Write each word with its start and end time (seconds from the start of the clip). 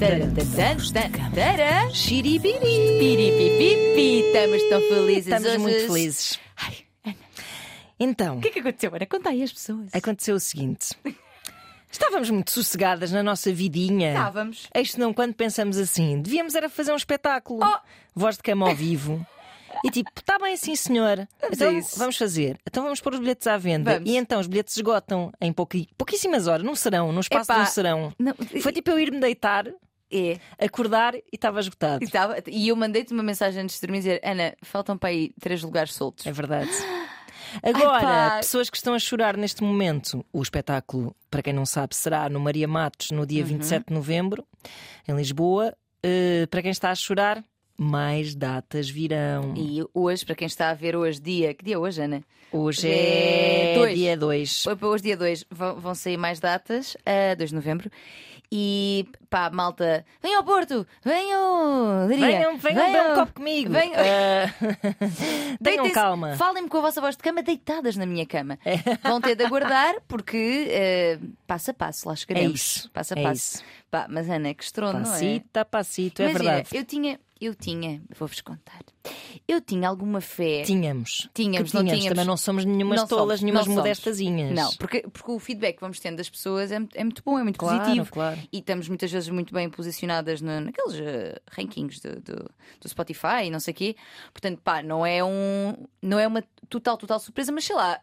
Tara. 0.00 1.90
Xiribiri! 1.92 2.58
Piripipipi. 2.98 4.24
Estamos 4.26 4.62
tão 4.70 4.80
felizes 4.80 5.26
Estamos 5.26 5.46
hoje. 5.48 5.58
muito 5.58 5.80
felizes. 5.86 6.40
Ai, 6.56 6.74
Ana, 7.04 7.16
Então, 8.00 8.38
o 8.38 8.40
que 8.40 8.48
é 8.48 8.50
que 8.50 8.58
aconteceu, 8.60 8.94
Ana? 8.94 9.04
Conta 9.04 9.28
aí 9.28 9.42
às 9.42 9.52
pessoas. 9.52 9.90
aconteceu 9.94 10.36
o 10.36 10.40
seguinte: 10.40 10.94
estávamos 11.92 12.30
muito 12.30 12.50
sossegadas 12.50 13.12
na 13.12 13.22
nossa 13.22 13.52
vidinha. 13.52 14.12
Estávamos. 14.14 14.68
Eis 14.74 14.96
não, 14.96 15.12
quando 15.12 15.34
pensamos 15.34 15.76
assim, 15.76 16.22
devíamos 16.22 16.54
era 16.54 16.70
fazer 16.70 16.92
um 16.92 16.96
espetáculo, 16.96 17.60
Oh! 17.62 17.78
voz 18.14 18.38
de 18.38 18.42
cama 18.42 18.70
ao 18.70 18.74
vivo. 18.74 19.24
E 19.84 19.90
tipo, 19.90 20.10
está 20.18 20.38
bem 20.38 20.56
sim, 20.56 20.74
senhor. 20.76 21.28
Vamos 21.42 21.56
então 21.60 21.72
isso. 21.78 21.98
vamos 21.98 22.16
fazer. 22.16 22.58
Então 22.66 22.82
vamos 22.84 23.00
pôr 23.02 23.12
os 23.12 23.20
bilhetes 23.20 23.46
à 23.46 23.58
venda. 23.58 23.94
Vamos. 23.94 24.10
E 24.10 24.16
então 24.16 24.40
os 24.40 24.46
bilhetes 24.46 24.74
esgotam 24.76 25.30
em 25.40 25.52
pouqui- 25.52 25.88
pouquíssimas 25.98 26.46
horas, 26.46 26.64
num 26.64 26.74
serão, 26.74 27.12
num 27.12 27.20
espaço 27.20 27.52
Epá, 27.52 27.62
de 27.62 27.68
um 27.68 27.72
serão. 27.72 28.12
Não, 28.18 28.34
Foi 28.62 28.72
tipo 28.72 28.90
eu 28.90 28.98
ir-me 28.98 29.20
deitar, 29.20 29.66
é. 30.12 30.38
acordar 30.64 31.14
e 31.14 31.22
estava 31.32 31.60
esgotado. 31.60 32.02
E, 32.02 32.06
estava- 32.06 32.36
e 32.46 32.68
eu 32.68 32.76
mandei-te 32.76 33.12
uma 33.12 33.22
mensagem 33.22 33.62
antes 33.62 33.76
de 33.76 33.86
dormir 33.86 33.98
dizer: 33.98 34.20
Ana, 34.24 34.54
faltam 34.62 34.96
para 34.98 35.10
aí 35.10 35.32
três 35.40 35.62
lugares 35.62 35.92
soltos. 35.94 36.26
É 36.26 36.32
verdade. 36.32 36.70
Agora, 37.62 38.00
pá. 38.00 38.36
pessoas 38.36 38.70
que 38.70 38.76
estão 38.76 38.94
a 38.94 38.98
chorar 38.98 39.36
neste 39.36 39.62
momento, 39.62 40.24
o 40.32 40.40
espetáculo, 40.40 41.14
para 41.30 41.42
quem 41.42 41.52
não 41.52 41.66
sabe, 41.66 41.96
será 41.96 42.28
no 42.28 42.38
Maria 42.38 42.68
Matos 42.68 43.10
no 43.10 43.20
Uhum. 43.20 43.26
dia 43.26 43.44
27 43.44 43.86
de 43.88 43.94
novembro, 43.94 44.46
em 45.08 45.16
Lisboa. 45.16 45.74
Uh, 46.04 46.46
para 46.48 46.62
quem 46.62 46.70
está 46.70 46.90
a 46.90 46.94
chorar, 46.94 47.44
mais 47.76 48.34
datas 48.34 48.88
virão. 48.88 49.52
E 49.56 49.82
hoje, 49.92 50.24
para 50.24 50.34
quem 50.36 50.46
está 50.46 50.70
a 50.70 50.74
ver 50.74 50.94
hoje, 50.94 51.20
dia. 51.20 51.52
Que 51.52 51.64
dia 51.64 51.74
é 51.74 51.78
hoje, 51.78 52.00
Ana? 52.00 52.22
Hoje 52.52 52.86
Hoje 52.86 52.88
é 52.88 53.72
é 53.72 53.74
dois. 53.78 53.94
dia 53.98 54.16
2. 54.16 54.62
Foi 54.64 54.76
para 54.76 54.88
hoje, 54.88 55.02
dia 55.04 55.16
2, 55.16 55.44
vão, 55.50 55.78
vão 55.80 55.94
sair 55.94 56.16
mais 56.16 56.40
datas, 56.40 56.96
a 57.06 57.34
2 57.34 57.50
de 57.50 57.54
novembro. 57.56 57.90
E 58.52 59.06
pá, 59.28 59.48
malta, 59.48 60.04
venham 60.20 60.38
ao 60.38 60.44
Porto, 60.44 60.84
venham, 61.04 62.08
diria, 62.08 62.26
Venham, 62.26 62.58
venham 62.58 62.86
beber 62.86 63.12
um 63.12 63.14
copo 63.14 63.32
comigo. 63.34 63.70
Venham. 63.72 63.92
Uh, 63.94 64.76
tenham 65.62 65.84
Deitem-se, 65.84 65.92
calma. 65.94 66.36
Falem-me 66.36 66.68
com 66.68 66.78
a 66.78 66.80
vossa 66.80 67.00
voz 67.00 67.16
de 67.16 67.22
cama 67.22 67.42
deitadas 67.44 67.96
na 67.96 68.06
minha 68.06 68.26
cama. 68.26 68.58
É. 68.64 68.76
Vão 69.08 69.20
ter 69.20 69.36
de 69.36 69.44
aguardar 69.44 69.94
porque 70.08 70.66
eh, 70.68 71.18
passo 71.46 71.70
a 71.70 71.74
passo 71.74 72.08
lá 72.08 72.16
chegaremos. 72.16 72.54
isso, 72.60 72.90
Passo 72.90 73.14
a 73.14 73.20
é 73.20 73.22
passo. 73.22 73.56
isso. 73.56 73.64
Pá, 73.88 74.06
mas 74.08 74.28
Ana, 74.28 74.52
que 74.52 74.64
estrondo, 74.64 74.98
não 74.98 75.00
é? 75.00 75.04
Passito 75.10 75.64
passito, 75.70 76.22
é 76.22 76.28
verdade. 76.32 76.68
eu 76.72 76.84
tinha, 76.84 77.20
eu 77.40 77.54
tinha, 77.54 78.02
vou-vos 78.18 78.40
contar. 78.40 78.80
Eu 79.48 79.60
tinha 79.60 79.88
alguma 79.88 80.20
fé. 80.20 80.62
Tínhamos. 80.62 81.28
Tínhamos, 81.34 81.72
não 81.72 81.82
tínhamos. 81.82 82.04
Também 82.06 82.24
não 82.24 82.36
somos 82.36 82.64
nenhumas 82.64 83.00
Não 83.00 83.08
tolas, 83.08 83.40
somos, 83.40 83.42
nenhumas 83.42 83.66
não 83.66 83.74
somos. 83.74 83.78
modestazinhas. 83.88 84.54
Não, 84.54 84.70
porque, 84.76 85.02
porque 85.12 85.30
o 85.30 85.38
feedback 85.38 85.76
que 85.76 85.80
vamos 85.80 85.98
tendo 85.98 86.16
das 86.16 86.28
pessoas 86.28 86.70
é, 86.70 86.78
é 86.94 87.02
muito 87.04 87.22
bom, 87.24 87.38
é 87.38 87.42
muito 87.42 87.58
Claro, 87.58 87.78
positivo. 87.80 88.10
claro. 88.12 88.38
E 88.52 88.58
estamos 88.58 88.88
muitas 88.88 89.10
vezes 89.10 89.28
muito 89.30 89.54
bem 89.54 89.70
posicionadas 89.70 90.40
no- 90.40 90.60
naqueles 90.60 90.94
eh, 91.00 91.40
rankings 91.50 92.00
do, 92.00 92.20
do, 92.20 92.50
do 92.80 92.88
Spotify 92.88 93.44
e 93.46 93.50
não 93.50 93.60
sei 93.60 93.72
o 93.72 93.76
quê. 93.76 93.96
Portanto, 94.32 94.60
pá, 94.62 94.82
não 94.82 95.04
é, 95.06 95.24
um, 95.24 95.74
não 96.02 96.18
é 96.18 96.26
uma 96.26 96.44
total, 96.68 96.96
total 96.98 97.18
surpresa, 97.18 97.50
mas 97.52 97.64
sei 97.64 97.74
lá. 97.76 97.98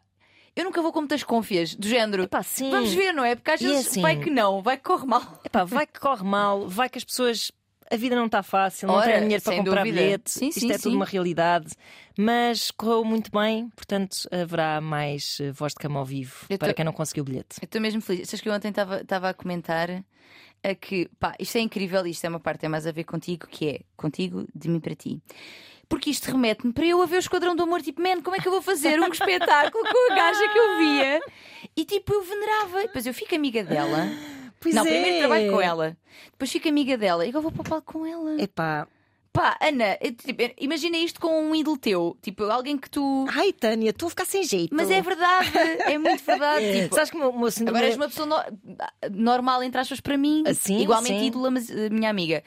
Eu 0.55 0.63
nunca 0.63 0.81
vou 0.81 0.91
com 0.91 1.01
muitas 1.01 1.23
confias, 1.23 1.75
do 1.75 1.87
género. 1.87 2.23
Epá, 2.23 2.41
sim. 2.41 2.71
Vamos 2.71 2.91
ver, 2.91 3.11
não 3.13 3.23
é? 3.23 3.35
Porque 3.35 3.51
às 3.51 3.61
vezes 3.61 3.87
assim- 3.89 4.01
vai 4.01 4.19
que 4.19 4.31
não, 4.31 4.59
vai 4.63 4.75
que 4.75 4.83
corre 4.83 5.05
mal. 5.05 5.39
Epá, 5.45 5.63
vai 5.63 5.85
que 5.85 5.99
corre 5.99 6.23
mal, 6.23 6.67
vai 6.67 6.89
que 6.89 6.97
as 6.97 7.03
pessoas. 7.03 7.51
A 7.89 7.95
vida 7.95 8.15
não 8.15 8.25
está 8.25 8.43
fácil, 8.43 8.87
não 8.87 9.01
têm 9.01 9.19
dinheiro 9.21 9.41
para 9.43 9.55
comprar 9.55 9.83
dúvida. 9.83 10.01
bilhete. 10.01 10.29
Sim, 10.31 10.47
Isto 10.49 10.59
sim, 10.59 10.71
é 10.71 10.77
sim. 10.77 10.83
tudo 10.83 10.95
uma 10.97 11.05
realidade. 11.05 11.73
Mas 12.17 12.71
correu 12.71 13.05
muito 13.05 13.31
bem, 13.31 13.69
portanto 13.75 14.27
haverá 14.31 14.81
mais 14.81 15.37
eh, 15.39 15.51
voz 15.51 15.71
de 15.73 15.77
cama 15.79 15.99
ao 15.99 16.05
vivo 16.05 16.45
Eu 16.49 16.57
para 16.57 16.69
tô- 16.69 16.75
quem 16.75 16.83
não 16.85 16.91
conseguiu 16.93 17.21
o 17.21 17.25
bilhete. 17.25 17.57
Eu 17.61 17.65
estou 17.65 17.79
mesmo 17.79 18.01
feliz. 18.01 18.27
Sabes 18.27 18.41
que 18.41 18.49
eu 18.49 18.53
ontem 18.53 18.69
estava 18.69 19.29
a 19.29 19.33
comentar 19.33 20.03
a 20.63 20.75
que, 20.75 21.07
pá, 21.19 21.35
isto 21.39 21.57
é 21.57 21.61
incrível, 21.61 22.05
isto 22.07 22.25
é 22.25 22.29
uma 22.29 22.39
parte 22.39 22.65
é 22.65 22.69
mais 22.69 22.85
a 22.87 22.91
ver 22.91 23.03
contigo, 23.03 23.47
que 23.47 23.69
é 23.69 23.79
contigo, 23.95 24.45
de 24.53 24.67
mim 24.67 24.79
para 24.79 24.95
ti. 24.95 25.21
Porque 25.87 26.09
isto 26.09 26.25
remete-me 26.29 26.73
para 26.73 26.85
eu 26.85 27.01
a 27.01 27.05
ver 27.05 27.15
o 27.15 27.19
Esquadrão 27.19 27.55
do 27.55 27.63
Amor, 27.63 27.81
tipo, 27.81 28.01
man, 28.01 28.19
como 28.21 28.35
é 28.35 28.39
que 28.39 28.47
eu 28.47 28.51
vou 28.51 28.61
fazer 28.61 28.99
um 28.99 29.07
espetáculo 29.09 29.83
com 29.85 30.11
a 30.11 30.15
gaja 30.15 30.47
que 30.51 30.57
eu 30.57 30.77
via? 30.79 31.21
E 31.77 31.85
tipo, 31.85 32.13
eu 32.13 32.23
venerava. 32.23 32.81
E 32.83 32.87
depois 32.87 33.05
eu 33.05 33.13
fico 33.13 33.33
amiga 33.35 33.63
dela. 33.63 34.05
Pois 34.59 34.73
não, 34.75 34.85
é. 34.85 34.89
primeiro 34.89 35.17
trabalho 35.19 35.51
com 35.51 35.61
ela. 35.61 35.97
Depois 36.31 36.51
fico 36.51 36.67
amiga 36.67 36.97
dela 36.97 37.25
e 37.25 37.29
agora 37.29 37.41
vou 37.43 37.51
para 37.51 37.61
o 37.61 37.63
palco 37.69 37.93
com 37.93 38.05
ela. 38.05 38.41
Epá, 38.41 38.87
Pá, 39.33 39.55
Ana, 39.61 39.95
tipo, 40.25 40.41
imagina 40.59 40.97
isto 40.97 41.19
com 41.19 41.29
um 41.43 41.53
ídolo 41.53 41.77
teu. 41.77 42.17
Tipo, 42.23 42.45
alguém 42.45 42.75
que 42.75 42.89
tu. 42.89 43.27
ai 43.29 43.53
Tânia, 43.53 43.91
estou 43.91 44.07
a 44.07 44.09
ficar 44.09 44.25
sem 44.25 44.41
jeito. 44.41 44.73
Mas 44.75 44.89
é 44.89 44.99
verdade, 44.99 45.51
é 45.85 45.95
muito 45.99 46.23
verdade. 46.23 46.65
Tipo, 46.81 46.95
Sabes 46.95 47.11
que 47.11 47.17
o 47.17 47.31
meu, 47.39 47.51
síndrome. 47.51 47.77
Agora 47.77 47.85
és 47.91 47.95
uma 47.97 48.07
pessoa 48.07 48.25
no- 48.25 49.15
normal, 49.15 49.61
entre 49.61 49.79
aspas, 49.79 49.99
para 50.01 50.17
mim, 50.17 50.43
Ah, 50.47 50.55
sim, 50.55 50.79
igualmente 50.79 51.19
sim. 51.19 51.27
ídola, 51.27 51.51
mas 51.51 51.69
eh, 51.69 51.87
minha 51.91 52.09
amiga. 52.09 52.43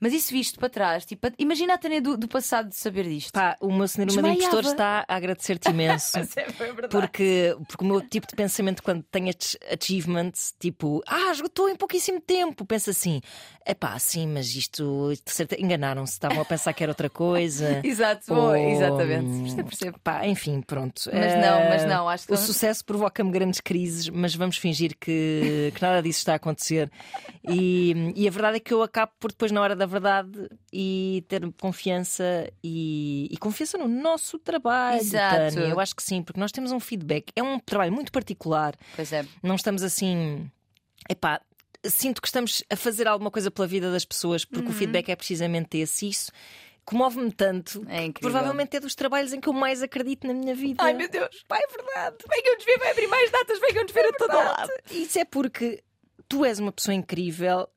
Mas 0.00 0.14
isso 0.14 0.32
visto 0.32 0.58
para 0.58 0.70
trás, 0.70 1.04
tipo, 1.04 1.28
imagina 1.38 1.74
a 1.74 1.78
Tânia 1.78 2.00
do, 2.00 2.16
do 2.16 2.26
passado 2.26 2.70
de 2.70 2.76
saber 2.76 3.04
disto. 3.06 3.32
Pá, 3.32 3.54
o 3.60 3.70
meu 3.70 3.86
de 4.14 4.16
Desmaiava. 4.22 4.38
impostor 4.56 4.72
está 4.72 5.04
a 5.06 5.14
agradecer-te 5.14 5.68
imenso. 5.68 6.18
Porque, 6.90 7.54
porque 7.68 7.84
o 7.84 7.86
meu 7.86 8.00
tipo 8.00 8.26
de 8.26 8.34
pensamento, 8.34 8.82
quando 8.82 9.02
ach- 9.28 9.56
achievements, 9.70 10.54
tipo, 10.58 11.02
ah, 11.06 11.30
esgotou 11.32 11.68
em 11.68 11.76
pouquíssimo 11.76 12.20
tempo, 12.20 12.64
pensa 12.64 12.90
assim: 12.92 13.20
é 13.64 13.74
pá, 13.74 13.98
sim, 13.98 14.26
mas 14.26 14.54
isto, 14.54 15.12
enganaram-se, 15.58 16.14
estavam 16.14 16.40
a 16.40 16.44
pensar 16.44 16.72
que 16.72 16.82
era 16.82 16.90
outra 16.90 17.10
coisa. 17.10 17.80
Exato, 17.84 18.32
Ou, 18.32 18.56
exatamente. 18.56 19.42
Percebo, 19.42 19.64
percebo. 19.68 19.98
Pá, 20.02 20.26
enfim, 20.26 20.60
pronto. 20.62 21.02
Mas 21.12 21.32
Eh, 21.32 21.40
não, 21.40 21.68
mas 21.68 21.84
não, 21.84 22.08
acho 22.08 22.26
que 22.26 22.32
O 22.32 22.36
sucesso 22.36 22.84
provoca-me 22.84 23.30
grandes 23.30 23.60
crises, 23.60 24.08
mas 24.08 24.34
vamos 24.34 24.56
fingir 24.56 24.96
que, 24.98 25.72
que 25.74 25.82
nada 25.82 26.02
disso 26.02 26.18
está 26.20 26.32
a 26.32 26.36
acontecer. 26.36 26.90
E, 27.48 28.12
e 28.16 28.26
a 28.26 28.30
verdade 28.30 28.56
é 28.56 28.60
que 28.60 28.72
eu 28.72 28.82
acabo 28.82 29.12
por 29.20 29.30
depois, 29.30 29.52
na 29.52 29.60
hora 29.60 29.76
da 29.76 29.86
verdade, 29.86 30.48
e 30.72 31.24
ter 31.28 31.42
confiança 31.60 32.50
e, 32.64 33.28
e 33.30 33.36
confiança 33.36 33.76
no 33.76 33.88
nosso 33.88 34.38
trabalho. 34.38 35.00
Exato. 35.00 35.54
Tânia. 35.54 35.68
Eu 35.68 35.78
acho 35.78 35.94
que 35.94 36.02
sim, 36.02 36.22
porque 36.22 36.40
nós 36.40 36.50
temos 36.50 36.72
um 36.72 36.80
feedback. 36.80 37.30
É 37.36 37.42
um 37.42 37.58
trabalho 37.58 37.92
muito 37.92 38.10
particular. 38.10 38.74
Pois 38.96 39.12
é. 39.12 39.24
Não 39.42 39.54
estamos 39.54 39.82
assim. 39.82 40.50
Epá, 41.08 41.40
sinto 41.84 42.20
que 42.20 42.28
estamos 42.28 42.62
a 42.70 42.76
fazer 42.76 43.06
alguma 43.08 43.30
coisa 43.30 43.50
pela 43.50 43.66
vida 43.66 43.90
das 43.90 44.04
pessoas, 44.04 44.44
porque 44.44 44.66
Uhum. 44.66 44.70
o 44.70 44.74
feedback 44.74 45.08
é 45.08 45.16
precisamente 45.16 45.78
esse. 45.78 46.08
Isso 46.08 46.30
comove-me 46.84 47.30
tanto. 47.32 47.84
É 47.88 48.10
que. 48.12 48.20
Provavelmente 48.20 48.76
é 48.76 48.80
dos 48.80 48.94
trabalhos 48.94 49.32
em 49.32 49.40
que 49.40 49.48
eu 49.48 49.52
mais 49.52 49.82
acredito 49.82 50.26
na 50.26 50.34
minha 50.34 50.54
vida. 50.54 50.82
Ai 50.82 50.92
meu 50.92 51.08
Deus, 51.08 51.44
pá, 51.46 51.56
é 51.58 51.66
verdade. 51.74 52.16
Venham-nos 52.28 52.64
ver, 52.64 52.78
vai 52.78 52.90
abrir 52.90 53.06
mais 53.06 53.30
datas, 53.30 53.58
venham-nos 53.60 53.92
ver 53.92 54.06
a 54.06 54.12
todo 54.12 54.34
lado. 54.34 54.70
Isso 54.90 55.18
é 55.18 55.24
porque 55.24 55.82
tu 56.28 56.44
és 56.44 56.58
uma 56.58 56.72
pessoa 56.72 56.94
incrível 56.94 57.68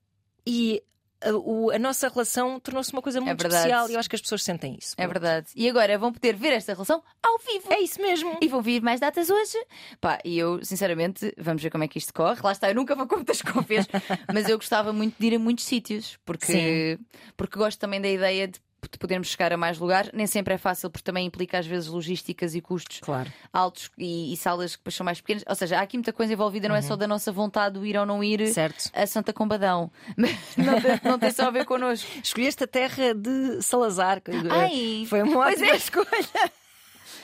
e 0.46 0.84
a, 1.30 1.34
o- 1.36 1.72
a 1.72 1.80
nossa 1.80 2.08
relação 2.10 2.60
tornou-se 2.60 2.92
uma 2.94 3.02
coisa 3.02 3.20
muito 3.22 3.40
verdade. 3.40 3.56
especial 3.64 3.90
e 3.90 3.94
eu 3.94 4.00
acho 4.00 4.10
que 4.10 4.16
as 4.16 4.22
pessoas 4.22 4.44
sentem 4.44 4.78
isso. 4.80 4.94
É 4.98 5.08
verdade. 5.08 5.48
E 5.56 5.70
agora 5.70 5.98
vão 5.98 6.12
poder 6.14 6.36
ver 6.36 6.54
esta 6.54 6.74
relação 6.74 7.02
ao 7.22 7.38
vivo. 7.40 7.72
É 7.74 7.80
isso 7.80 8.02
mesmo. 8.02 8.38
E 8.42 8.48
vão 8.48 8.62
vir 8.62 8.82
mais 8.82 9.00
datas 9.00 9.30
hoje. 9.30 9.58
Pá, 10.02 10.20
e 10.26 10.38
eu, 10.38 10.64
sinceramente, 10.64 11.34
vamos 11.38 11.62
ver 11.64 11.70
como 11.70 11.84
é 11.84 11.88
que 11.88 11.98
isto 11.98 12.14
corre. 12.14 12.40
Lá 12.44 12.52
está, 12.52 12.70
eu 12.70 12.76
nunca 12.76 12.96
vou 12.96 13.08
com 13.08 13.16
muitas 13.16 13.42
cópias, 13.44 13.88
mas 14.34 14.48
eu 14.50 14.58
gostava 14.58 14.92
muito 14.94 15.16
de 15.20 15.28
ir 15.28 15.36
a 15.36 15.40
muitos 15.40 15.66
sítios, 15.66 16.18
porque, 16.26 17.00
porque 17.38 17.58
gosto 17.58 17.80
também 17.80 18.02
da 18.02 18.10
ideia 18.10 18.48
de, 18.48 18.60
de 18.92 18.98
podermos 18.98 19.28
chegar 19.28 19.52
a 19.54 19.58
mais 19.58 19.78
lugares. 19.80 20.10
Nem 20.14 20.28
sempre 20.28 20.54
é 20.54 20.58
fácil, 20.58 20.90
porque 20.90 21.04
também 21.04 21.26
implica 21.26 21.60
às 21.60 21.66
vezes 21.66 21.88
logísticas 21.90 22.56
e 22.56 22.62
custos 22.62 23.00
Claro. 23.00 23.32
altos 23.52 23.90
e, 23.98 24.34
e 24.34 24.38
salas 24.38 24.76
que 24.76 24.82
depois 24.82 24.96
são 24.96 25.04
mais 25.06 25.20
pequenas. 25.22 25.44
Ou 25.48 25.56
seja, 25.56 25.80
há 25.80 25.82
aqui 25.82 25.98
muita 25.98 26.14
coisa 26.14 26.34
envolvida, 26.34 26.68
não 26.68 26.76
é 26.76 26.82
só 26.82 26.96
da 26.96 27.08
nossa 27.08 27.32
vontade 27.32 27.80
de 27.80 27.86
ir 27.88 27.98
ou 27.98 28.06
não 28.06 28.24
ir 28.24 28.42
Uhum. 28.42 28.54
Certo. 28.54 28.90
a 28.94 29.06
Santa 29.08 29.32
Combadão. 29.34 29.92
Mas 30.18 30.32
não 30.58 30.80
tem, 30.82 31.00
não 31.04 31.20
tem 31.20 31.32
só 31.32 31.48
a 31.48 31.52
ver 31.52 31.66
connosco. 31.66 32.10
Escolheste 32.24 32.64
a 32.64 32.68
terra 32.68 33.14
de 33.14 33.62
Salazar. 33.62 34.22
Ai, 34.50 35.06
Foi 35.10 35.22
uma 35.24 35.34
pois 35.34 35.54
ótima 35.62 35.72
é. 35.74 35.76
escolha. 35.78 36.52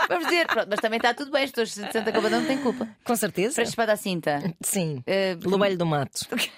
Vamos 0.07 0.25
dizer, 0.27 0.47
pronto, 0.47 0.67
mas 0.69 0.79
também 0.79 0.97
está 0.97 1.13
tudo 1.13 1.31
bem, 1.31 1.43
as 1.43 1.51
pessoas 1.51 1.87
de 1.87 1.91
Santa 1.93 2.11
Combadão 2.11 2.39
não 2.39 2.47
têm 2.47 2.57
culpa. 2.59 2.87
Com 3.03 3.15
certeza. 3.15 3.55
Freixo 3.55 3.71
espada 3.71 3.93
à 3.93 3.97
cinta. 3.97 4.39
Sim. 4.61 5.03
Eh, 5.05 5.37
Lobelho 5.43 5.77
do 5.77 5.85
Mato. 5.85 6.21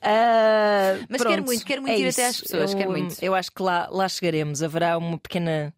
Ah, 0.00 0.94
Mas 1.08 1.18
pronto, 1.20 1.28
quero 1.34 1.44
muito, 1.44 1.64
quero 1.66 1.82
muito 1.82 1.94
é 1.94 1.98
ir 1.98 2.08
até 2.08 2.22
isso. 2.28 2.30
às 2.30 2.40
pessoas, 2.40 2.70
Eu, 2.72 2.78
quero 2.78 2.90
muito. 2.90 3.16
Eu 3.22 3.34
acho 3.34 3.50
que 3.50 3.62
lá, 3.62 3.88
lá 3.90 4.08
chegaremos. 4.08 4.62
Haverá 4.62 4.96
uma 4.96 5.18
pequena, 5.18 5.74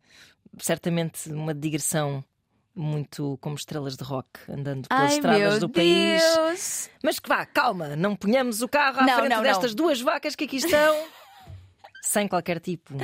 certamente, 0.58 1.30
uma 1.30 1.54
digressão 1.54 2.22
muito 2.74 3.38
como 3.40 3.54
estrelas 3.56 3.96
de 3.96 4.04
rock 4.04 4.28
andando 4.48 4.88
pelas 4.88 5.10
Ai, 5.10 5.16
estradas 5.16 5.58
do 5.58 5.68
país. 5.68 6.22
Deus. 6.22 6.90
Mas 7.02 7.18
que 7.18 7.28
vá, 7.28 7.44
calma, 7.46 7.96
não 7.96 8.14
ponhamos 8.14 8.62
o 8.62 8.68
carro 8.68 9.00
à 9.00 9.04
Não, 9.06 9.14
frente 9.16 9.28
não, 9.30 9.36
não. 9.38 9.42
destas 9.42 9.74
duas 9.74 10.00
vacas 10.00 10.36
que 10.36 10.44
aqui 10.44 10.56
estão 10.56 11.04
sem 12.02 12.28
qualquer 12.28 12.60
tipo 12.60 12.94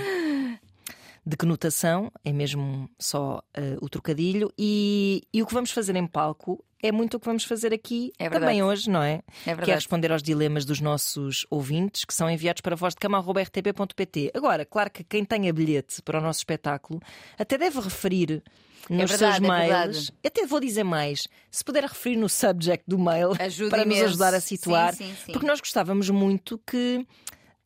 de 1.29 1.37
conotação, 1.37 2.11
é 2.25 2.33
mesmo 2.33 2.89
só 2.99 3.43
eh, 3.55 3.77
o 3.83 3.89
trocadilho. 3.89 4.51
E, 4.59 5.23
e 5.33 5.43
o 5.43 5.47
que 5.47 5.53
vamos 5.53 5.71
fazer 5.71 5.95
em 5.97 6.07
palco 6.07 6.65
é 6.83 6.91
muito 6.91 7.17
o 7.17 7.21
que 7.21 7.27
vamos 7.27 7.45
fazer 7.45 7.75
aqui 7.75 8.13
É 8.19 8.25
também 8.31 8.41
verdade. 8.61 8.63
hoje, 8.63 8.89
não 8.89 9.03
é? 9.03 9.15
É 9.15 9.23
Que 9.45 9.51
é 9.51 9.55
verdade. 9.55 9.73
responder 9.73 10.13
aos 10.13 10.23
dilemas 10.23 10.65
dos 10.65 10.81
nossos 10.81 11.45
ouvintes 11.51 12.05
que 12.05 12.15
são 12.15 12.31
enviados 12.31 12.61
para 12.63 12.75
vozdecama.rtp.pt. 12.77 14.31
Agora, 14.35 14.65
claro 14.65 14.91
que 14.91 15.05
quem 15.05 15.25
tenha 15.25 15.53
bilhete 15.53 16.01
para 16.03 16.19
o 16.19 16.23
nosso 16.23 16.41
espetáculo 16.41 17.01
até 17.39 17.59
deve 17.59 17.81
referir 17.81 18.43
nos 18.89 19.11
verdade, 19.11 19.19
seus 19.19 19.37
é 19.37 19.41
mails. 19.41 19.69
verdade. 19.69 20.13
Até 20.25 20.47
vou 20.47 20.61
dizer 20.61 20.85
mais, 20.85 21.29
se 21.51 21.63
puder 21.65 21.83
referir 21.85 22.17
no 22.17 22.29
subject 22.29 22.85
do 22.89 22.99
mail 22.99 23.33
Ajuda 23.39 23.71
para 23.77 23.85
nos 23.85 23.95
imenso. 23.97 24.05
ajudar 24.11 24.35
a 24.35 24.41
situar, 24.41 24.95
Sim, 24.95 25.09
sim, 25.09 25.15
sim. 25.27 25.33
porque 25.33 25.47
nós 25.47 25.61
gostávamos 25.61 26.09
muito 26.11 26.59
que 26.67 27.05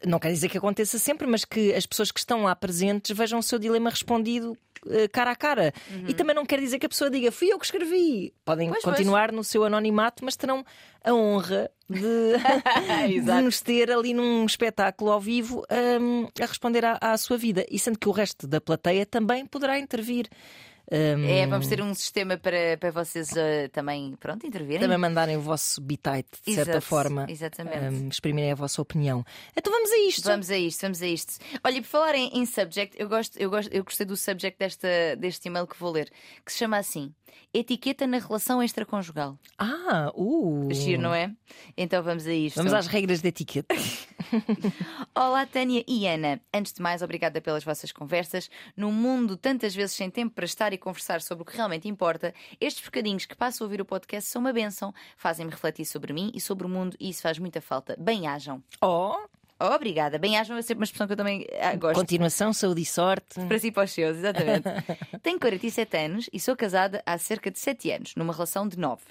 não 0.06 0.18
quer 0.18 0.30
dizer 0.30 0.48
que 0.48 0.58
aconteça 0.58 0.98
sempre, 0.98 1.26
mas 1.26 1.44
que 1.44 1.72
as 1.74 1.86
pessoas 1.86 2.10
que 2.10 2.18
estão 2.18 2.44
lá 2.44 2.54
presentes 2.54 3.16
vejam 3.16 3.38
o 3.38 3.42
seu 3.42 3.58
dilema 3.58 3.90
respondido 3.90 4.56
uh, 4.86 5.08
cara 5.12 5.30
a 5.30 5.36
cara. 5.36 5.72
Uhum. 5.90 6.04
E 6.08 6.14
também 6.14 6.34
não 6.34 6.44
quer 6.44 6.60
dizer 6.60 6.78
que 6.78 6.86
a 6.86 6.88
pessoa 6.88 7.10
diga 7.10 7.30
fui 7.32 7.52
eu 7.52 7.58
que 7.58 7.64
escrevi. 7.64 8.32
Podem 8.44 8.68
pois, 8.68 8.82
continuar 8.82 9.28
pois. 9.28 9.36
no 9.36 9.44
seu 9.44 9.64
anonimato, 9.64 10.24
mas 10.24 10.36
terão 10.36 10.64
a 11.04 11.12
honra 11.12 11.70
de, 11.88 13.20
de 13.20 13.42
nos 13.42 13.60
ter 13.60 13.90
ali 13.90 14.14
num 14.14 14.44
espetáculo 14.44 15.10
ao 15.10 15.20
vivo 15.20 15.64
um, 16.00 16.28
a 16.40 16.46
responder 16.46 16.84
à, 16.84 16.98
à 17.00 17.16
sua 17.16 17.36
vida. 17.36 17.64
E 17.70 17.78
sendo 17.78 17.98
que 17.98 18.08
o 18.08 18.12
resto 18.12 18.46
da 18.46 18.60
plateia 18.60 19.06
também 19.06 19.46
poderá 19.46 19.78
intervir. 19.78 20.28
Um, 20.90 21.26
é, 21.26 21.46
vamos 21.46 21.66
ter 21.68 21.80
um 21.82 21.94
sistema 21.94 22.36
para, 22.36 22.76
para 22.78 22.90
vocês 22.90 23.30
uh, 23.32 23.68
também, 23.72 24.14
pronto, 24.18 24.46
intervirem. 24.46 24.80
Também 24.80 24.98
mandarem 24.98 25.36
o 25.36 25.40
vosso 25.40 25.80
bitite, 25.80 26.28
de 26.44 26.52
Exato, 26.52 26.66
certa 26.66 26.80
forma. 26.80 27.26
Exatamente. 27.28 27.78
Um, 27.78 28.08
exprimirem 28.08 28.52
a 28.52 28.54
vossa 28.54 28.82
opinião. 28.82 29.24
Então 29.56 29.72
vamos 29.72 29.90
a 29.90 29.98
isto. 29.98 30.24
Vamos 30.24 30.50
a 30.50 30.56
isto, 30.56 30.80
vamos 30.82 31.02
a 31.02 31.06
isto. 31.06 31.34
Olha, 31.64 31.80
por 31.80 31.88
falar 31.88 32.14
em, 32.14 32.28
em 32.38 32.44
subject, 32.44 32.96
eu, 32.98 33.08
gosto, 33.08 33.38
eu, 33.38 33.48
gosto, 33.48 33.72
eu 33.72 33.84
gostei 33.84 34.06
do 34.06 34.16
subject 34.16 34.58
desta, 34.58 35.16
deste 35.16 35.48
e-mail 35.48 35.66
que 35.66 35.78
vou 35.78 35.92
ler, 35.92 36.10
que 36.44 36.52
se 36.52 36.58
chama 36.58 36.76
assim: 36.78 37.14
Etiqueta 37.52 38.06
na 38.06 38.18
relação 38.18 38.62
extraconjugal. 38.62 39.38
Ah, 39.58 40.12
uh! 40.14 40.68
Giro, 40.72 41.02
não 41.02 41.14
é? 41.14 41.32
Então 41.76 42.02
vamos 42.02 42.26
a 42.26 42.32
isto. 42.32 42.56
Vamos 42.56 42.72
às 42.72 42.86
regras 42.86 43.20
de 43.20 43.28
etiqueta. 43.28 43.74
Olá, 45.14 45.44
Tânia 45.44 45.84
e 45.86 46.06
Ana. 46.06 46.40
Antes 46.52 46.72
de 46.72 46.80
mais, 46.80 47.02
obrigada 47.02 47.40
pelas 47.40 47.64
vossas 47.64 47.92
conversas. 47.92 48.48
Num 48.76 48.92
mundo 48.92 49.36
tantas 49.36 49.74
vezes 49.74 49.94
sem 49.94 50.10
tempo 50.10 50.34
para 50.34 50.44
estar 50.44 50.72
e 50.72 50.78
conversar 50.78 51.20
sobre 51.20 51.42
o 51.42 51.44
que 51.44 51.56
realmente 51.56 51.88
importa, 51.88 52.34
estes 52.60 52.84
bocadinhos 52.84 53.26
que 53.26 53.36
passo 53.36 53.62
a 53.62 53.66
ouvir 53.66 53.80
o 53.80 53.84
podcast 53.84 54.30
são 54.30 54.40
uma 54.40 54.52
benção. 54.52 54.94
Fazem-me 55.16 55.50
refletir 55.50 55.84
sobre 55.84 56.12
mim 56.12 56.30
e 56.34 56.40
sobre 56.40 56.66
o 56.66 56.70
mundo 56.70 56.96
e 56.98 57.10
isso 57.10 57.22
faz 57.22 57.38
muita 57.38 57.60
falta. 57.60 57.96
Bem-ajam. 57.98 58.62
Oh! 58.80 59.41
Obrigada. 59.74 60.18
Bem-ajam 60.18 60.56
é 60.56 60.62
sempre 60.62 60.80
uma 60.80 60.84
expressão 60.84 61.06
que 61.06 61.12
eu 61.12 61.16
também 61.16 61.46
ah, 61.60 61.76
gosto. 61.76 61.94
Continuação, 61.94 62.52
saúde 62.52 62.82
e 62.82 62.86
sorte. 62.86 63.40
Para 63.46 63.58
si 63.58 63.68
e 63.68 63.72
para 63.72 63.84
os 63.84 63.92
seus, 63.92 64.16
exatamente. 64.16 64.64
Tenho 65.22 65.38
47 65.38 65.96
anos 65.96 66.30
e 66.32 66.40
sou 66.40 66.56
casada 66.56 67.02
há 67.06 67.16
cerca 67.18 67.50
de 67.50 67.58
7 67.58 67.90
anos, 67.92 68.14
numa 68.16 68.32
relação 68.32 68.66
de 68.66 68.78
9. 68.78 69.02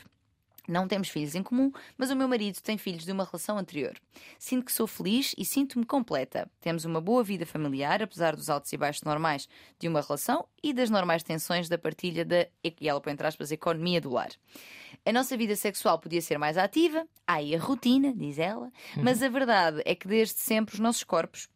Não 0.68 0.88
temos 0.88 1.10
filhos 1.10 1.34
em 1.34 1.42
comum, 1.42 1.72
mas 1.98 2.12
o 2.12 2.16
meu 2.16 2.28
marido 2.28 2.62
tem 2.62 2.78
filhos 2.78 3.04
de 3.04 3.12
uma 3.12 3.25
relação 3.25 3.58
anterior. 3.58 3.94
Sinto 4.38 4.66
que 4.66 4.72
sou 4.72 4.86
feliz 4.86 5.34
e 5.38 5.44
sinto-me 5.44 5.86
completa. 5.86 6.50
Temos 6.62 6.86
uma 6.86 7.02
boa 7.02 7.24
vida 7.24 7.46
familiar, 7.46 8.04
apesar 8.04 8.36
dos 8.36 8.50
altos 8.50 8.72
e 8.72 8.78
baixos 8.78 9.04
normais 9.04 9.50
de 9.80 9.88
uma 9.88 10.02
relação 10.02 10.46
e 10.62 10.72
das 10.72 10.90
normais 10.90 11.24
tensões 11.24 11.68
da 11.68 11.78
partilha 11.78 12.24
da, 12.24 12.48
e 12.63 12.88
ela 12.88 13.02
entre 13.08 13.25
aspas, 13.25 13.52
economia 13.52 14.00
do 14.00 14.12
lar. 14.12 14.30
A 15.04 15.12
nossa 15.12 15.36
vida 15.36 15.56
sexual 15.56 15.98
podia 15.98 16.22
ser 16.22 16.38
mais 16.38 16.58
ativa, 16.58 17.08
há 17.25 17.36
aí 17.36 17.56
a 17.56 17.60
rotina, 17.60 18.13
diz 18.13 18.38
ela, 18.38 18.72
mas 18.98 19.24
a 19.24 19.30
verdade 19.30 19.81
é 19.84 19.96
que 19.96 20.08
desde 20.08 20.40
sempre 20.40 20.75
os 20.75 20.80
nossos 20.80 21.04
corpos 21.04 21.50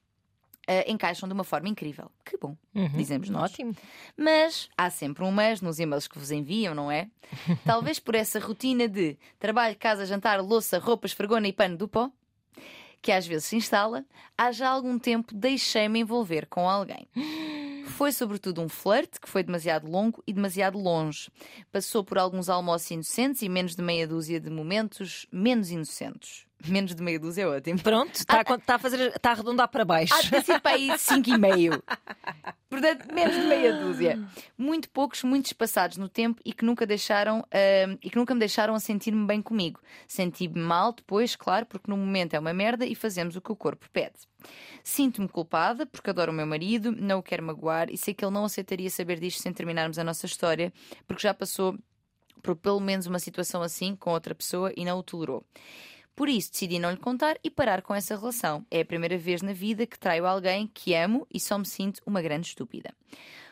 Uh, 0.67 0.91
encaixam 0.91 1.29
de 1.29 1.33
uma 1.33 1.43
forma 1.43 1.69
incrível. 1.69 2.09
Que 2.23 2.37
bom, 2.37 2.57
uhum, 2.73 2.87
dizemos 2.89 3.29
nós. 3.29 3.51
Ótimo. 3.51 3.75
Mas 4.17 4.67
há 4.75 4.89
sempre 4.89 5.23
um 5.23 5.31
mas 5.31 5.61
nos 5.61 5.79
e-mails 5.79 6.07
que 6.07 6.17
vos 6.17 6.31
enviam, 6.31 6.73
não 6.73 6.91
é? 6.91 7.07
Talvez 7.63 7.99
por 7.99 8.15
essa 8.15 8.39
rotina 8.39 8.87
de 8.87 9.15
trabalho, 9.39 9.75
casa, 9.77 10.07
jantar, 10.07 10.41
louça, 10.41 10.79
roupas, 10.79 11.11
esfregona 11.11 11.47
e 11.47 11.53
pano 11.53 11.77
do 11.77 11.87
pó, 11.87 12.09
que 12.99 13.11
às 13.11 13.27
vezes 13.27 13.45
se 13.45 13.55
instala, 13.55 14.03
há 14.35 14.51
já 14.51 14.67
algum 14.67 14.97
tempo 14.97 15.35
deixei-me 15.35 15.99
envolver 15.99 16.47
com 16.47 16.67
alguém. 16.67 17.07
Foi 17.85 18.11
sobretudo 18.11 18.61
um 18.61 18.67
flerte 18.67 19.21
que 19.21 19.29
foi 19.29 19.43
demasiado 19.43 19.87
longo 19.87 20.23
e 20.25 20.33
demasiado 20.33 20.79
longe. 20.79 21.29
Passou 21.71 22.03
por 22.03 22.17
alguns 22.17 22.49
almoços 22.49 22.89
inocentes 22.89 23.43
e 23.43 23.47
menos 23.47 23.75
de 23.75 23.83
meia 23.83 24.07
dúzia 24.07 24.39
de 24.39 24.49
momentos 24.49 25.27
menos 25.31 25.69
inocentes. 25.69 26.47
Menos 26.67 26.95
de 26.95 27.03
meia 27.03 27.19
dúzia 27.19 27.43
é 27.43 27.47
ótimo. 27.47 27.79
Pronto, 27.81 28.15
está 28.15 28.41
ah, 28.41 28.43
a, 28.67 28.75
a, 28.75 28.79
fazer, 28.79 29.15
está 29.15 29.29
a 29.29 29.33
arredondar 29.33 29.67
para 29.67 29.85
baixo. 29.85 30.13
Há 30.13 30.21
de 30.21 30.45
ser 30.45 30.59
para 30.59 30.75
aí 30.75 30.89
5,5. 30.89 31.83
Portanto, 32.69 33.13
menos 33.13 33.35
de 33.35 33.43
meia 33.43 33.73
dúzia. 33.73 34.19
Muito 34.57 34.89
poucos, 34.89 35.23
muito 35.23 35.45
espaçados 35.45 35.97
no 35.97 36.09
tempo 36.09 36.41
e 36.43 36.51
que 36.53 36.65
nunca 36.65 36.85
deixaram 36.85 37.41
uh, 37.41 37.97
e 38.01 38.09
que 38.09 38.17
nunca 38.17 38.33
me 38.33 38.39
deixaram 38.39 38.73
a 38.73 38.79
sentir-me 38.79 39.25
bem 39.27 39.41
comigo. 39.41 39.79
Senti-me 40.07 40.59
mal 40.59 40.91
depois, 40.91 41.35
claro, 41.35 41.65
porque 41.65 41.89
no 41.89 41.97
momento 41.97 42.33
é 42.33 42.39
uma 42.39 42.53
merda 42.53 42.85
e 42.85 42.95
fazemos 42.95 43.35
o 43.35 43.41
que 43.41 43.51
o 43.51 43.55
corpo 43.55 43.87
pede. 43.93 44.15
Sinto-me 44.83 45.27
culpada 45.27 45.85
porque 45.85 46.09
adoro 46.09 46.31
o 46.31 46.35
meu 46.35 46.47
marido, 46.47 46.91
não 46.91 47.19
o 47.19 47.23
quero 47.23 47.43
magoar 47.43 47.89
e 47.91 47.97
sei 47.97 48.13
que 48.13 48.25
ele 48.25 48.33
não 48.33 48.45
aceitaria 48.45 48.89
saber 48.89 49.19
disto 49.19 49.41
sem 49.41 49.53
terminarmos 49.53 49.99
a 49.99 50.03
nossa 50.03 50.25
história, 50.25 50.73
porque 51.07 51.23
já 51.23 51.33
passou 51.33 51.77
por 52.41 52.55
pelo 52.55 52.79
menos 52.79 53.07
uma 53.07 53.19
situação 53.19 53.61
assim 53.61 53.95
com 53.95 54.11
outra 54.11 54.35
pessoa 54.35 54.71
e 54.75 54.85
não 54.85 54.99
o 54.99 55.03
tolerou. 55.03 55.43
Por 56.15 56.29
isso 56.29 56.51
decidi 56.51 56.79
não 56.79 56.91
lhe 56.91 56.97
contar 56.97 57.37
e 57.43 57.49
parar 57.49 57.81
com 57.81 57.93
essa 57.93 58.15
relação. 58.15 58.65
É 58.71 58.81
a 58.81 58.85
primeira 58.85 59.17
vez 59.17 59.41
na 59.41 59.53
vida 59.53 59.85
que 59.85 59.99
traio 59.99 60.25
alguém 60.25 60.67
que 60.73 60.93
amo 60.93 61.27
e 61.33 61.39
só 61.39 61.57
me 61.57 61.65
sinto 61.65 62.01
uma 62.05 62.21
grande 62.21 62.47
estúpida. 62.47 62.93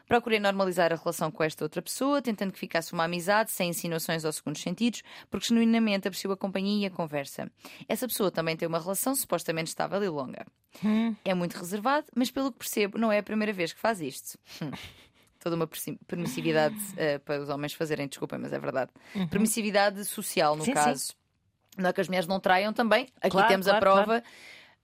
Procurei 0.06 0.40
normalizar 0.40 0.92
a 0.92 0.96
relação 0.96 1.32
com 1.32 1.44
esta 1.44 1.64
outra 1.64 1.82
pessoa, 1.82 2.22
tentando 2.22 2.52
que 2.52 2.60
ficasse 2.60 2.94
uma 2.94 3.06
amizade, 3.06 3.52
sem 3.52 3.70
insinuações 3.70 4.26
ou 4.26 4.32
segundos 4.32 4.62
sentidos, 4.62 5.02
porque 5.30 5.48
genuinamente 5.48 6.08
aprecio 6.08 6.32
a 6.32 6.38
companhia 6.38 6.84
e 6.84 6.86
a 6.86 6.92
conversa. 6.92 7.50
Essa 7.88 8.08
pessoa 8.08 8.30
também 8.30 8.56
tem 8.56 8.68
uma 8.68 8.80
relação 8.80 9.16
supostamente 9.16 9.70
estável 9.70 10.04
e 10.04 10.10
longa. 10.10 10.46
Hum. 10.84 11.16
É 11.24 11.34
muito 11.34 11.58
reservado, 11.58 12.08
mas 12.16 12.30
pelo 12.30 12.52
que 12.52 12.60
percebo, 12.60 12.98
não 12.98 13.12
é 13.12 13.20
a 13.20 13.24
primeira 13.24 13.54
vez 13.54 13.72
que 13.72 13.80
faz 13.80 14.02
isto. 14.02 14.38
Hum. 14.62 14.72
Toda 15.40 15.56
uma 15.56 15.70
permissividade 16.08 16.76
uh, 16.76 17.20
para 17.26 17.42
os 17.42 17.50
homens 17.50 17.74
fazerem, 17.74 18.08
desculpem, 18.08 18.40
mas 18.40 18.54
é 18.54 18.60
verdade. 18.60 18.92
Uhum. 19.14 19.28
Permissividade 19.28 20.04
social, 20.06 20.56
no 20.56 20.64
sim, 20.64 20.72
caso. 20.72 21.08
Sim. 21.08 21.14
Não 21.78 21.90
é 21.90 21.94
que 21.94 22.02
as 22.02 22.08
mulheres 22.08 22.28
não 22.28 22.40
traiam 22.40 22.74
também. 22.74 23.08
Aqui 23.22 23.32
claro, 23.32 23.48
temos 23.48 23.66
claro, 23.66 23.78
a 23.78 23.82
prova. 23.82 24.06
Claro 24.06 24.24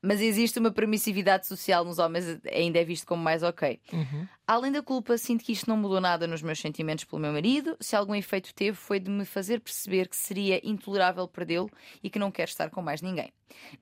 mas 0.01 0.21
existe 0.21 0.59
uma 0.59 0.71
permissividade 0.71 1.45
social 1.45 1.83
nos 1.83 1.99
homens, 1.99 2.39
ainda 2.51 2.79
é 2.79 2.85
visto 2.85 3.05
como 3.05 3.21
mais 3.21 3.43
ok. 3.43 3.79
Uhum. 3.91 4.27
Além 4.49 4.71
da 4.71 4.81
culpa, 4.81 5.15
sinto 5.15 5.45
que 5.45 5.51
isto 5.51 5.69
não 5.69 5.77
mudou 5.77 6.01
nada 6.01 6.25
nos 6.25 6.41
meus 6.41 6.57
sentimentos 6.59 7.03
pelo 7.03 7.21
meu 7.21 7.31
marido. 7.31 7.77
Se 7.79 7.95
algum 7.95 8.15
efeito 8.15 8.51
teve, 8.51 8.75
foi 8.75 8.99
de 8.99 9.07
me 9.07 9.23
fazer 9.23 9.59
perceber 9.59 10.07
que 10.07 10.15
seria 10.15 10.59
intolerável 10.67 11.27
perdê-lo 11.27 11.69
e 12.01 12.09
que 12.09 12.17
não 12.17 12.31
quero 12.31 12.49
estar 12.49 12.71
com 12.71 12.81
mais 12.81 12.99
ninguém. 12.99 13.31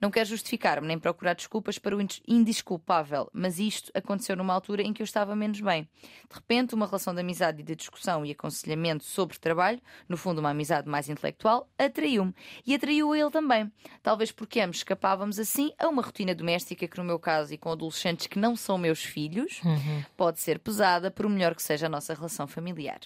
Não 0.01 0.11
quero 0.11 0.27
justificar-me 0.27 0.87
nem 0.87 0.99
procurar 0.99 1.33
desculpas 1.33 1.77
para 1.77 1.95
o 1.95 1.99
indisculpável, 2.27 3.29
mas 3.33 3.59
isto 3.59 3.91
aconteceu 3.93 4.35
numa 4.35 4.53
altura 4.53 4.81
em 4.81 4.93
que 4.93 5.01
eu 5.01 5.05
estava 5.05 5.35
menos 5.35 5.59
bem. 5.61 5.87
De 6.03 6.35
repente, 6.35 6.75
uma 6.75 6.85
relação 6.85 7.13
de 7.13 7.21
amizade 7.21 7.61
e 7.61 7.63
de 7.63 7.75
discussão 7.75 8.25
e 8.25 8.31
aconselhamento 8.31 9.03
sobre 9.03 9.37
trabalho, 9.39 9.81
no 10.07 10.17
fundo, 10.17 10.39
uma 10.39 10.49
amizade 10.49 10.89
mais 10.89 11.09
intelectual, 11.09 11.69
atraiu-me. 11.77 12.33
E 12.65 12.75
atraiu 12.75 13.15
ele 13.15 13.29
também. 13.29 13.71
Talvez 14.01 14.31
porque 14.31 14.59
ambos 14.59 14.77
escapávamos 14.77 15.39
assim 15.39 15.71
a 15.77 15.87
uma 15.87 16.01
rotina 16.01 16.35
doméstica 16.35 16.87
que, 16.87 16.97
no 16.97 17.03
meu 17.03 17.19
caso, 17.19 17.53
e 17.53 17.57
com 17.57 17.71
adolescentes 17.71 18.27
que 18.27 18.39
não 18.39 18.55
são 18.55 18.77
meus 18.77 19.03
filhos, 19.03 19.61
uhum. 19.63 20.03
pode 20.15 20.39
ser 20.39 20.56
pesada, 20.59 21.11
por 21.11 21.27
melhor 21.29 21.55
que 21.55 21.63
seja 21.63 21.85
a 21.85 21.89
nossa 21.89 22.13
relação 22.13 22.47
familiar. 22.47 22.99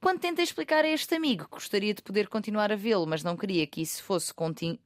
Quando 0.00 0.20
tentei 0.20 0.42
explicar 0.42 0.84
a 0.84 0.88
este 0.88 1.14
amigo 1.14 1.44
que 1.44 1.50
gostaria 1.52 1.94
de 1.94 2.02
poder 2.02 2.26
continuar 2.28 2.72
a 2.72 2.76
vê-lo, 2.76 3.06
mas 3.06 3.22
não 3.22 3.36
queria 3.36 3.66
que 3.66 3.80
isso 3.80 4.02
fosse 4.02 4.32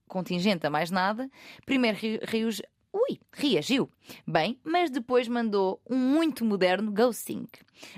contingente 0.06 0.66
a 0.66 0.70
mais 0.70 0.90
nada, 0.90 1.30
primeiro 1.64 1.96
riu, 1.96 2.50
Ui, 2.96 3.20
reagiu. 3.30 3.90
Bem, 4.26 4.58
mas 4.64 4.90
depois 4.90 5.28
mandou 5.28 5.80
um 5.88 5.96
muito 5.96 6.44
moderno 6.44 6.90
ghosting. 6.90 7.46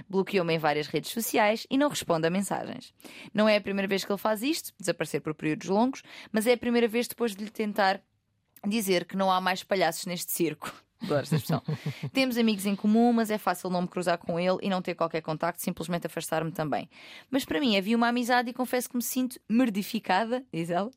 Bloqueou-me 0.09 0.55
em 0.55 0.59
várias 0.59 0.89
redes 0.89 1.13
sociais 1.13 1.67
e 1.71 1.79
não 1.79 1.89
responde 1.89 2.27
a 2.27 2.31
mensagens. 2.31 2.93
Não 3.33 3.49
é 3.49 3.57
a 3.57 3.61
primeira 3.61 3.87
vez 3.87 4.05
que 4.05 4.11
ele 4.11 4.19
faz 4.19 4.43
isto, 4.43 4.73
desaparecer 4.79 5.21
por 5.21 5.35
períodos 5.35 5.69
longos, 5.69 6.03
mas 6.33 6.49
é 6.49 6.55
a 6.55 6.59
primeira 6.59 6.89
vez 6.89 7.07
depois 7.07 7.37
de 7.37 7.45
lhe 7.45 7.51
tentar 7.51 8.03
dizer 8.67 9.05
que 9.05 9.17
não 9.17 9.31
há 9.31 9.41
mais 9.41 9.63
palhaços 9.63 10.05
neste 10.07 10.33
circo. 10.33 10.73
Adoro 11.03 11.23
esta 11.23 11.37
expressão. 11.37 11.63
Temos 12.13 12.37
amigos 12.37 12.67
em 12.67 12.75
comum, 12.75 13.13
mas 13.13 13.31
é 13.31 13.39
fácil 13.39 13.71
não 13.71 13.83
me 13.83 13.89
cruzar 13.89 14.19
com 14.19 14.39
ele 14.39 14.59
e 14.63 14.69
não 14.69 14.83
ter 14.83 14.95
qualquer 14.95 15.21
contacto, 15.21 15.63
simplesmente 15.63 16.07
afastar-me 16.07 16.51
também. 16.51 16.89
Mas 17.31 17.45
para 17.45 17.61
mim 17.61 17.77
havia 17.77 17.97
uma 17.97 18.09
amizade 18.09 18.51
e 18.51 18.53
confesso 18.53 18.89
que 18.91 18.97
me 18.97 19.03
sinto 19.03 19.39
merdificada, 19.49 20.45
diz 20.53 20.71
ela, 20.71 20.91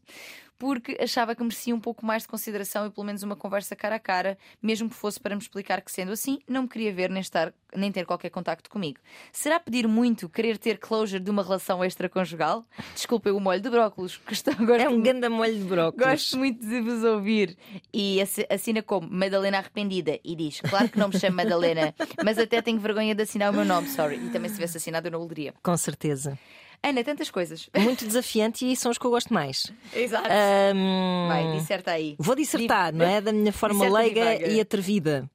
porque 0.62 0.96
achava 1.02 1.34
que 1.34 1.42
merecia 1.42 1.74
um 1.74 1.80
pouco 1.80 2.06
mais 2.06 2.22
de 2.22 2.30
consideração 2.30 2.86
e 2.86 2.92
pelo 2.92 3.04
menos 3.04 3.24
uma 3.24 3.36
conversa 3.36 3.76
cara 3.76 3.96
a 3.96 4.00
cara, 4.00 4.38
mesmo 4.62 4.88
que 4.88 4.96
fosse 4.96 5.20
para 5.20 5.36
me 5.36 5.42
explicar 5.42 5.82
que, 5.82 5.92
sendo 5.92 6.12
assim, 6.12 6.38
não 6.48 6.62
me 6.62 6.68
queria 6.68 6.94
ver 6.94 7.10
nem, 7.10 7.20
estar, 7.20 7.52
nem 7.76 7.92
ter 7.92 8.06
qualquer 8.06 8.30
contacto 8.30 8.70
comigo. 8.70 9.00
Será 9.32 9.60
pedir 9.60 9.88
muito 9.88 10.30
querer 10.30 10.60
ter 10.60 10.78
closure 10.78 11.20
de 11.20 11.32
uma 11.32 11.42
relação 11.42 11.84
extraconjugal? 11.84 12.64
Desculpem 12.94 13.34
o 13.34 13.40
molho 13.40 13.60
de 13.60 13.72
brócolos, 13.72 14.18
que 14.18 14.34
estou 14.34 14.54
agora. 14.54 14.84
É 14.84 14.88
um 14.88 15.02
grande 15.02 15.28
molho 15.30 15.52
de 15.52 15.64
brócolos. 15.64 16.08
Gosto 16.08 16.38
muito 16.38 16.64
de 16.64 16.80
vos 16.80 17.04
ouvir. 17.04 17.58
E 17.92 18.20
assina 18.48 18.84
como 18.84 19.10
Madalena 19.10 19.58
Arrependida 19.58 20.20
e 20.24 20.36
diz: 20.36 20.62
Claro 20.62 20.90
que 20.90 21.00
não 21.00 21.08
me 21.08 21.18
chamo 21.20 21.38
Madalena, 21.38 21.96
mas 22.24 22.38
até 22.38 22.62
tenho 22.62 22.80
vergonha 22.80 23.16
de 23.16 23.24
assinar 23.24 23.52
o 23.52 23.56
meu 23.56 23.66
nome, 23.66 23.88
sorry. 23.88 24.18
E 24.18 24.30
também 24.30 24.48
se 24.48 24.58
tivesse 24.58 24.78
assinado 24.78 25.08
eu 25.08 25.12
não 25.12 25.22
o 25.22 25.28
leria. 25.28 25.56
Com 25.64 25.76
certeza. 25.76 26.38
Ana, 26.84 27.04
tantas 27.04 27.30
coisas. 27.30 27.70
Muito 27.78 28.06
desafiante 28.06 28.70
e 28.70 28.76
são 28.76 28.92
os 28.92 28.98
que 28.98 29.06
eu 29.06 29.12
gosto 29.12 29.32
mais. 29.34 29.72
Exato. 29.94 30.28
Um, 30.76 31.28
Vai, 31.28 31.60
disserta 31.60 31.92
aí. 31.92 32.16
Vou 32.18 32.36
dissertar, 32.36 32.94
não 32.94 33.06
é? 33.06 33.22
Da 33.22 33.32
minha 33.32 33.54
forma 33.54 33.88
leiga 33.88 34.26
devagar. 34.26 34.52
e 34.52 34.60
atrevida. 34.60 35.30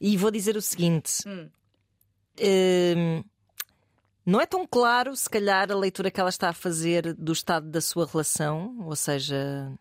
E 0.00 0.16
vou 0.16 0.30
dizer 0.30 0.56
o 0.56 0.62
seguinte. 0.62 1.12
Hum. 1.26 1.48
Um, 2.40 3.24
não 4.24 4.40
é 4.40 4.46
tão 4.46 4.66
claro, 4.66 5.16
se 5.16 5.28
calhar, 5.28 5.72
a 5.72 5.74
leitura 5.74 6.10
que 6.10 6.20
ela 6.20 6.28
está 6.28 6.50
a 6.50 6.52
fazer 6.52 7.14
do 7.14 7.32
estado 7.32 7.68
da 7.68 7.80
sua 7.80 8.06
relação, 8.06 8.76
ou 8.86 8.94
seja, 8.94 9.72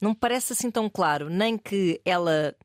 não 0.00 0.10
me 0.10 0.16
parece 0.16 0.54
assim 0.54 0.70
tão 0.70 0.88
claro, 0.88 1.28
nem 1.28 1.56
que 1.56 2.00
ela 2.04 2.56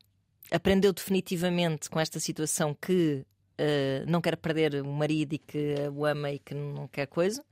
aprendeu 0.50 0.92
definitivamente 0.92 1.90
com 1.90 2.00
esta 2.00 2.18
situação 2.18 2.74
que 2.74 3.24
uh, 3.58 4.10
não 4.10 4.20
quer 4.20 4.36
perder 4.36 4.76
o 4.76 4.86
marido 4.86 5.34
e 5.34 5.38
que 5.38 5.74
o 5.94 6.04
ama 6.04 6.30
e 6.30 6.38
que 6.38 6.54
não 6.54 6.88
quer 6.88 7.06
coisa. 7.06 7.44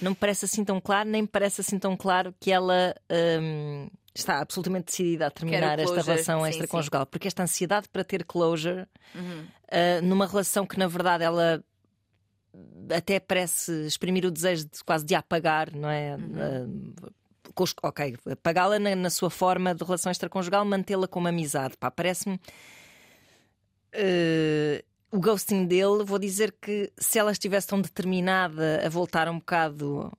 Não 0.00 0.12
me 0.12 0.16
parece 0.16 0.44
assim 0.44 0.64
tão 0.64 0.80
claro, 0.80 1.08
nem 1.08 1.22
me 1.22 1.28
parece 1.28 1.60
assim 1.60 1.78
tão 1.78 1.96
claro 1.96 2.34
que 2.40 2.50
ela 2.50 2.94
um, 3.42 3.88
está 4.14 4.40
absolutamente 4.40 4.86
decidida 4.86 5.26
a 5.26 5.30
terminar 5.30 5.78
esta 5.78 6.00
relação 6.00 6.44
sim, 6.44 6.50
extraconjugal. 6.50 7.02
Sim. 7.02 7.08
Porque 7.10 7.28
esta 7.28 7.42
ansiedade 7.42 7.88
para 7.88 8.02
ter 8.02 8.24
closure 8.24 8.86
uhum. 9.14 9.40
uh, 9.42 10.02
numa 10.02 10.26
relação 10.26 10.66
que 10.66 10.78
na 10.78 10.86
verdade 10.86 11.24
ela 11.24 11.62
até 12.94 13.20
parece 13.20 13.86
exprimir 13.86 14.24
o 14.24 14.30
desejo 14.30 14.64
de 14.64 14.82
quase 14.84 15.04
de 15.04 15.14
apagar, 15.14 15.74
não 15.74 15.88
é? 15.88 16.16
Uhum. 16.16 16.94
Uh, 16.96 17.64
ok, 17.82 18.16
pagá-la 18.42 18.78
na, 18.78 18.94
na, 18.96 19.10
sua 19.10 19.30
forma 19.30 19.74
de 19.74 19.84
relação 19.84 20.10
extraconjugal, 20.10 20.64
mantê-la 20.64 21.06
como 21.06 21.28
amizade. 21.28 21.76
Pá, 21.76 21.90
parece-me. 21.90 22.40
Uh, 23.94 24.82
o 25.10 25.18
ghosting 25.18 25.66
dele, 25.66 26.04
vou 26.04 26.18
dizer 26.18 26.54
que 26.60 26.92
se 26.96 27.18
ela 27.18 27.32
estivesse 27.32 27.66
tão 27.66 27.80
determinada 27.80 28.82
a 28.84 28.88
voltar 28.88 29.28
um 29.28 29.38
bocado 29.38 30.06
uh, 30.06 30.12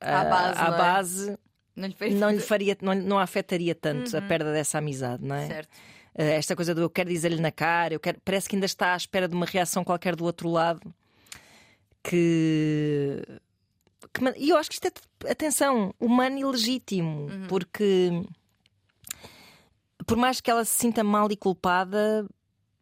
à 0.00 0.24
base, 0.24 0.58
à 0.58 0.64
não, 0.64 0.74
é? 0.74 0.78
base 0.78 1.38
não, 1.74 1.88
lhe 1.88 1.94
faria, 1.94 2.16
não, 2.16 2.30
lhe 2.30 2.40
faria, 2.40 2.78
não, 2.80 2.94
não 2.94 3.18
afetaria 3.18 3.74
tanto 3.74 4.12
uhum. 4.12 4.18
a 4.18 4.22
perda 4.22 4.52
dessa 4.52 4.78
amizade, 4.78 5.24
não 5.24 5.34
é? 5.34 5.46
Certo. 5.46 5.74
Uh, 6.14 6.22
esta 6.22 6.56
coisa 6.56 6.74
do 6.74 6.82
eu 6.82 6.90
quero 6.90 7.08
dizer-lhe 7.08 7.40
na 7.40 7.50
cara, 7.50 7.94
eu 7.94 8.00
quero, 8.00 8.20
parece 8.24 8.48
que 8.48 8.56
ainda 8.56 8.66
está 8.66 8.94
à 8.94 8.96
espera 8.96 9.28
de 9.28 9.34
uma 9.34 9.46
reação 9.46 9.84
qualquer 9.84 10.14
do 10.14 10.24
outro 10.24 10.48
lado 10.48 10.94
que 12.02 13.22
e 14.36 14.50
eu 14.50 14.56
acho 14.56 14.70
que 14.70 14.74
isto 14.74 14.86
é, 14.86 15.30
atenção, 15.30 15.94
humano 16.00 16.38
e 16.38 16.44
legítimo, 16.44 17.26
uhum. 17.26 17.46
porque 17.48 18.10
por 20.06 20.16
mais 20.16 20.40
que 20.40 20.50
ela 20.50 20.64
se 20.64 20.78
sinta 20.78 21.04
mal 21.04 21.30
e 21.30 21.36
culpada, 21.36 22.26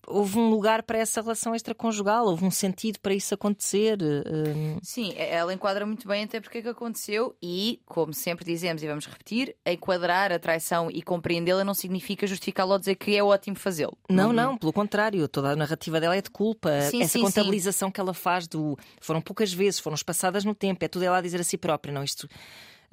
houve 0.06 0.38
um 0.38 0.48
lugar 0.48 0.82
para 0.82 0.98
essa 0.98 1.20
relação 1.20 1.54
extraconjugal, 1.54 2.26
houve 2.26 2.44
um 2.44 2.50
sentido 2.50 2.98
para 3.00 3.14
isso 3.14 3.34
acontecer. 3.34 3.98
Um... 4.02 4.78
Sim, 4.82 5.14
ela 5.16 5.52
enquadra 5.52 5.84
muito 5.84 6.06
bem 6.06 6.24
até 6.24 6.40
porque 6.40 6.58
é 6.58 6.62
que 6.62 6.68
aconteceu 6.68 7.36
e, 7.42 7.80
como 7.84 8.12
sempre 8.12 8.44
dizemos 8.44 8.82
e 8.82 8.86
vamos 8.86 9.06
repetir, 9.06 9.56
enquadrar 9.66 10.32
a 10.32 10.38
traição 10.38 10.90
e 10.90 11.02
compreendê-la 11.02 11.64
não 11.64 11.74
significa 11.74 12.26
justificá-la 12.26 12.74
ou 12.74 12.78
dizer 12.78 12.94
que 12.94 13.16
é 13.16 13.22
ótimo 13.22 13.56
fazê-lo. 13.56 13.96
Não, 14.08 14.32
não, 14.32 14.50
não, 14.50 14.58
pelo 14.58 14.72
contrário, 14.72 15.26
toda 15.28 15.50
a 15.50 15.56
narrativa 15.56 16.00
dela 16.00 16.16
é 16.16 16.22
de 16.22 16.30
culpa. 16.30 16.80
Sim, 16.82 17.02
Essa 17.02 17.14
sim, 17.14 17.22
contabilização 17.22 17.88
sim. 17.88 17.92
que 17.92 18.00
ela 18.00 18.14
faz 18.14 18.46
do 18.46 18.76
foram 19.00 19.20
poucas 19.20 19.52
vezes, 19.52 19.80
foram 19.80 19.94
espaçadas 19.94 20.44
no 20.44 20.54
tempo, 20.54 20.84
é 20.84 20.88
tudo 20.88 21.04
ela 21.04 21.18
a 21.18 21.20
dizer 21.20 21.40
a 21.40 21.44
si 21.44 21.56
própria, 21.56 21.92
não 21.92 22.04
isto 22.04 22.28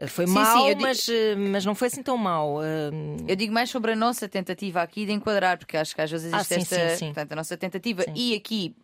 foi 0.08 0.28
sim, 0.28 0.34
mal, 0.34 0.70
sim, 0.70 0.76
mas, 0.80 0.98
digo... 1.04 1.18
Eh, 1.18 1.36
mas 1.36 1.66
não 1.66 1.76
foi 1.76 1.88
assim 1.88 2.02
tão 2.02 2.18
mal. 2.18 2.60
Eu 3.28 3.36
digo 3.36 3.54
mais 3.54 3.70
sobre 3.70 3.92
a 3.92 3.96
nossa 3.96 4.28
tentativa 4.28 4.82
aqui 4.82 5.06
de 5.06 5.12
enquadrar, 5.12 5.58
porque 5.58 5.78
acho 5.78 5.96
que 5.96 6.02
às 6.02 6.10
vezes 6.10 6.34
existe 6.34 6.54
ah, 6.54 6.60
sim, 6.60 6.62
esta. 6.62 6.98
Sim, 6.98 7.06
Portanto, 7.06 7.32
a 7.32 7.36
nossa 7.36 7.56
tentativa, 7.56 8.04
e 8.16 8.36
aqui 8.36 8.76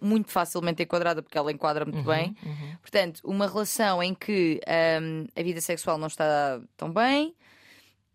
muito 0.00 0.30
facilmente 0.30 0.82
enquadrada, 0.82 1.22
porque 1.22 1.36
ela 1.36 1.50
enquadra 1.52 1.84
muito 1.84 1.98
uhum, 1.98 2.04
bem. 2.04 2.36
Uhum. 2.44 2.76
Portanto, 2.80 3.20
uma 3.24 3.46
relação 3.46 4.02
em 4.02 4.14
que 4.14 4.60
um, 5.02 5.26
a 5.34 5.42
vida 5.42 5.60
sexual 5.60 5.98
não 5.98 6.06
está 6.06 6.60
tão 6.76 6.90
bem. 6.90 7.34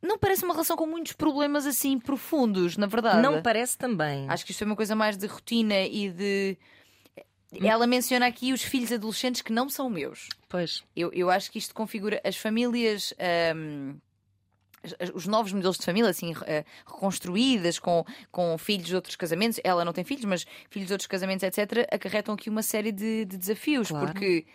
Não 0.02 0.18
parece 0.18 0.46
uma 0.46 0.54
relação 0.54 0.78
com 0.78 0.88
muitos 0.88 1.12
problemas 1.12 1.66
assim 1.66 2.00
profundos, 2.00 2.78
na 2.78 2.88
verdade. 2.88 3.22
Não 3.22 3.42
parece 3.42 3.78
também. 3.78 4.30
Acho 4.30 4.46
que 4.46 4.52
isto 4.52 4.64
é 4.64 4.66
uma 4.66 4.76
coisa 4.76 4.96
mais 4.96 5.18
de 5.18 5.28
rotina 5.28 5.82
e 5.82 6.10
de 6.10 6.58
ela 7.52 7.88
menciona 7.88 8.28
aqui 8.28 8.54
os 8.54 8.62
filhos 8.62 8.92
adolescentes 8.92 9.42
que 9.42 9.52
não 9.52 9.70
são 9.70 9.90
meus. 9.90 10.30
Pois. 10.48 10.84
Eu, 10.96 11.12
eu 11.14 11.30
acho 11.30 11.52
que 11.52 11.58
isto 11.58 11.74
configura 11.74 12.22
as 12.24 12.38
famílias. 12.38 13.14
Um, 13.56 13.98
os 15.14 15.28
novos 15.28 15.52
modelos 15.52 15.78
de 15.78 15.84
família, 15.84 16.10
assim, 16.10 16.34
eh, 16.46 16.64
reconstruídas, 16.86 17.78
com, 17.78 18.06
com 18.32 18.58
filhos 18.58 18.88
de 18.88 18.96
outros 18.96 19.18
casamentos, 19.18 19.60
ela 19.62 19.84
não 19.84 19.92
tem 19.92 20.06
filhos, 20.06 20.24
mas 20.24 20.46
filhos 20.70 20.88
de 20.88 20.94
outros 20.94 21.08
casamentos, 21.08 21.44
etc., 21.44 21.86
acarretam 21.92 22.34
aqui 22.34 22.50
uma 22.50 22.64
série 22.64 22.94
de, 22.94 23.26
de 23.26 23.38
desafios, 23.38 23.90
claro. 23.90 24.06
porque 24.06 24.46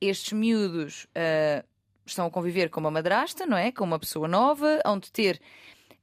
estes 0.00 0.32
miúdos 0.32 1.04
uh, 1.04 1.62
estão 2.06 2.26
a 2.26 2.30
conviver 2.30 2.70
com 2.70 2.80
uma 2.80 2.90
madrasta, 2.90 3.44
não 3.44 3.56
é? 3.56 3.70
Com 3.70 3.84
uma 3.84 3.98
pessoa 3.98 4.26
nova, 4.26 4.80
onde 4.86 5.12
ter 5.12 5.38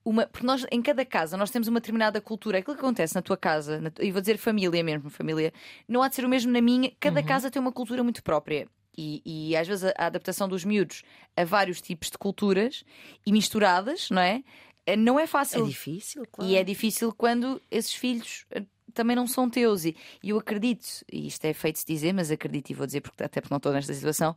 uma. 0.09 0.25
Porque 0.25 0.45
nós, 0.45 0.65
em 0.71 0.81
cada 0.81 1.05
casa, 1.05 1.37
nós 1.37 1.51
temos 1.51 1.67
uma 1.67 1.79
determinada 1.79 2.19
cultura. 2.19 2.57
Aquilo 2.57 2.75
que 2.75 2.81
acontece 2.81 3.15
na 3.15 3.21
tua 3.21 3.37
casa, 3.37 3.79
na, 3.79 3.91
e 3.99 4.11
vou 4.11 4.19
dizer 4.19 4.37
família 4.37 4.83
mesmo, 4.83 5.09
família, 5.09 5.53
não 5.87 6.01
há 6.01 6.09
de 6.09 6.15
ser 6.15 6.25
o 6.25 6.29
mesmo 6.29 6.51
na 6.51 6.61
minha. 6.61 6.91
Cada 6.99 7.21
uhum. 7.21 7.25
casa 7.25 7.51
tem 7.51 7.61
uma 7.61 7.71
cultura 7.71 8.03
muito 8.03 8.23
própria. 8.23 8.67
E, 8.97 9.21
e, 9.23 9.55
às 9.55 9.67
vezes 9.67 9.85
a, 9.85 10.07
adaptação 10.07 10.49
dos 10.49 10.65
miúdos 10.65 11.03
a 11.37 11.45
vários 11.45 11.79
tipos 11.79 12.09
de 12.09 12.17
culturas 12.17 12.83
e 13.25 13.31
misturadas, 13.31 14.09
não 14.09 14.21
é? 14.21 14.43
Eh, 14.85 14.97
não 14.97 15.17
é 15.17 15.25
fácil. 15.25 15.63
É 15.63 15.67
difícil, 15.67 16.23
claro. 16.29 16.51
E 16.51 16.57
é 16.57 16.63
difícil 16.63 17.13
quando 17.13 17.61
esses 17.71 17.93
filhos 17.93 18.45
eh, 18.51 18.63
também 18.93 19.15
não 19.15 19.27
são 19.27 19.49
teus. 19.49 19.85
E, 19.85 19.95
eu 20.21 20.37
acredito, 20.37 20.85
e 21.11 21.27
isto 21.27 21.45
é 21.45 21.53
feito 21.53 21.79
se 21.79 21.85
dizer, 21.85 22.13
mas 22.13 22.29
acredito 22.29 22.71
e 22.71 22.73
vou 22.73 22.85
dizer 22.85 22.99
porque 22.99 23.23
até 23.23 23.39
porque 23.39 23.53
não 23.53 23.57
estou 23.57 23.71
nesta 23.71 23.93
situação, 23.93 24.35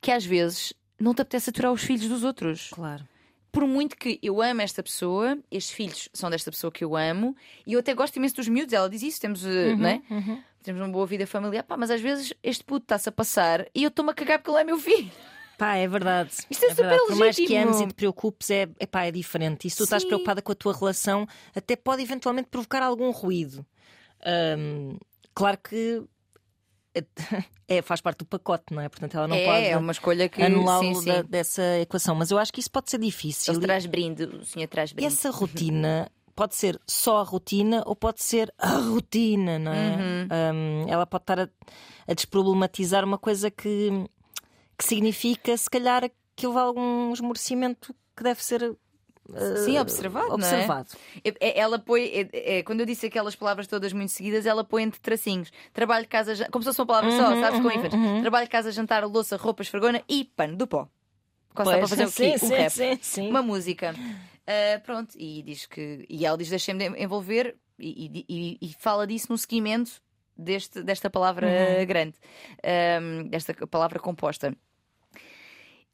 que 0.00 0.10
às 0.10 0.24
vezes 0.24 0.72
não 0.98 1.12
te 1.12 1.20
apetece 1.20 1.50
aturar 1.50 1.72
os 1.72 1.82
filhos 1.82 2.08
dos 2.08 2.24
outros. 2.24 2.70
Claro 2.70 3.04
por 3.50 3.66
muito 3.66 3.96
que 3.96 4.18
eu 4.22 4.40
amo 4.40 4.60
esta 4.60 4.82
pessoa, 4.82 5.38
estes 5.50 5.74
filhos 5.74 6.08
são 6.12 6.30
desta 6.30 6.50
pessoa 6.50 6.70
que 6.70 6.84
eu 6.84 6.96
amo, 6.96 7.36
e 7.66 7.74
eu 7.74 7.80
até 7.80 7.94
gosto 7.94 8.16
imenso 8.16 8.36
dos 8.36 8.48
miúdos, 8.48 8.72
ela 8.72 8.88
diz 8.88 9.02
isso, 9.02 9.20
temos, 9.20 9.44
eh, 9.44 9.72
uhum, 9.72 9.78
né? 9.78 10.02
Uhum. 10.10 10.42
temos 10.62 10.80
uma 10.80 10.88
boa 10.88 11.06
vida 11.06 11.26
familiar, 11.26 11.62
pá, 11.62 11.76
mas 11.76 11.90
às 11.90 12.00
vezes 12.00 12.32
este 12.42 12.64
puto 12.64 12.84
está-se 12.84 13.08
a 13.08 13.12
passar 13.12 13.66
e 13.74 13.82
eu 13.82 13.88
estou-me 13.88 14.10
a 14.10 14.14
cagar 14.14 14.38
porque 14.38 14.50
ele 14.50 14.60
é 14.60 14.64
meu 14.64 14.78
filho. 14.78 15.10
Pá, 15.58 15.76
é 15.76 15.86
verdade. 15.86 16.30
Isto 16.50 16.64
é, 16.64 16.68
é 16.68 16.70
super 16.70 16.84
verdade. 16.84 17.06
Por 17.06 17.16
mais 17.16 17.36
que 17.36 17.56
ames 17.56 17.80
e 17.80 17.86
te 17.86 17.94
preocupes, 17.94 18.50
é, 18.50 18.68
é, 18.78 18.86
pá, 18.86 19.04
é 19.04 19.10
diferente. 19.10 19.66
E 19.66 19.70
se 19.70 19.76
tu 19.76 19.80
Sim. 19.80 19.84
estás 19.84 20.04
preocupada 20.04 20.40
com 20.40 20.52
a 20.52 20.54
tua 20.54 20.72
relação, 20.72 21.26
até 21.54 21.76
pode 21.76 22.02
eventualmente 22.02 22.48
provocar 22.48 22.82
algum 22.82 23.10
ruído. 23.10 23.66
Um, 24.56 24.96
claro 25.34 25.58
que 25.58 26.02
é, 27.68 27.82
faz 27.82 28.00
parte 28.00 28.18
do 28.18 28.24
pacote, 28.24 28.72
não 28.72 28.82
é? 28.82 28.88
Portanto, 28.88 29.16
ela 29.16 29.28
não 29.28 29.36
é, 29.36 29.44
pode 29.44 29.66
é 29.66 29.76
uma 29.76 29.92
escolha 29.92 30.28
que 30.28 30.42
anular 30.42 30.80
da, 31.04 31.22
dessa 31.22 31.78
equação. 31.78 32.14
Mas 32.14 32.30
eu 32.30 32.38
acho 32.38 32.52
que 32.52 32.60
isso 32.60 32.70
pode 32.70 32.90
ser 32.90 32.98
difícil. 32.98 33.54
Ele 33.54 33.62
traz 33.62 33.86
brinde, 33.86 34.24
o 34.24 34.44
senhor 34.44 34.66
traz 34.68 34.92
brinde. 34.92 35.12
Essa 35.12 35.30
rotina 35.30 36.10
pode 36.34 36.54
ser 36.54 36.80
só 36.86 37.18
a 37.18 37.22
rotina 37.22 37.82
ou 37.86 37.94
pode 37.94 38.22
ser 38.22 38.52
a 38.58 38.68
rotina, 38.68 39.58
não 39.58 39.72
é? 39.72 39.96
Uhum. 39.96 40.28
Um, 40.54 40.88
ela 40.88 41.06
pode 41.06 41.22
estar 41.22 41.40
a, 41.40 41.48
a, 42.08 42.14
desproblematizar 42.14 43.04
uma 43.04 43.18
coisa 43.18 43.50
que, 43.50 43.90
que 44.76 44.84
significa, 44.84 45.56
se 45.56 45.68
calhar, 45.68 46.10
que 46.34 46.46
houve 46.46 46.58
algum 46.58 47.12
esmorecimento 47.12 47.94
que 48.16 48.22
deve 48.22 48.42
ser 48.42 48.74
Sim, 49.64 49.78
observado. 49.78 50.32
observado. 50.32 50.88
É? 51.24 51.30
é? 51.48 51.58
Ela 51.58 51.78
põe, 51.78 52.02
é, 52.02 52.58
é, 52.58 52.62
quando 52.62 52.80
eu 52.80 52.86
disse 52.86 53.06
aquelas 53.06 53.34
palavras 53.34 53.66
todas 53.66 53.92
muito 53.92 54.12
seguidas, 54.12 54.46
ela 54.46 54.64
põe 54.64 54.82
entre 54.82 55.00
tracinhos: 55.00 55.50
trabalho, 55.72 56.06
casa, 56.08 56.48
como 56.50 56.62
se 56.62 56.68
fosse 56.68 56.80
uma 56.80 56.86
palavra 56.86 57.10
uhum, 57.10 57.16
só, 57.16 57.40
sabes, 57.40 57.58
uhum, 57.58 57.62
com 57.62 57.78
ínfãs. 57.78 57.92
Uhum. 57.92 58.20
Trabalho, 58.20 58.48
casa, 58.48 58.72
jantar, 58.72 59.04
louça, 59.04 59.36
roupa, 59.36 59.62
esfregona 59.62 60.02
e 60.08 60.24
pano 60.24 60.56
do 60.56 60.66
pó. 60.66 60.88
Costa 61.54 61.78
para 61.78 61.88
fazer 61.88 62.08
sim, 62.08 62.28
o 62.28 62.32
quê? 62.32 62.38
Sim, 62.38 62.46
um 62.46 62.48
rap. 62.48 62.70
Sim, 62.70 62.98
sim. 63.00 63.28
Uma 63.28 63.42
música. 63.42 63.94
Uh, 63.94 64.80
pronto, 64.84 65.14
e 65.16 65.42
diz 65.42 65.66
que. 65.66 66.06
E 66.08 66.24
ela 66.24 66.38
diz: 66.38 66.48
deixem-me 66.48 66.86
envolver 67.02 67.56
e, 67.78 68.24
e, 68.28 68.58
e, 68.60 68.74
fala 68.78 69.06
disso 69.06 69.26
no 69.30 69.38
seguimento 69.38 70.02
deste, 70.36 70.82
desta 70.82 71.08
palavra 71.08 71.46
uhum. 71.46 71.86
grande, 71.86 72.14
um, 73.02 73.28
desta 73.28 73.54
palavra 73.66 73.98
composta. 73.98 74.54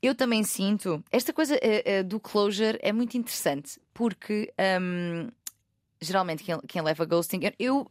Eu 0.06 0.14
também 0.14 0.44
sinto. 0.44 1.02
Esta 1.10 1.32
coisa 1.32 1.56
uh, 1.56 1.58
uh, 1.58 2.04
do 2.04 2.20
closure 2.20 2.78
é 2.80 2.92
muito 2.92 3.16
interessante 3.16 3.80
porque 3.92 4.54
um, 4.80 5.28
geralmente 6.00 6.44
quem, 6.44 6.56
quem 6.68 6.80
leva 6.80 7.04
ghosting. 7.04 7.40
Eu, 7.58 7.90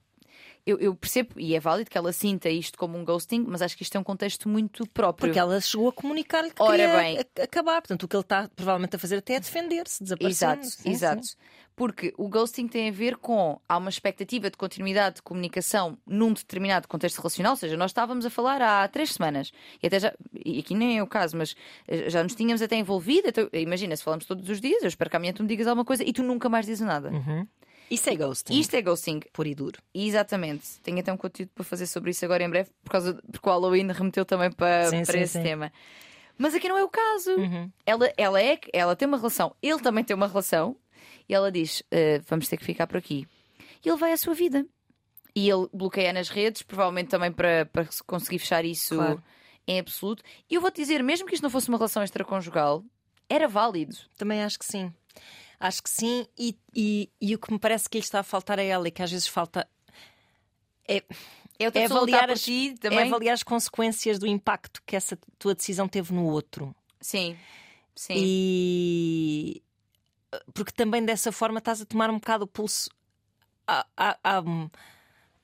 eu, 0.66 0.80
eu, 0.80 0.96
percebo, 0.96 1.40
e 1.40 1.56
é 1.56 1.60
válido 1.60 1.90
que 1.90 1.98
ela 1.98 2.12
sinta 2.12 2.50
isto 2.50 2.78
como 2.78 2.98
um 2.98 3.06
ghosting, 3.06 3.46
mas 3.48 3.62
acho 3.62 3.78
que 3.78 3.84
isto 3.84 3.96
é 3.96 4.00
um 4.00 4.04
contexto 4.04 4.50
muito 4.50 4.88
próprio. 4.90 5.28
Porque 5.28 5.38
ela 5.38 5.62
chegou 5.62 5.90
a 5.90 5.94
comunicar-lhe 5.94 6.50
que 6.50 6.62
Ora 6.62 6.78
queria 6.78 6.98
bem. 6.98 7.20
acabar. 7.44 7.82
Portanto, 7.82 8.04
o 8.04 8.08
que 8.08 8.16
ele 8.16 8.22
está 8.22 8.50
provavelmente 8.56 8.96
a 8.96 9.00
fazer 9.00 9.18
até 9.18 9.36
é 9.36 9.40
defender-se, 9.40 10.02
desaparecer. 10.02 10.50
Exato, 10.50 10.66
sim, 10.66 10.90
exato. 10.90 11.24
Sim. 11.24 11.36
Porque 11.76 12.14
o 12.18 12.30
ghosting 12.30 12.68
tem 12.68 12.88
a 12.88 12.92
ver 12.92 13.18
com 13.18 13.60
há 13.68 13.78
uma 13.78 13.90
expectativa 13.90 14.50
de 14.50 14.58
continuidade 14.58 15.18
de 15.18 15.22
comunicação 15.22 15.98
num 16.08 16.32
determinado 16.32 16.88
contexto 16.88 17.18
relacional, 17.18 17.52
ou 17.52 17.58
seja, 17.58 17.76
nós 17.76 17.92
estávamos 17.92 18.26
a 18.26 18.30
falar 18.30 18.62
há 18.62 18.88
três 18.88 19.12
semanas 19.12 19.52
e 19.84 19.88
até 19.88 20.00
já, 20.00 20.14
e 20.34 20.60
aqui 20.60 20.74
nem 20.74 20.98
é 20.98 21.04
o 21.04 21.08
caso, 21.08 21.38
mas 21.38 21.54
eh, 21.88 22.10
já 22.10 22.24
nos 22.24 22.34
tínhamos 22.34 22.62
até 22.62 22.78
envolvido. 22.78 23.28
Então, 23.28 23.50
imagina, 23.52 23.96
se 23.96 24.04
falamos 24.04 24.26
todos 24.26 24.50
os 24.50 24.62
dias, 24.62 24.82
eu 24.84 24.88
espero 24.88 25.10
que 25.10 25.18
amanhã 25.18 25.34
tu 25.34 25.44
me 25.44 25.50
digas 25.50 25.68
alguma 25.68 25.84
coisa 25.84 26.02
e 26.04 26.14
tu 26.14 26.24
nunca 26.24 26.48
mais 26.48 26.66
dizes 26.66 26.86
nada. 26.88 27.12
Uhum. 27.12 27.46
Isso 27.90 28.10
é 28.10 28.16
ghosting. 28.16 28.60
Isto 28.60 28.76
é 28.76 28.82
ghosting. 28.82 29.20
Por 29.32 29.46
e 29.46 29.54
duro. 29.54 29.80
Exatamente. 29.94 30.80
Tenho 30.82 31.00
até 31.00 31.14
um 31.14 31.18
conteúdo 31.18 31.50
para 31.54 31.64
fazer 31.64 31.86
sobre 31.88 32.12
isso 32.12 32.26
agora 32.26 32.44
em 32.44 32.50
breve, 32.50 32.70
por 32.84 32.92
causa, 32.92 33.22
porque 33.32 33.48
o 33.48 33.52
Halloween 33.52 33.92
remeteu 33.92 34.26
também 34.26 34.52
para, 34.52 34.90
sim, 34.90 35.04
para 35.04 35.14
sim, 35.14 35.20
esse 35.22 35.34
sim. 35.34 35.44
tema. 35.44 35.72
Mas 36.38 36.54
aqui 36.54 36.68
não 36.68 36.78
é 36.78 36.84
o 36.84 36.90
caso. 36.90 37.32
Uhum. 37.32 37.72
Ela, 37.86 38.14
ela, 38.18 38.42
é, 38.42 38.60
ela 38.74 38.96
tem 38.96 39.08
uma 39.08 39.18
relação, 39.18 39.56
ele 39.62 39.80
também 39.80 40.04
tem 40.04 40.16
uma 40.16 40.28
relação, 40.28 40.76
e 41.30 41.34
ela 41.34 41.52
diz: 41.52 41.82
uh, 41.82 42.24
Vamos 42.28 42.48
ter 42.48 42.58
que 42.58 42.66
ficar 42.66 42.88
por 42.88 42.98
aqui. 42.98 43.28
E 43.84 43.90
ele 43.90 43.98
vai 43.98 44.12
à 44.12 44.18
sua 44.18 44.34
vida. 44.34 44.66
E 45.36 45.50
ele 45.50 45.68
bloqueia 45.74 46.14
nas 46.14 46.30
redes, 46.30 46.62
provavelmente 46.62 47.10
também 47.10 47.32
para, 47.32 47.66
para 47.66 47.88
conseguir 48.08 48.40
fechar 48.40 48.64
isso 48.64 48.96
claro. 48.96 49.24
em 49.68 49.80
absoluto. 49.80 50.24
E 50.50 50.56
eu 50.56 50.62
vou-te 50.62 50.78
dizer, 50.82 51.04
mesmo 51.04 51.28
que 51.28 51.34
isto 51.34 51.44
não 51.44 51.50
fosse 51.50 51.68
uma 51.68 51.78
relação 51.78 52.02
extraconjugal, 52.02 52.84
era 53.30 53.48
válido. 53.48 53.96
Também 54.18 54.42
acho 54.44 54.58
que 54.58 54.66
sim. 54.66 54.94
Acho 55.60 55.84
que 55.84 55.90
sim, 55.90 56.28
e, 56.38 56.58
e, 56.74 57.10
e, 57.20 57.36
o 57.36 57.40
que 57.40 57.52
me 57.52 57.60
parece 57.60 57.90
que 57.90 57.98
lhe 57.98 58.04
está 58.04 58.20
a 58.20 58.24
faltar 58.24 58.60
a 58.60 58.64
ela 58.64 58.88
e 58.88 58.92
que 58.92 59.02
às 59.02 59.12
vezes 59.12 59.28
falta 59.28 59.68
é, 60.88 60.98
é, 60.98 61.04
é 61.74 61.86
avaliar, 61.86 62.30
as, 62.30 62.46
é 62.48 63.02
avaliar 63.02 63.34
as 63.34 63.44
consequências 63.44 64.20
do 64.20 64.28
impacto 64.28 64.82
que 64.86 64.96
essa 64.96 65.18
tua 65.40 65.56
decisão 65.56 65.88
teve 65.88 66.14
no 66.14 66.26
outro. 66.26 66.76
Sim, 67.00 67.38
sim. 67.96 68.14
E 68.18 69.64
porque 70.54 70.72
também 70.72 71.04
dessa 71.04 71.32
forma 71.32 71.60
estás 71.60 71.82
a 71.82 71.86
tomar 71.86 72.10
um 72.10 72.16
bocado 72.16 72.44
o 72.44 72.48
pulso 72.48 72.90
a, 73.68 73.86
a, 73.96 74.18
a, 74.24 74.44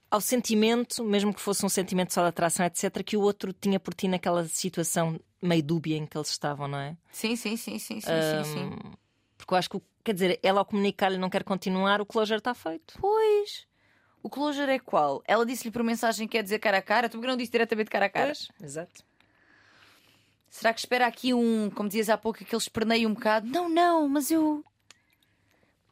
ao 0.10 0.22
sentimento, 0.22 1.03
mesmo 1.03 1.34
que 1.34 1.39
fosse 1.41 1.65
um 1.65 1.70
sentimento 1.70 2.13
só 2.13 2.22
de 2.22 2.27
atração, 2.27 2.65
etc., 2.65 3.03
que 3.03 3.18
o 3.18 3.22
outro 3.22 3.53
tinha 3.53 3.80
por 3.80 3.94
ti 3.94 4.08
naquela 4.08 4.46
situação 4.48 5.20
meio 5.41 5.63
dúbia 5.63 5.98
em 5.98 6.06
que 6.06 6.18
eles 6.18 6.30
estavam, 6.30 6.68
não 6.68 6.77
é? 6.77 6.96
Sim, 7.12 7.36
sim, 7.36 7.56
sim, 7.58 7.80
sim, 7.80 8.00
sim, 8.01 8.12
um, 8.12 8.44
sim, 8.44 8.53
sim. 8.53 8.91
Porque 9.38 9.53
eu 9.53 9.58
acho 9.58 9.70
que, 9.70 9.82
quer 10.03 10.13
dizer, 10.13 10.39
ela 10.43 10.60
ao 10.62 10.65
comunicar-lhe 10.65 11.17
não 11.17 11.29
quer 11.29 11.43
continuar, 11.43 12.01
o 12.01 12.05
closure 12.05 12.39
está 12.39 12.53
feito. 12.53 12.93
Pois. 13.00 13.65
O 14.24 14.29
closure 14.29 14.72
é 14.72 14.79
qual? 14.79 15.24
Ela 15.27 15.46
disse-lhe 15.46 15.72
por 15.72 15.84
mensagem 15.84 16.27
que 16.27 16.38
quer 16.38 16.43
dizer 16.43 16.60
cara 16.60 16.77
a 16.77 16.81
cara, 16.81 17.10
tu 17.10 17.17
porque 17.17 17.27
não 17.27 17.38
disse 17.38 17.51
diretamente 17.51 17.89
cara 17.89 18.05
a 18.05 18.10
cara? 18.10 18.27
Pois, 18.27 18.48
exato. 18.62 19.03
Será 20.50 20.74
que 20.74 20.79
espera 20.81 21.08
aqui 21.08 21.34
um, 21.34 21.70
como 21.70 21.88
dizias 21.88 22.10
há 22.10 22.17
pouco, 22.17 22.43
aquele 22.43 22.62
esperneio 22.62 23.10
um 23.10 23.13
bocado? 23.13 23.48
Não, 23.48 23.70
não, 23.70 24.08
mas 24.08 24.29
eu. 24.29 24.63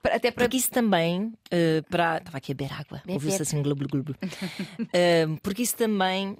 Até 0.04 0.32
para... 0.32 0.46
Porque 0.46 0.58
isso 0.58 0.70
também, 0.70 1.28
uh, 1.28 1.84
para. 1.90 2.18
Estava 2.18 2.38
aqui 2.38 2.52
a 2.52 2.56
beber 2.56 2.74
água, 2.74 3.02
ouviu-se 3.08 3.42
assim 3.42 3.64
glu, 3.64 3.74
glu, 3.76 3.88
glu. 3.88 4.04
uh, 4.04 5.40
porque 5.42 5.64
isso 5.64 5.78
também 5.78 6.38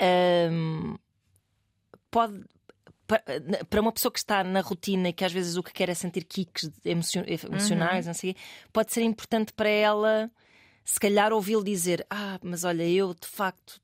uh, 0.00 0.98
pode. 2.10 2.44
Para 3.06 3.80
uma 3.80 3.92
pessoa 3.92 4.10
que 4.10 4.18
está 4.18 4.42
na 4.42 4.60
rotina 4.60 5.10
e 5.10 5.12
que 5.12 5.24
às 5.24 5.32
vezes 5.32 5.56
o 5.56 5.62
que 5.62 5.72
quer 5.72 5.88
é 5.88 5.94
sentir 5.94 6.24
kicks 6.24 6.70
emocionais, 6.84 8.04
uhum. 8.04 8.08
não 8.08 8.14
sei, 8.14 8.34
pode 8.72 8.92
ser 8.92 9.02
importante 9.02 9.52
para 9.52 9.68
ela 9.68 10.30
se 10.84 11.00
calhar 11.00 11.32
ouvi-lo 11.32 11.64
dizer: 11.64 12.06
Ah, 12.10 12.38
mas 12.42 12.64
olha, 12.64 12.88
eu 12.88 13.14
de 13.14 13.26
facto 13.26 13.82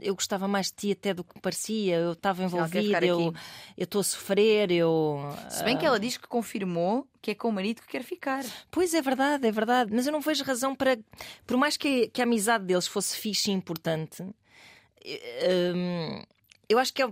eu 0.00 0.14
gostava 0.14 0.46
mais 0.46 0.66
de 0.66 0.74
ti 0.74 0.92
até 0.92 1.12
do 1.12 1.24
que 1.24 1.40
parecia, 1.40 1.96
eu 1.96 2.12
estava 2.12 2.44
envolvida, 2.44 3.04
eu 3.04 3.32
estou 3.76 4.00
a 4.00 4.04
sofrer, 4.04 4.70
eu. 4.70 5.18
Se 5.50 5.64
bem 5.64 5.76
que 5.76 5.84
ela 5.84 5.98
diz 5.98 6.16
que 6.16 6.26
confirmou 6.26 7.06
que 7.20 7.32
é 7.32 7.34
com 7.34 7.48
o 7.48 7.52
marido 7.52 7.82
que 7.82 7.88
quer 7.88 8.02
ficar. 8.02 8.44
Pois 8.70 8.94
é 8.94 9.02
verdade, 9.02 9.46
é 9.46 9.50
verdade, 9.50 9.92
mas 9.92 10.06
eu 10.06 10.12
não 10.12 10.20
vejo 10.20 10.44
razão 10.44 10.74
para. 10.74 10.98
Por 11.46 11.56
mais 11.56 11.76
que, 11.76 12.08
que 12.08 12.20
a 12.20 12.24
amizade 12.24 12.64
deles 12.64 12.86
fosse 12.86 13.16
fixe 13.16 13.50
e 13.50 13.54
importante, 13.54 14.22
hum, 14.22 16.22
eu 16.68 16.78
acho 16.78 16.92
que 16.92 17.02
é, 17.02 17.10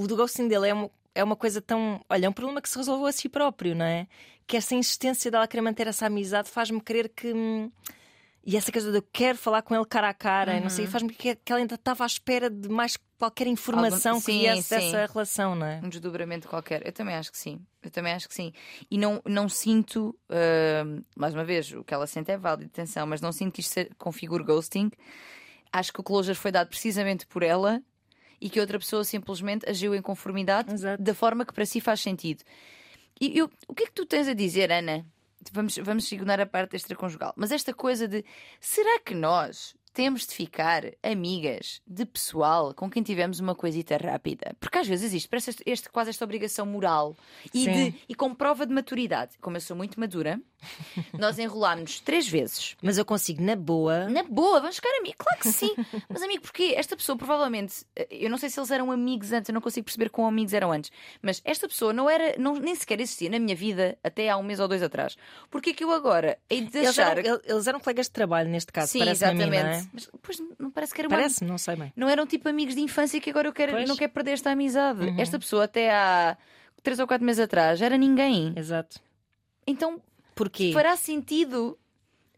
o 0.00 0.06
do 0.06 0.16
ghosting 0.16 0.48
dele 0.48 0.68
é 0.68 0.74
uma, 0.74 0.90
é 1.14 1.22
uma 1.22 1.36
coisa 1.36 1.60
tão. 1.60 2.00
Olha, 2.08 2.26
é 2.26 2.28
um 2.28 2.32
problema 2.32 2.60
que 2.62 2.68
se 2.68 2.76
resolveu 2.76 3.06
a 3.06 3.12
si 3.12 3.28
próprio, 3.28 3.74
não 3.74 3.84
é? 3.84 4.06
Que 4.46 4.56
essa 4.56 4.74
insistência 4.74 5.30
dela 5.30 5.46
querer 5.46 5.62
manter 5.62 5.86
essa 5.86 6.06
amizade 6.06 6.48
faz-me 6.48 6.80
crer 6.80 7.08
que. 7.08 7.32
Hum, 7.32 7.70
e 8.44 8.56
essa 8.56 8.72
coisa 8.72 8.90
de 8.90 8.96
eu 8.96 9.04
quero 9.12 9.36
falar 9.36 9.60
com 9.60 9.74
ele 9.74 9.84
cara 9.84 10.08
a 10.08 10.14
cara, 10.14 10.54
uhum. 10.54 10.62
não 10.62 10.70
sei, 10.70 10.86
uhum. 10.86 10.90
faz-me 10.90 11.12
que, 11.12 11.36
que 11.36 11.52
ela 11.52 11.60
ainda 11.60 11.74
estava 11.74 12.04
à 12.04 12.06
espera 12.06 12.48
de 12.48 12.70
mais 12.70 12.96
qualquer 13.18 13.46
informação 13.46 14.14
Algum... 14.14 14.24
que 14.24 14.32
viesse 14.32 14.70
dessa 14.70 15.12
relação, 15.12 15.54
não 15.54 15.66
é? 15.66 15.78
Um 15.84 15.90
desdobramento 15.90 16.48
qualquer. 16.48 16.86
Eu 16.86 16.92
também 16.92 17.14
acho 17.14 17.30
que 17.30 17.36
sim. 17.36 17.60
Eu 17.82 17.90
também 17.90 18.14
acho 18.14 18.26
que 18.26 18.34
sim. 18.34 18.50
E 18.90 18.96
não, 18.96 19.20
não 19.26 19.46
sinto, 19.46 20.18
uh, 20.30 21.04
mais 21.14 21.34
uma 21.34 21.44
vez, 21.44 21.70
o 21.72 21.84
que 21.84 21.92
ela 21.92 22.06
sente 22.06 22.30
é 22.30 22.38
válido, 22.38 22.70
atenção, 22.72 23.06
mas 23.06 23.20
não 23.20 23.30
sinto 23.30 23.52
que 23.52 23.60
isto 23.60 23.78
configure 23.98 24.42
ghosting. 24.42 24.90
Acho 25.70 25.92
que 25.92 26.00
o 26.00 26.02
closure 26.02 26.34
foi 26.34 26.50
dado 26.50 26.68
precisamente 26.68 27.26
por 27.26 27.42
ela 27.42 27.82
e 28.40 28.48
que 28.48 28.60
outra 28.60 28.78
pessoa 28.78 29.04
simplesmente 29.04 29.68
agiu 29.68 29.94
em 29.94 30.02
conformidade 30.02 30.72
Exato. 30.72 31.02
da 31.02 31.14
forma 31.14 31.44
que 31.44 31.52
para 31.52 31.66
si 31.66 31.80
faz 31.80 32.00
sentido. 32.00 32.42
E 33.20 33.38
eu, 33.38 33.50
o 33.68 33.74
que 33.74 33.82
é 33.82 33.86
que 33.86 33.92
tu 33.92 34.06
tens 34.06 34.28
a 34.28 34.34
dizer, 34.34 34.72
Ana? 34.72 35.04
vamos, 35.52 35.76
vamos 35.78 36.10
ignorar 36.12 36.42
a 36.42 36.46
parte 36.46 36.76
extraconjugal. 36.76 37.32
Mas 37.36 37.50
esta 37.50 37.72
coisa 37.72 38.06
de 38.06 38.24
será 38.60 39.00
que 39.00 39.14
nós 39.14 39.74
temos 39.92 40.26
de 40.26 40.34
ficar 40.34 40.84
amigas 41.02 41.80
de 41.86 42.04
pessoal 42.06 42.72
com 42.74 42.88
quem 42.88 43.02
tivemos 43.02 43.40
uma 43.40 43.54
coisita 43.54 43.96
rápida. 43.96 44.54
Porque 44.60 44.78
às 44.78 44.86
vezes 44.86 45.06
existe 45.06 45.28
parece 45.28 45.56
este, 45.66 45.88
quase 45.90 46.10
esta 46.10 46.24
obrigação 46.24 46.64
moral 46.64 47.16
e, 47.52 47.64
de, 47.64 47.94
e 48.08 48.14
com 48.14 48.34
prova 48.34 48.64
de 48.66 48.72
maturidade. 48.72 49.36
Como 49.40 49.56
eu 49.56 49.60
sou 49.60 49.76
muito 49.76 49.98
madura, 49.98 50.40
nós 51.18 51.38
enrolámos 51.38 52.00
três 52.00 52.28
vezes. 52.28 52.76
Mas 52.82 52.98
eu 52.98 53.04
consigo, 53.04 53.42
na 53.42 53.56
boa. 53.56 54.08
Na 54.08 54.22
boa, 54.22 54.60
vamos 54.60 54.76
ficar 54.76 54.90
amigos. 54.98 55.18
Claro 55.18 55.40
que 55.40 55.48
sim. 55.48 55.74
Mas 56.08 56.22
amigo, 56.22 56.42
porque 56.42 56.74
esta 56.76 56.96
pessoa 56.96 57.16
provavelmente. 57.16 57.84
Eh, 57.96 58.08
eu 58.10 58.30
não 58.30 58.38
sei 58.38 58.48
se 58.48 58.58
eles 58.58 58.70
eram 58.70 58.90
amigos 58.90 59.32
antes, 59.32 59.48
eu 59.48 59.54
não 59.54 59.60
consigo 59.60 59.84
perceber 59.84 60.10
como 60.10 60.28
amigos 60.28 60.52
eram 60.52 60.72
antes. 60.72 60.90
Mas 61.22 61.40
esta 61.44 61.68
pessoa 61.68 61.92
não 61.92 62.08
era, 62.08 62.34
não, 62.38 62.54
nem 62.54 62.74
sequer 62.74 63.00
existia 63.00 63.30
na 63.30 63.38
minha 63.38 63.54
vida 63.54 63.98
até 64.02 64.28
há 64.28 64.36
um 64.36 64.42
mês 64.42 64.60
ou 64.60 64.68
dois 64.68 64.82
atrás. 64.82 65.16
Porque 65.50 65.70
é 65.70 65.74
que 65.74 65.84
eu 65.84 65.90
agora 65.90 66.38
hei 66.48 66.62
de 66.62 66.70
deixar. 66.70 67.18
Eles 67.18 67.26
eram, 67.26 67.40
eles 67.44 67.66
eram 67.66 67.80
colegas 67.80 68.06
de 68.06 68.12
trabalho 68.12 68.48
neste 68.48 68.72
caso, 68.72 68.92
sim, 68.92 69.08
exatamente. 69.08 69.50
Mim, 69.50 69.56
não 69.56 69.70
é? 69.70 69.86
Mas 69.92 70.06
depois 70.06 70.42
não 70.58 70.70
parece 70.70 70.94
que 70.94 71.00
era 71.00 71.08
Parece, 71.08 71.42
uma... 71.42 71.50
não 71.50 71.58
sei 71.58 71.76
bem. 71.76 71.92
Não 71.96 72.08
eram 72.08 72.26
tipo 72.26 72.48
amigos 72.48 72.74
de 72.74 72.80
infância 72.80 73.20
que 73.20 73.30
agora 73.30 73.48
eu 73.48 73.52
quero, 73.52 73.86
não 73.86 73.96
quero 73.96 74.12
perder 74.12 74.32
esta 74.32 74.50
amizade. 74.50 75.02
Uhum. 75.02 75.20
Esta 75.20 75.38
pessoa 75.38 75.64
até 75.64 75.90
há 75.90 76.36
três 76.82 76.98
ou 76.98 77.06
quatro 77.06 77.24
meses 77.24 77.40
atrás 77.40 77.80
era 77.80 77.96
ninguém. 77.96 78.52
Exato. 78.56 79.00
Então, 79.66 80.00
Porquê? 80.34 80.72
fará 80.72 80.96
sentido, 80.96 81.78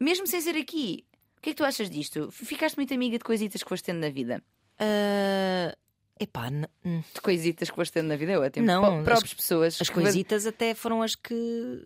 mesmo 0.01 0.27
sem 0.27 0.41
ser 0.41 0.57
aqui. 0.57 1.05
O 1.39 1.41
que 1.43 1.51
é 1.51 1.53
que 1.53 1.57
tu 1.57 1.65
achas 1.65 1.91
disto? 1.91 2.31
Ficaste 2.31 2.77
muito 2.77 2.95
amiga 2.95 3.19
de 3.19 3.25
coisitas 3.25 3.63
que 3.63 3.69
foste 3.69 3.85
tendo 3.85 3.99
na 3.99 4.11
vida? 4.11 4.43
Uh... 4.81 5.77
Epá, 6.21 6.51
hum. 6.85 7.03
de 7.13 7.21
coisitas 7.21 7.69
que 7.69 7.75
foste 7.75 7.93
tendo 7.95 8.07
na 8.07 8.15
vida, 8.15 8.31
eu 8.31 8.45
até 8.45 8.61
não, 8.61 9.03
próprias 9.03 9.25
as, 9.25 9.35
pessoas. 9.35 9.79
As 9.81 9.91
coisitas 9.91 10.47
até 10.47 10.73
foram 10.73 11.03
as 11.03 11.17
que 11.17 11.85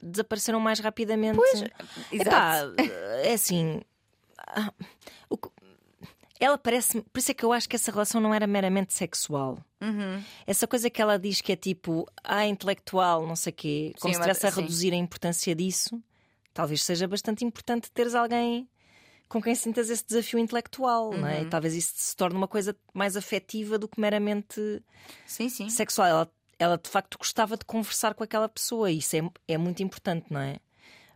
desapareceram 0.00 0.60
mais 0.60 0.78
rapidamente. 0.78 1.34
Pois, 1.34 1.64
Epá, 2.12 2.60
é 3.24 3.32
assim. 3.32 3.80
Ah, 4.38 4.72
ela 6.38 6.58
parece. 6.58 7.00
Por 7.02 7.18
isso 7.18 7.30
é 7.30 7.34
que 7.34 7.44
eu 7.44 7.52
acho 7.52 7.68
que 7.68 7.76
essa 7.76 7.90
relação 7.90 8.20
não 8.20 8.34
era 8.34 8.46
meramente 8.46 8.92
sexual. 8.92 9.58
Uhum. 9.80 10.22
Essa 10.46 10.66
coisa 10.66 10.90
que 10.90 11.00
ela 11.00 11.18
diz 11.18 11.40
que 11.40 11.52
é 11.52 11.56
tipo, 11.56 12.06
ah, 12.22 12.46
intelectual, 12.46 13.26
não 13.26 13.36
sei 13.36 13.52
o 13.52 13.56
quê, 13.56 13.94
como 14.00 14.12
sim, 14.12 14.20
se 14.20 14.28
estivesse 14.28 14.46
a 14.46 14.60
reduzir 14.60 14.90
sim. 14.90 14.94
a 14.94 14.98
importância 14.98 15.54
disso, 15.54 16.02
talvez 16.52 16.82
seja 16.82 17.06
bastante 17.06 17.44
importante 17.44 17.90
teres 17.90 18.14
alguém 18.14 18.68
com 19.28 19.42
quem 19.42 19.54
sintas 19.54 19.90
esse 19.90 20.06
desafio 20.06 20.38
intelectual, 20.38 21.10
uhum. 21.10 21.18
não 21.18 21.28
é? 21.28 21.40
E 21.40 21.44
uhum. 21.44 21.50
talvez 21.50 21.74
isso 21.74 21.92
se 21.96 22.16
torne 22.16 22.36
uma 22.36 22.48
coisa 22.48 22.76
mais 22.94 23.16
afetiva 23.16 23.78
do 23.78 23.88
que 23.88 24.00
meramente 24.00 24.82
sim, 25.26 25.48
sim. 25.48 25.68
sexual. 25.68 26.06
Ela, 26.06 26.32
ela 26.58 26.78
de 26.78 26.88
facto 26.88 27.18
gostava 27.18 27.56
de 27.56 27.64
conversar 27.64 28.14
com 28.14 28.22
aquela 28.22 28.48
pessoa, 28.48 28.90
e 28.90 28.98
isso 28.98 29.16
é, 29.16 29.20
é 29.48 29.58
muito 29.58 29.82
importante, 29.82 30.26
não 30.30 30.40
é? 30.40 30.58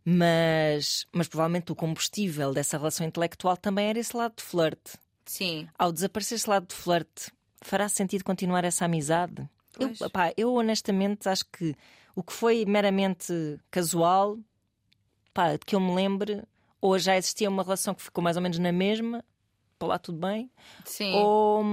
Mas, 0.05 1.07
mas 1.13 1.29
provavelmente 1.29 1.71
o 1.71 1.77
combustível 1.77 2.53
dessa 2.53 2.79
relação 2.79 3.07
intelectual 3.07 3.57
também 3.57 3.89
era 3.89 3.99
esse 3.99 4.17
lado 4.17 4.35
de 4.37 4.43
flerte. 4.43 4.99
Sim. 5.25 5.69
Ao 5.79 5.93
desaparecer 5.93 6.37
esse 6.37 6.49
lado 6.49 6.67
de 6.67 6.75
flerte, 6.75 7.31
fará 7.63 7.89
sentido 7.89 8.25
continuar 8.25 8.65
essa 8.65 8.85
amizade? 8.85 9.49
Eu, 9.79 10.11
pá, 10.11 10.33
eu 10.37 10.53
honestamente 10.55 11.29
acho 11.29 11.45
que 11.47 11.75
o 12.15 12.23
que 12.23 12.33
foi 12.33 12.65
meramente 12.67 13.33
casual, 13.71 14.39
pá, 15.33 15.53
de 15.53 15.61
que 15.65 15.75
eu 15.75 15.81
me 15.81 15.95
lembre, 15.95 16.43
ou 16.81 16.99
já 16.99 17.17
existia 17.17 17.49
uma 17.49 17.63
relação 17.63 17.95
que 17.95 18.03
ficou 18.03 18.23
mais 18.23 18.37
ou 18.37 18.43
menos 18.43 18.59
na 18.59 18.73
mesma, 18.73 19.25
para 19.79 19.89
lá 19.89 19.99
tudo 19.99 20.19
bem, 20.19 20.51
Sim. 20.85 21.15
Ou, 21.15 21.65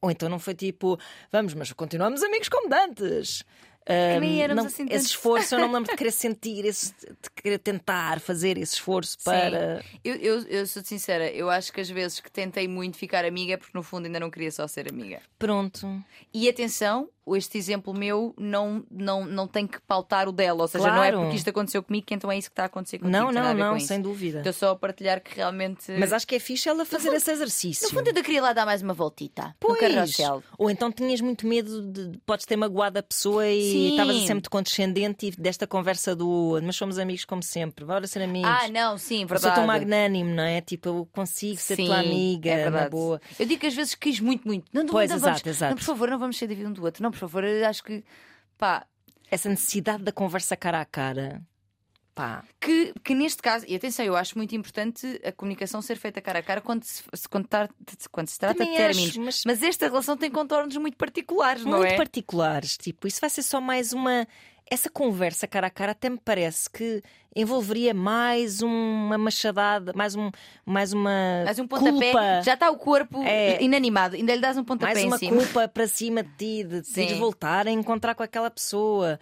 ou 0.00 0.10
então 0.10 0.28
não 0.28 0.38
foi 0.38 0.54
tipo, 0.54 0.98
vamos, 1.30 1.54
mas 1.54 1.72
continuamos 1.72 2.22
amigos 2.22 2.48
como 2.48 2.68
dantes. 2.68 3.44
Um, 3.88 4.54
não, 4.54 4.66
assim 4.66 4.86
esse 4.88 5.06
esforço 5.06 5.54
eu 5.54 5.58
não 5.58 5.68
me 5.68 5.74
lembro 5.74 5.90
de 5.90 5.96
querer 5.96 6.10
sentir, 6.12 6.64
esse, 6.64 6.94
de 6.94 7.30
querer 7.34 7.58
tentar 7.58 8.20
fazer 8.20 8.56
esse 8.56 8.74
esforço 8.74 9.18
para. 9.24 9.84
Eu, 10.04 10.14
eu, 10.16 10.42
eu 10.42 10.66
sou 10.66 10.84
sincera, 10.84 11.28
eu 11.30 11.50
acho 11.50 11.72
que 11.72 11.80
as 11.80 11.90
vezes 11.90 12.20
que 12.20 12.30
tentei 12.30 12.68
muito 12.68 12.96
ficar 12.96 13.24
amiga 13.24 13.54
é 13.54 13.56
porque 13.56 13.76
no 13.76 13.82
fundo 13.82 14.06
ainda 14.06 14.20
não 14.20 14.30
queria 14.30 14.52
só 14.52 14.68
ser 14.68 14.88
amiga. 14.88 15.20
Pronto. 15.38 16.02
E 16.32 16.48
atenção, 16.48 17.08
este 17.28 17.58
exemplo 17.58 17.94
meu 17.94 18.34
não, 18.38 18.84
não, 18.90 19.24
não 19.24 19.46
tem 19.46 19.66
que 19.66 19.80
pautar 19.80 20.28
o 20.28 20.32
dela, 20.32 20.62
ou 20.62 20.68
seja, 20.68 20.84
claro. 20.84 20.96
não 20.96 21.04
é 21.04 21.24
porque 21.24 21.36
isto 21.36 21.50
aconteceu 21.50 21.82
comigo 21.82 22.06
que 22.06 22.14
então 22.14 22.30
é 22.30 22.38
isso 22.38 22.48
que 22.48 22.52
está 22.52 22.64
a 22.64 22.66
acontecer 22.66 22.98
comigo. 22.98 23.16
Não, 23.16 23.30
não, 23.32 23.54
não, 23.54 23.78
sem 23.80 24.00
dúvida. 24.00 24.38
Estou 24.38 24.52
só 24.52 24.70
a 24.70 24.76
partilhar 24.76 25.20
que 25.20 25.36
realmente. 25.36 25.92
Mas 25.98 26.12
acho 26.12 26.26
que 26.26 26.34
é 26.34 26.38
fixe 26.38 26.68
ela 26.68 26.84
fazer 26.84 27.06
fundo, 27.06 27.16
esse 27.16 27.30
exercício. 27.30 27.88
No 27.88 27.94
fundo, 27.94 28.08
eu 28.08 28.22
queria 28.22 28.42
lá 28.42 28.52
dar 28.52 28.66
mais 28.66 28.82
uma 28.82 28.94
voltita 28.94 29.54
pois. 29.60 30.16
Ou 30.58 30.70
então 30.70 30.90
tinhas 30.90 31.20
muito 31.20 31.46
medo 31.46 31.82
de. 31.82 32.18
Podes 32.26 32.46
ter 32.46 32.56
magoado 32.56 32.98
a 32.98 33.02
pessoa 33.02 33.46
e 33.46 33.90
estavas 33.90 34.16
a 34.16 34.26
ser 34.26 34.34
muito 34.34 34.50
condescendente 34.50 35.26
e 35.26 35.30
desta 35.30 35.66
conversa 35.66 36.14
do. 36.14 36.60
Mas 36.62 36.76
somos 36.76 36.98
amigos 36.98 37.24
como 37.24 37.42
sempre, 37.42 37.84
bora 37.84 38.06
ser 38.06 38.22
amigos. 38.22 38.50
Ah, 38.50 38.68
não, 38.68 38.98
sim, 38.98 39.24
verdade. 39.24 39.46
Eu 39.46 39.50
sou 39.50 39.52
tão 39.52 39.66
magnânimo, 39.66 40.30
não 40.34 40.42
é? 40.42 40.60
Tipo, 40.60 40.88
eu 40.88 41.08
consigo 41.12 41.60
ser 41.60 41.76
sim, 41.76 41.86
tua 41.86 42.00
amiga, 42.00 42.50
é 42.50 42.70
na 42.70 42.88
boa. 42.88 43.20
Eu 43.38 43.46
digo 43.46 43.60
que 43.60 43.66
às 43.66 43.74
vezes 43.74 43.94
quis 43.94 44.20
muito, 44.20 44.46
muito. 44.46 44.64
Não, 44.72 44.86
pois, 44.86 45.10
não, 45.10 45.16
exato, 45.16 45.42
vamos, 45.42 45.46
exato. 45.46 45.70
Não, 45.70 45.76
por 45.76 45.84
favor, 45.84 46.10
não 46.10 46.18
vamos 46.18 46.36
ser 46.36 46.48
de 46.48 46.66
um 46.66 46.72
do 46.72 46.84
outro. 46.84 47.02
Não, 47.02 47.11
por 47.12 47.18
favor, 47.18 47.44
acho 47.44 47.84
que 47.84 48.04
pá. 48.58 48.86
Essa 49.30 49.48
necessidade 49.48 50.02
da 50.02 50.12
conversa 50.12 50.56
cara 50.56 50.80
a 50.80 50.84
cara. 50.84 51.42
Pá. 52.14 52.44
Que, 52.60 52.92
que 53.02 53.14
neste 53.14 53.40
caso, 53.40 53.64
e 53.66 53.74
atenção, 53.74 54.04
eu 54.04 54.14
acho 54.14 54.36
muito 54.36 54.54
importante 54.54 55.18
a 55.24 55.32
comunicação 55.32 55.80
ser 55.80 55.96
feita 55.96 56.20
cara 56.20 56.40
a 56.40 56.42
cara 56.42 56.60
quando 56.60 56.84
se, 56.84 57.02
quando, 57.30 57.48
tar, 57.48 57.70
quando 58.10 58.28
se 58.28 58.38
trata 58.38 58.58
Também 58.58 58.72
de 58.72 58.76
términos. 58.76 59.10
Acho, 59.10 59.20
mas... 59.20 59.42
mas... 59.46 59.62
esta 59.62 59.86
relação 59.86 60.16
tem 60.16 60.30
contornos 60.30 60.76
muito 60.76 60.98
particulares, 60.98 61.62
muito 61.62 61.74
não 61.74 61.82
é? 61.82 61.88
Muito 61.88 61.96
particulares. 61.96 62.76
Tipo, 62.76 63.06
isso 63.06 63.18
vai 63.18 63.30
ser 63.30 63.42
só 63.42 63.60
mais 63.62 63.94
uma 63.94 64.28
essa 64.70 64.88
conversa 64.88 65.46
cara 65.46 65.66
a 65.66 65.70
cara 65.70 65.92
até 65.92 66.08
me 66.08 66.18
parece 66.18 66.68
que 66.70 67.02
envolveria 67.34 67.94
mais 67.94 68.60
uma 68.60 69.16
machadada, 69.16 69.92
mais, 69.94 70.14
um, 70.14 70.30
mais 70.64 70.92
uma. 70.92 71.42
Mais 71.44 71.58
um 71.58 71.66
pontapé. 71.66 71.90
Culpa. 71.90 72.42
Já 72.42 72.54
está 72.54 72.70
o 72.70 72.76
corpo 72.76 73.22
é... 73.22 73.62
inanimado, 73.62 74.16
ainda 74.16 74.34
lhe 74.34 74.40
dás 74.40 74.56
um 74.56 74.64
pontapé 74.64 75.06
mais 75.06 75.06
uma 75.06 75.18
culpa 75.18 75.68
para 75.68 75.86
cima 75.86 76.22
de 76.22 76.82
ti, 76.82 77.06
de 77.06 77.14
voltar 77.14 77.66
a 77.66 77.70
encontrar 77.70 78.14
com 78.14 78.22
aquela 78.22 78.50
pessoa. 78.50 79.18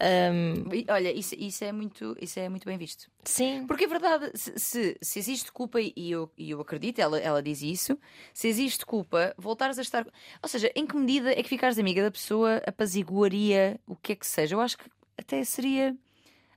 Um... 0.00 0.92
Olha, 0.92 1.12
isso, 1.12 1.34
isso, 1.38 1.62
é 1.62 1.72
muito, 1.72 2.16
isso 2.20 2.38
é 2.40 2.48
muito 2.48 2.64
bem 2.64 2.78
visto. 2.78 3.10
Sim. 3.24 3.66
Porque 3.66 3.84
é 3.84 3.88
verdade, 3.88 4.30
se, 4.34 4.58
se, 4.58 4.98
se 5.00 5.18
existe 5.18 5.52
culpa, 5.52 5.78
e 5.80 5.92
eu, 6.10 6.30
e 6.38 6.50
eu 6.50 6.60
acredito, 6.60 6.98
ela, 7.00 7.18
ela 7.18 7.42
diz 7.42 7.60
isso, 7.62 7.98
se 8.32 8.48
existe 8.48 8.86
culpa, 8.86 9.34
voltares 9.36 9.78
a 9.78 9.82
estar. 9.82 10.06
Ou 10.42 10.48
seja, 10.48 10.72
em 10.74 10.86
que 10.86 10.96
medida 10.96 11.30
é 11.30 11.42
que 11.42 11.48
ficares 11.48 11.78
amiga 11.78 12.02
da 12.02 12.10
pessoa 12.10 12.62
apaziguaria 12.66 13.78
o 13.86 13.94
que 13.94 14.12
é 14.12 14.16
que 14.16 14.26
seja? 14.26 14.54
Eu 14.54 14.60
acho 14.60 14.78
que 14.78 14.84
até 15.18 15.44
seria. 15.44 15.96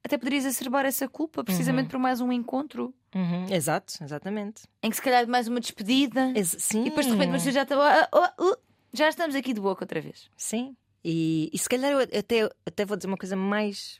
Até 0.06 0.18
poderias 0.18 0.46
acerbar 0.46 0.86
essa 0.86 1.08
culpa 1.08 1.46
precisamente 1.46 1.86
uhum. 1.86 1.92
por 1.92 2.00
mais 2.00 2.20
um 2.20 2.30
encontro. 2.30 2.94
Uhum. 3.16 3.46
Exato, 3.50 4.04
exatamente. 4.04 4.64
Em 4.82 4.90
que 4.90 4.98
se 4.98 5.02
calhar 5.02 5.26
mais 5.28 5.48
uma 5.48 5.62
despedida. 5.62 6.34
Ex 6.36 6.58
sim. 6.60 6.82
E 6.82 6.84
depois 6.86 7.06
de 7.06 7.14
repente 7.14 7.40
você 7.40 7.52
já 7.52 7.64
está. 7.64 8.10
Oh, 8.12 8.44
oh, 8.44 8.58
já 8.92 9.08
estamos 9.08 9.34
aqui 9.34 9.54
de 9.54 9.62
boca 9.62 9.84
outra 9.84 10.02
vez. 10.02 10.30
Sim. 10.36 10.76
E, 11.04 11.50
e 11.52 11.58
se 11.58 11.68
calhar 11.68 11.92
eu 11.92 12.00
até, 12.00 12.50
até 12.66 12.86
vou 12.86 12.96
dizer 12.96 13.08
uma 13.08 13.18
coisa 13.18 13.36
mais. 13.36 14.00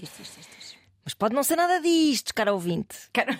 Isto, 0.00 0.22
isto, 0.22 0.40
isto, 0.40 0.78
Mas 1.04 1.14
pode 1.14 1.34
não 1.34 1.42
ser 1.42 1.56
nada 1.56 1.80
disto, 1.80 2.34
cara 2.34 2.52
ouvinte. 2.52 3.08
Cara... 3.12 3.38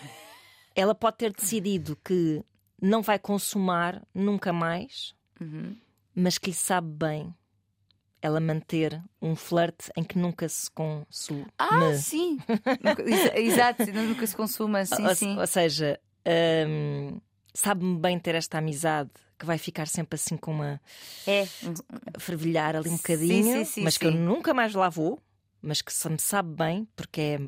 Ela 0.74 0.94
pode 0.94 1.16
ter 1.16 1.32
decidido 1.32 1.96
que 2.04 2.44
não 2.80 3.02
vai 3.02 3.18
consumar 3.18 4.02
nunca 4.14 4.52
mais, 4.52 5.14
uhum. 5.40 5.76
mas 6.14 6.38
que 6.38 6.50
lhe 6.50 6.56
sabe 6.56 6.88
bem 6.88 7.34
ela 8.22 8.38
manter 8.38 9.02
um 9.20 9.34
flerte 9.34 9.90
em 9.96 10.04
que 10.04 10.18
nunca 10.18 10.48
se 10.48 10.70
consuma. 10.70 11.46
Ah, 11.58 11.94
sim! 11.94 12.38
Exato, 13.34 13.90
nunca 13.92 14.26
se 14.26 14.36
consuma, 14.36 14.84
sim, 14.84 15.06
ou, 15.06 15.14
sim. 15.14 15.38
Ou 15.38 15.46
seja, 15.46 15.98
hum, 16.68 17.20
sabe-me 17.54 17.98
bem 17.98 18.18
ter 18.18 18.34
esta 18.34 18.58
amizade 18.58 19.10
que 19.38 19.46
vai 19.46 19.58
ficar 19.58 19.88
sempre 19.88 20.16
assim 20.16 20.36
com 20.36 20.52
uma. 20.52 20.80
É. 21.26 21.46
fervilhar 22.18 22.76
ali 22.76 22.90
um 22.90 22.96
bocadinho, 22.96 23.42
sim, 23.42 23.64
sim, 23.64 23.64
sim, 23.64 23.82
mas 23.82 23.96
que 23.96 24.06
eu 24.06 24.10
nunca 24.10 24.52
mais 24.52 24.74
lá 24.74 24.88
vou, 24.88 25.20
mas 25.62 25.80
que 25.80 25.92
se 25.92 26.08
me 26.08 26.18
sabe 26.18 26.54
bem, 26.54 26.86
porque 26.94 27.20
é. 27.20 27.38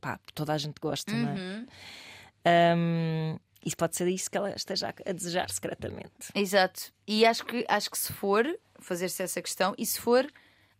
Pá, 0.00 0.20
toda 0.34 0.52
a 0.52 0.58
gente 0.58 0.76
gosta, 0.80 1.12
uhum. 1.12 1.22
não 1.22 1.30
é? 1.32 2.76
Um, 2.76 3.38
isso 3.64 3.76
pode 3.76 3.96
ser 3.96 4.06
isso 4.08 4.30
que 4.30 4.38
ela 4.38 4.54
esteja 4.54 4.94
a 5.04 5.12
desejar 5.12 5.50
secretamente. 5.50 6.30
Exato. 6.34 6.92
E 7.06 7.26
acho 7.26 7.44
que, 7.44 7.64
acho 7.68 7.90
que 7.90 7.98
se 7.98 8.12
for 8.12 8.46
fazer-se 8.78 9.22
essa 9.22 9.42
questão 9.42 9.74
e 9.76 9.84
se 9.84 9.98
for 9.98 10.26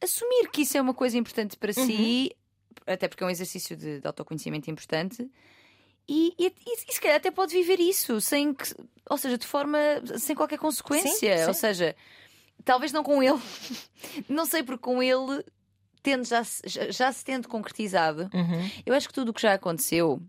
assumir 0.00 0.48
que 0.50 0.62
isso 0.62 0.76
é 0.78 0.80
uma 0.80 0.94
coisa 0.94 1.18
importante 1.18 1.56
para 1.56 1.72
uhum. 1.76 1.86
si, 1.86 2.36
até 2.86 3.08
porque 3.08 3.24
é 3.24 3.26
um 3.26 3.30
exercício 3.30 3.76
de, 3.76 4.00
de 4.00 4.06
autoconhecimento 4.06 4.70
importante, 4.70 5.28
e, 6.08 6.34
e, 6.38 6.46
e, 6.66 6.92
se 6.92 7.00
calhar 7.00 7.18
até 7.18 7.30
pode 7.30 7.52
viver 7.52 7.78
isso 7.78 8.20
sem 8.20 8.54
que, 8.54 8.74
ou 9.08 9.18
seja, 9.18 9.36
de 9.36 9.46
forma 9.46 9.78
sem 10.16 10.34
qualquer 10.34 10.58
consequência. 10.58 11.36
Sim, 11.36 11.42
sim. 11.42 11.48
Ou 11.48 11.54
seja, 11.54 11.94
talvez 12.64 12.92
não 12.92 13.02
com 13.02 13.22
ele, 13.22 13.38
não 14.28 14.46
sei, 14.46 14.62
porque 14.62 14.82
com 14.82 15.02
ele 15.02 15.44
tendo 16.02 16.24
já, 16.24 16.42
já, 16.64 16.90
já 16.90 17.12
se 17.12 17.24
tendo 17.24 17.48
concretizado, 17.48 18.30
uhum. 18.32 18.70
eu 18.86 18.94
acho 18.94 19.08
que 19.08 19.14
tudo 19.14 19.30
o 19.30 19.34
que 19.34 19.42
já 19.42 19.52
aconteceu 19.52 20.22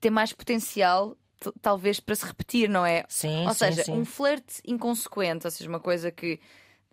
tem 0.00 0.10
mais 0.10 0.32
potencial 0.32 1.16
talvez 1.60 1.98
para 1.98 2.14
se 2.14 2.24
repetir, 2.24 2.68
não 2.68 2.86
é? 2.86 3.04
Sim, 3.08 3.46
ou 3.46 3.52
sim, 3.52 3.72
seja, 3.72 3.92
um 3.92 4.04
flerte 4.04 4.62
inconsequente, 4.64 5.46
ou 5.46 5.50
seja, 5.50 5.68
uma 5.68 5.80
coisa 5.80 6.10
que 6.10 6.40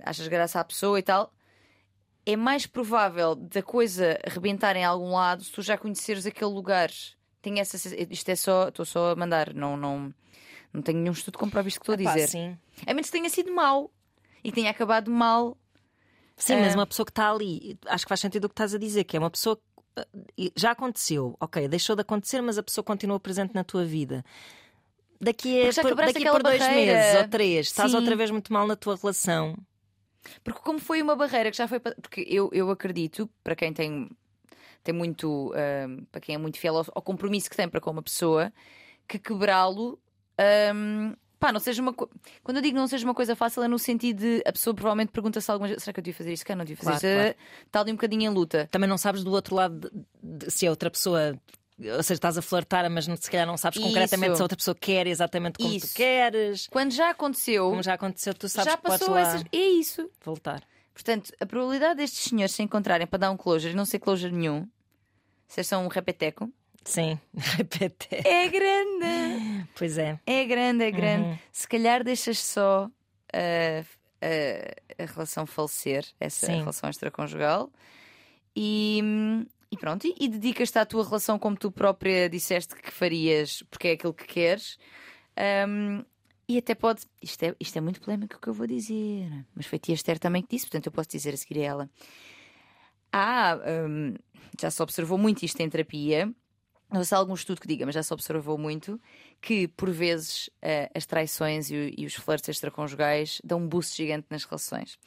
achas 0.02 0.28
graça 0.28 0.60
à 0.60 0.64
pessoa 0.64 0.98
e 1.00 1.04
tal, 1.04 1.32
é 2.32 2.36
mais 2.36 2.66
provável 2.66 3.36
da 3.36 3.62
coisa 3.62 4.20
arrebentar 4.26 4.76
em 4.76 4.84
algum 4.84 5.12
lado 5.12 5.44
se 5.44 5.52
tu 5.52 5.62
já 5.62 5.78
conheceres 5.78 6.26
aquele 6.26 6.52
lugar. 6.52 6.90
Tenho 7.42 7.60
essa 7.60 7.78
isto 8.10 8.30
é 8.30 8.36
só, 8.36 8.68
estou 8.68 8.86
só 8.86 9.12
a 9.12 9.16
mandar, 9.16 9.54
não, 9.54 9.78
não, 9.78 10.14
não 10.74 10.82
tenho 10.82 11.00
nenhum 11.00 11.14
estudo 11.14 11.38
que 11.38 11.40
comprove 11.40 11.70
isto 11.70 11.80
que 11.80 11.90
estou 11.90 11.94
a 11.94 12.14
dizer. 12.14 12.28
Sim. 12.28 12.58
A 12.86 12.94
menos 12.94 13.08
que 13.10 13.18
tenha 13.18 13.30
sido 13.30 13.54
mal 13.54 13.92
e 14.44 14.52
tenha 14.52 14.70
acabado 14.70 15.10
mal. 15.10 15.58
Sim, 16.38 16.58
mas 16.58 16.74
uma 16.74 16.88
pessoa 16.88 17.06
que 17.06 17.12
está 17.12 17.30
ali, 17.32 17.78
acho 17.88 18.06
que 18.06 18.10
faz 18.10 18.22
sentido 18.22 18.46
o 18.46 18.50
que 18.50 18.54
estás 18.54 18.74
a 18.74 18.78
dizer, 18.78 19.04
que 19.04 19.18
é 19.18 19.20
uma 19.20 19.30
pessoa 19.30 19.58
que 19.58 20.54
já 20.56 20.72
aconteceu, 20.72 21.36
ok, 21.40 21.68
deixou 21.68 21.96
de 21.96 22.02
acontecer, 22.02 22.42
mas 22.42 22.58
a 22.58 22.64
pessoa 22.64 22.84
continua 22.84 23.20
presente 23.20 23.54
na 23.54 23.64
tua 23.64 23.84
vida. 23.84 24.24
Daqui 25.20 25.68
a, 25.68 25.82
por, 25.82 25.96
daqui 25.96 26.30
por 26.30 26.42
dois 26.42 26.60
barreira. 26.60 26.94
meses 26.94 27.22
ou 27.22 27.28
três, 27.28 27.68
estás 27.68 27.92
Sim. 27.92 27.98
outra 27.98 28.16
vez 28.16 28.32
muito 28.32 28.54
mal 28.54 28.66
na 28.66 28.78
tua 28.78 28.96
relação. 28.96 29.58
Porque 30.44 30.60
como 30.62 30.80
foi 30.80 31.02
uma 31.02 31.16
barreira 31.16 31.52
que 31.52 31.58
já 31.58 31.68
foi. 31.68 31.80
Porque 31.80 32.26
eu, 32.28 32.50
eu 32.54 32.70
acredito, 32.70 33.30
para 33.44 33.56
quem 33.56 33.74
tem, 33.74 34.10
tem 34.84 34.94
muito. 34.94 35.54
Um, 35.54 36.06
para 36.12 36.22
quem 36.22 36.36
é 36.36 36.38
muito 36.38 36.60
fiel 36.60 36.78
ao, 36.78 36.86
ao, 36.96 37.02
compromisso 37.02 37.50
que 37.50 37.56
tem 37.56 37.68
para 37.68 37.82
com 37.82 37.92
uma 37.92 38.04
pessoa, 38.04 38.52
que 39.08 39.20
quebrá-lo. 39.20 40.00
Um, 40.74 41.14
pá, 41.40 41.52
não 41.52 41.60
seja 41.60 41.82
uma 41.82 41.94
Quando 41.94 42.58
eu 42.58 42.62
digo 42.62 42.78
não 42.78 42.88
seja 42.88 43.06
uma 43.06 43.14
coisa 43.14 43.36
fácil, 43.36 43.64
é 43.64 43.68
no 43.68 43.80
sentido 43.80 44.20
de 44.20 44.44
a 44.46 44.52
pessoa 44.52 44.74
provavelmente 44.74 45.12
pergunta-se 45.12 45.50
algumas 45.52 45.72
vezes: 45.72 45.84
será 45.84 45.94
que 45.94 46.00
eu 46.00 46.04
devia 46.04 46.18
fazer 46.18 46.34
isso? 46.34 46.46
Que 46.46 46.56
não 46.56 46.66
devia 46.66 46.84
fazer 46.84 47.00
claro, 47.00 47.30
isso? 47.30 47.36
Claro. 47.36 47.66
Está 47.66 47.82
ali 47.82 47.92
um 47.92 47.96
bocadinho 47.96 48.32
em 48.32 48.34
luta. 48.34 48.68
Também 48.72 48.90
não 48.90 48.98
sabes 48.98 49.24
do 49.24 49.32
outro 49.32 49.56
lado 49.56 49.90
de, 50.22 50.46
de, 50.46 50.52
se 50.52 50.68
a 50.68 50.70
outra 50.70 50.90
pessoa 50.92 51.40
ou 51.80 52.04
seja, 52.04 52.14
estás 52.16 52.38
a 52.38 52.42
flertar, 52.42 52.90
mas 52.90 53.06
se 53.06 53.32
calhar 53.32 53.48
não 53.48 53.56
sabes 53.58 53.82
concretamente 53.82 54.32
Isso. 54.32 54.36
se 54.38 54.42
a 54.42 54.46
outra 54.46 54.58
pessoa 54.58 54.76
quer 54.76 55.08
exatamente 55.08 55.58
como 55.58 55.74
Isso. 55.74 55.88
tu 55.88 55.94
queres. 55.96 56.68
Quando 56.68 56.92
já 56.92 57.10
aconteceu, 57.10 57.70
Como 57.70 57.82
já 57.84 57.94
aconteceu, 57.94 58.34
tu 58.34 58.50
sabes 58.50 58.72
já 58.72 58.78
que 58.78 58.84
podes 58.84 59.00
passou 59.00 59.14
lá 59.14 59.22
essas. 59.22 59.44
É 59.52 59.58
isso. 59.58 60.10
voltar. 60.24 60.64
Portanto, 60.94 61.32
a 61.40 61.46
probabilidade 61.46 61.96
destes 61.96 62.26
senhores 62.26 62.54
se 62.54 62.62
encontrarem 62.62 63.08
para 63.08 63.20
dar 63.20 63.32
um 63.32 63.38
closure 63.38 63.72
e 63.72 63.76
não 63.76 63.86
ser 63.86 64.00
closure 64.00 64.34
nenhum, 64.34 64.68
se 65.48 65.64
só 65.64 65.78
um 65.80 65.88
repeteco, 65.88 66.52
Sim, 66.84 67.18
repete. 67.36 68.08
é 68.12 68.48
grande. 68.50 69.68
Pois 69.76 69.98
é. 69.98 70.20
É 70.26 70.44
grande, 70.46 70.84
é 70.84 70.92
grande. 70.92 71.30
Uhum. 71.30 71.40
Se 71.52 71.68
calhar 71.68 72.04
deixas 72.04 72.40
só 72.40 72.90
a, 73.32 73.80
a, 74.22 75.04
a 75.04 75.06
relação 75.06 75.46
falecer, 75.46 76.06
essa 76.20 76.48
Sim. 76.48 76.60
relação 76.60 76.90
extraconjugal, 76.90 77.72
e, 78.56 79.02
e 79.72 79.78
pronto, 79.78 80.08
e, 80.08 80.16
e 80.20 80.28
dedicas-te 80.28 80.80
à 80.80 80.86
tua 80.86 81.04
relação 81.04 81.38
como 81.38 81.56
tu 81.56 81.72
própria 81.72 82.30
disseste 82.30 82.76
que 82.76 82.92
farias, 82.92 83.64
porque 83.70 83.90
é 83.90 83.92
aquilo 83.92 84.14
que 84.14 84.26
queres. 84.26 84.78
Um, 85.68 86.04
e 86.48 86.58
até 86.58 86.74
pode. 86.74 87.04
Isto 87.22 87.44
é, 87.44 87.56
isto 87.60 87.78
é 87.78 87.82
muito 87.82 88.02
polémico 88.02 88.36
o 88.36 88.40
que 88.40 88.48
eu 88.48 88.54
vou 88.54 88.66
dizer, 88.66 89.46
mas 89.54 89.68
foi 89.68 89.78
tia 89.78 89.94
Esther 89.94 90.18
também 90.18 90.42
que 90.42 90.56
disse, 90.56 90.66
portanto 90.66 90.88
eu 90.88 90.92
posso 90.92 91.10
dizer 91.10 91.34
a 91.34 91.38
seguir 91.38 91.60
a 91.60 91.64
ela. 91.64 91.90
Ah, 93.12 93.60
um, 93.88 94.16
já 94.60 94.72
se 94.72 94.82
observou 94.82 95.18
muito 95.18 95.44
isto 95.44 95.60
em 95.62 95.70
terapia. 95.70 96.34
Não 96.92 97.02
sei 97.02 97.06
se 97.06 97.14
há 97.14 97.18
algum 97.20 97.36
estudo 97.36 97.62
que 97.62 97.68
diga, 97.68 97.86
mas 97.86 97.94
já 97.94 98.02
se 98.02 98.12
observou 98.12 98.58
muito 98.58 99.00
que, 99.40 99.68
por 99.68 99.92
vezes, 99.92 100.50
eh, 100.60 100.90
as 100.96 101.06
traições 101.06 101.70
e, 101.70 101.94
e 101.96 102.04
os 102.06 102.16
flertes 102.16 102.50
extraconjugais 102.50 103.40
dão 103.44 103.60
um 103.60 103.68
boost 103.68 103.96
gigante 103.96 104.26
nas 104.32 104.44
relações. 104.44 104.98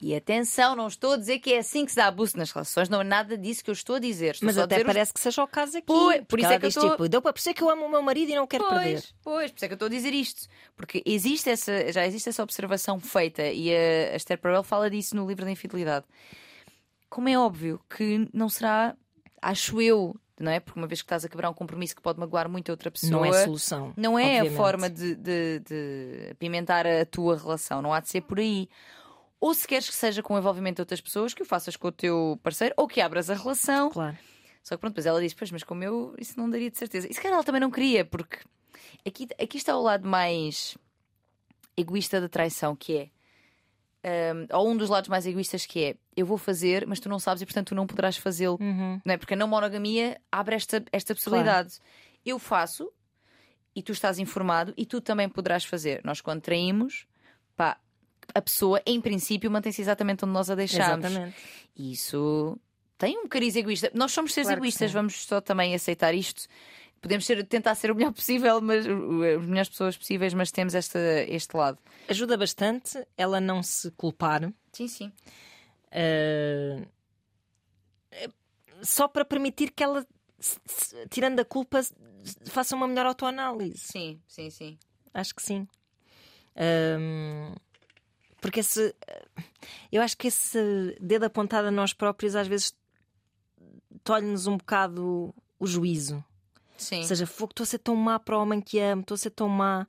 E 0.00 0.14
atenção, 0.16 0.74
não 0.74 0.88
estou 0.88 1.12
a 1.12 1.16
dizer 1.16 1.38
que 1.38 1.52
é 1.54 1.58
assim 1.58 1.84
que 1.84 1.92
se 1.92 1.96
dá 1.96 2.10
boost 2.10 2.36
nas 2.36 2.50
relações, 2.50 2.88
não 2.88 3.00
é 3.00 3.04
nada 3.04 3.38
disso 3.38 3.62
que 3.62 3.70
eu 3.70 3.72
estou 3.72 3.96
a 3.96 3.98
dizer. 4.00 4.32
Estou 4.34 4.46
Mas 4.46 4.58
até 4.58 4.74
dizer 4.76 4.86
os- 4.88 4.92
parece 4.94 5.14
que 5.14 5.20
seja 5.20 5.42
o 5.44 5.46
caso 5.46 5.78
aqui. 5.78 5.86
Pois, 5.86 6.24
por 6.26 6.40
isso 6.40 6.48
é 6.50 6.58
que 6.58 6.64
eu 6.66 6.68
estou- 6.70 6.90
tipo, 6.90 7.08
deu 7.08 7.22
para 7.22 7.32
perceber 7.32 7.54
que 7.54 7.62
eu 7.62 7.70
amo 7.70 7.84
o 7.86 7.90
meu 7.90 8.02
marido 8.02 8.32
e 8.32 8.34
não 8.34 8.42
o 8.42 8.48
quero 8.48 8.68
perder. 8.68 8.94
Pois, 8.94 9.14
pois, 9.22 9.50
por 9.52 9.56
isso 9.58 9.64
é 9.64 9.68
que 9.68 9.74
eu 9.74 9.76
estou 9.76 9.86
a 9.86 9.90
dizer 9.90 10.12
isto. 10.12 10.48
Porque 10.76 11.02
existe 11.06 11.48
essa, 11.50 11.92
já 11.92 12.04
existe 12.04 12.28
essa 12.28 12.42
observação 12.42 12.98
feita 12.98 13.46
e 13.46 13.70
a, 13.72 14.12
a 14.12 14.16
Esther 14.16 14.38
Perel 14.38 14.64
fala 14.64 14.90
disso 14.90 15.14
no 15.14 15.26
livro 15.26 15.44
da 15.44 15.50
infidelidade. 15.52 16.04
Como 17.08 17.28
é 17.28 17.38
óbvio 17.38 17.80
que 17.88 18.28
não 18.34 18.48
será, 18.48 18.96
acho 19.40 19.80
eu, 19.80 20.14
não 20.42 20.50
é? 20.52 20.60
Porque 20.60 20.78
uma 20.78 20.86
vez 20.86 21.00
que 21.02 21.06
estás 21.06 21.24
a 21.24 21.28
quebrar 21.28 21.50
um 21.50 21.54
compromisso 21.54 21.94
que 21.96 22.02
pode 22.02 22.18
magoar 22.18 22.48
muito 22.48 22.70
a 22.70 22.72
outra 22.72 22.90
pessoa, 22.90 23.10
Não 23.12 23.24
é 23.24 23.44
solução. 23.44 23.92
não 23.96 24.18
é 24.18 24.38
obviamente. 24.38 24.52
a 24.54 24.56
forma 24.56 24.90
de, 24.90 25.14
de, 25.14 25.58
de 25.60 26.28
apimentar 26.32 26.86
a 26.86 27.04
tua 27.06 27.36
relação, 27.36 27.80
não 27.82 27.92
há 27.92 28.00
de 28.00 28.08
ser 28.08 28.20
por 28.22 28.38
aí. 28.38 28.68
Ou 29.40 29.54
se 29.54 29.68
queres 29.68 29.88
que 29.88 29.94
seja 29.94 30.22
com 30.22 30.34
o 30.34 30.38
envolvimento 30.38 30.76
de 30.76 30.82
outras 30.82 31.00
pessoas, 31.00 31.32
que 31.32 31.42
o 31.42 31.46
faças 31.46 31.76
com 31.76 31.88
o 31.88 31.92
teu 31.92 32.38
parceiro, 32.42 32.74
ou 32.76 32.88
que 32.88 33.00
abras 33.00 33.30
a 33.30 33.34
relação. 33.34 33.88
Claro. 33.90 34.16
Só 34.64 34.74
que 34.74 34.80
pronto, 34.80 34.92
depois 34.94 35.06
ela 35.06 35.20
diz: 35.20 35.32
Pois, 35.32 35.50
mas 35.52 35.62
como 35.62 35.84
eu, 35.84 36.14
isso 36.18 36.38
não 36.38 36.50
daria 36.50 36.70
de 36.70 36.76
certeza. 36.76 37.06
E 37.08 37.14
se 37.14 37.20
calhar 37.20 37.34
ela 37.36 37.44
também 37.44 37.60
não 37.60 37.70
queria, 37.70 38.04
porque 38.04 38.38
aqui, 39.06 39.28
aqui 39.40 39.56
está 39.56 39.76
o 39.76 39.82
lado 39.82 40.06
mais 40.08 40.76
egoísta 41.76 42.20
da 42.20 42.28
traição, 42.28 42.74
que 42.74 42.96
é. 42.96 43.08
Hum, 44.04 44.46
ou 44.52 44.70
um 44.70 44.76
dos 44.76 44.88
lados 44.88 45.08
mais 45.08 45.26
egoístas 45.26 45.66
que 45.66 45.84
é 45.84 45.96
eu 46.16 46.26
vou 46.26 46.38
fazer, 46.38 46.86
mas 46.86 47.00
tu 47.00 47.08
não 47.08 47.18
sabes 47.18 47.42
e 47.42 47.46
portanto 47.46 47.68
tu 47.68 47.74
não 47.74 47.86
poderás 47.86 48.16
fazê-lo. 48.16 48.58
Uhum. 48.60 49.00
Não 49.04 49.14
é? 49.14 49.16
Porque 49.16 49.34
a 49.34 49.36
não 49.36 49.48
monogamia 49.48 50.20
abre 50.30 50.56
esta, 50.56 50.84
esta 50.92 51.14
possibilidade. 51.14 51.78
Eu 52.24 52.38
faço 52.38 52.90
e 53.74 53.82
tu 53.82 53.92
estás 53.92 54.18
informado 54.18 54.74
e 54.76 54.84
tu 54.84 55.00
também 55.00 55.28
poderás 55.28 55.64
fazer. 55.64 56.00
Nós, 56.04 56.20
quando 56.20 56.40
traímos, 56.40 57.06
pá, 57.56 57.78
a 58.34 58.42
pessoa, 58.42 58.82
em 58.84 59.00
princípio, 59.00 59.50
mantém-se 59.50 59.80
exatamente 59.80 60.24
onde 60.24 60.34
nós 60.34 60.50
a 60.50 60.54
deixamos. 60.54 61.04
Exatamente. 61.04 61.36
Isso 61.76 62.58
tem 62.98 63.16
um 63.16 63.28
cariz 63.28 63.54
egoísta. 63.54 63.90
Nós 63.94 64.10
somos 64.12 64.34
seres 64.34 64.48
Claro 64.48 64.58
egoístas, 64.58 64.92
vamos 64.92 65.24
só 65.24 65.40
também 65.40 65.74
aceitar 65.74 66.14
isto. 66.14 66.48
Podemos 67.00 67.24
ser, 67.24 67.44
tentar 67.46 67.74
ser 67.74 67.90
o 67.90 67.94
melhor 67.94 68.12
possível, 68.12 68.60
mas 68.60 68.86
as 68.86 69.46
melhores 69.46 69.68
pessoas 69.68 69.96
possíveis, 69.96 70.34
mas 70.34 70.50
temos 70.50 70.74
esta, 70.74 70.98
este 71.28 71.56
lado. 71.56 71.78
Ajuda 72.08 72.36
bastante 72.36 73.06
ela 73.16 73.40
não 73.40 73.62
se 73.62 73.90
culpar. 73.92 74.52
Sim, 74.72 74.88
sim. 74.88 75.12
Uh, 75.88 76.86
só 78.82 79.06
para 79.08 79.24
permitir 79.24 79.70
que 79.70 79.82
ela, 79.82 80.06
tirando 81.10 81.40
a 81.40 81.44
culpa, 81.44 81.80
faça 82.46 82.74
uma 82.74 82.88
melhor 82.88 83.06
autoanálise. 83.06 83.78
Sim, 83.78 84.20
sim, 84.26 84.50
sim. 84.50 84.78
Acho 85.14 85.34
que 85.34 85.42
sim. 85.42 85.66
Um, 86.56 87.54
porque 88.40 88.60
esse. 88.60 88.94
Eu 89.90 90.02
acho 90.02 90.16
que 90.16 90.28
esse 90.28 90.96
dedo 91.00 91.24
apontado 91.24 91.68
a 91.68 91.70
nós 91.70 91.92
próprios 91.92 92.34
às 92.34 92.46
vezes 92.46 92.74
tolhe-nos 94.04 94.46
um 94.46 94.56
bocado 94.56 95.34
o 95.58 95.66
juízo. 95.66 96.24
Sim. 96.78 96.98
Ou 96.98 97.04
seja, 97.04 97.26
fogo, 97.26 97.50
estou 97.52 97.64
a 97.64 97.66
ser 97.66 97.78
tão 97.78 97.94
má 97.96 98.18
para 98.18 98.38
o 98.38 98.42
homem 98.42 98.60
que 98.60 98.78
amo, 98.78 99.02
estou 99.02 99.14
a 99.16 99.18
ser 99.18 99.30
tão 99.30 99.48
má. 99.48 99.86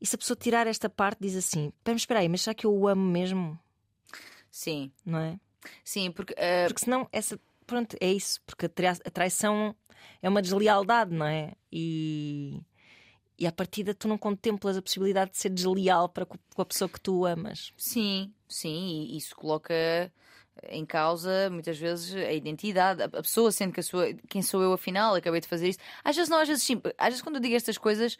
E 0.00 0.06
se 0.06 0.14
a 0.14 0.18
pessoa 0.18 0.36
tirar 0.36 0.66
esta 0.66 0.88
parte, 0.88 1.18
diz 1.20 1.34
assim: 1.34 1.72
espera 1.96 2.20
aí, 2.20 2.28
mas 2.28 2.42
será 2.42 2.54
que 2.54 2.66
eu 2.66 2.72
o 2.72 2.86
amo 2.86 3.04
mesmo? 3.04 3.58
Sim. 4.50 4.92
Não 5.04 5.18
é? 5.18 5.40
Sim, 5.84 6.10
porque. 6.10 6.32
Uh... 6.34 6.68
Porque 6.68 6.84
senão, 6.84 7.08
essa. 7.10 7.40
Pronto, 7.66 7.96
é 8.00 8.12
isso. 8.12 8.40
Porque 8.46 8.66
a 8.66 9.10
traição 9.10 9.74
é 10.22 10.28
uma 10.28 10.42
deslealdade, 10.42 11.14
não 11.14 11.26
é? 11.26 11.54
E. 11.72 12.60
E 13.38 13.46
à 13.46 13.52
partida 13.52 13.94
tu 13.94 14.06
não 14.06 14.18
contemplas 14.18 14.76
a 14.76 14.82
possibilidade 14.82 15.30
de 15.30 15.38
ser 15.38 15.48
desleal 15.48 16.10
para 16.10 16.26
com 16.26 16.36
a 16.60 16.64
pessoa 16.64 16.90
que 16.90 17.00
tu 17.00 17.24
amas. 17.24 17.72
Sim, 17.74 18.34
sim, 18.46 19.06
e 19.08 19.16
isso 19.16 19.34
coloca 19.34 20.12
em 20.68 20.84
causa 20.84 21.48
muitas 21.50 21.78
vezes 21.78 22.14
a 22.14 22.32
identidade, 22.32 23.02
a 23.02 23.08
pessoa 23.08 23.50
sendo 23.50 23.72
que 23.72 23.80
a 23.80 23.82
sua, 23.82 24.12
quem 24.28 24.42
sou 24.42 24.62
eu 24.62 24.72
afinal, 24.72 25.14
acabei 25.14 25.40
de 25.40 25.48
fazer 25.48 25.68
isto. 25.68 25.82
Às 26.04 26.16
vezes 26.16 26.28
não, 26.30 26.38
às 26.38 26.48
vezes 26.48 26.62
sim. 26.62 26.80
Às 26.98 27.08
vezes 27.08 27.22
quando 27.22 27.36
eu 27.36 27.40
digo 27.40 27.54
estas 27.54 27.78
coisas, 27.78 28.18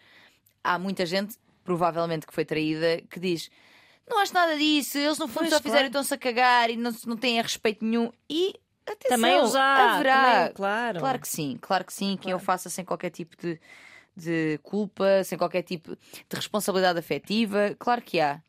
há 0.62 0.78
muita 0.78 1.04
gente, 1.06 1.36
provavelmente 1.64 2.26
que 2.26 2.34
foi 2.34 2.44
traída, 2.44 3.02
que 3.10 3.20
diz 3.20 3.50
não 4.10 4.18
acho 4.18 4.34
nada 4.34 4.56
disso, 4.56 4.98
eles 4.98 5.18
no 5.18 5.28
fundo 5.28 5.40
pois, 5.40 5.50
só 5.50 5.58
fizeram 5.58 5.72
claro. 5.72 5.86
estão-se 5.86 6.14
a 6.14 6.18
cagar 6.18 6.68
e 6.68 6.76
não, 6.76 6.90
não 7.06 7.16
têm 7.16 7.40
respeito 7.40 7.84
nenhum. 7.84 8.10
E 8.28 8.54
atenção, 8.84 9.16
também 9.16 9.36
eu 9.36 9.46
já, 9.46 9.94
haverá. 9.94 10.24
Também, 10.24 10.52
claro. 10.54 10.98
Claro 10.98 11.18
que 11.20 11.28
sim, 11.28 11.58
claro 11.60 11.84
que 11.84 11.92
sim, 11.92 12.16
claro. 12.16 12.20
que 12.20 12.30
eu 12.30 12.38
faça 12.40 12.68
sem 12.68 12.84
qualquer 12.84 13.10
tipo 13.10 13.36
de, 13.36 13.60
de 14.16 14.58
culpa, 14.64 15.22
sem 15.24 15.38
qualquer 15.38 15.62
tipo 15.62 15.94
de 15.94 16.36
responsabilidade 16.36 16.98
afetiva, 16.98 17.76
claro 17.78 18.02
que 18.02 18.18
há. 18.18 18.42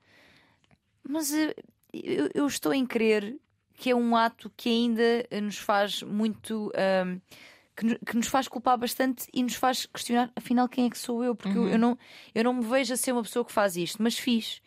Mas 1.07 1.31
eh, 1.31 1.53
eu, 1.93 2.29
eu 2.33 2.47
estou 2.47 2.73
em 2.73 2.85
crer 2.85 3.37
que 3.81 3.89
é 3.89 3.95
um 3.95 4.15
ato 4.15 4.51
que 4.55 4.69
ainda 4.69 5.27
nos 5.41 5.57
faz 5.57 6.03
muito. 6.03 6.71
Um, 6.75 7.19
que, 7.75 7.97
que, 8.05 8.15
nos 8.15 8.27
faz 8.27 8.47
culpar 8.47 8.77
bastante 8.77 9.25
e 9.33 9.41
nos 9.41 9.55
faz 9.55 9.87
questionar, 9.87 10.31
afinal, 10.35 10.69
quem 10.69 10.85
é 10.85 10.89
que 10.89 10.99
sou 10.99 11.23
eu? 11.23 11.33
Porque 11.33 11.57
uhum. 11.57 11.65
eu, 11.65 11.71
eu, 11.71 11.79
não, 11.79 11.97
eu 12.35 12.43
não 12.43 12.53
me 12.53 12.63
vejo 12.63 12.93
a 12.93 12.97
ser 12.97 13.11
uma 13.11 13.23
pessoa 13.23 13.43
que 13.43 13.51
faz 13.51 13.75
isto, 13.75 14.03
mas 14.03 14.15
fiz. 14.19 14.61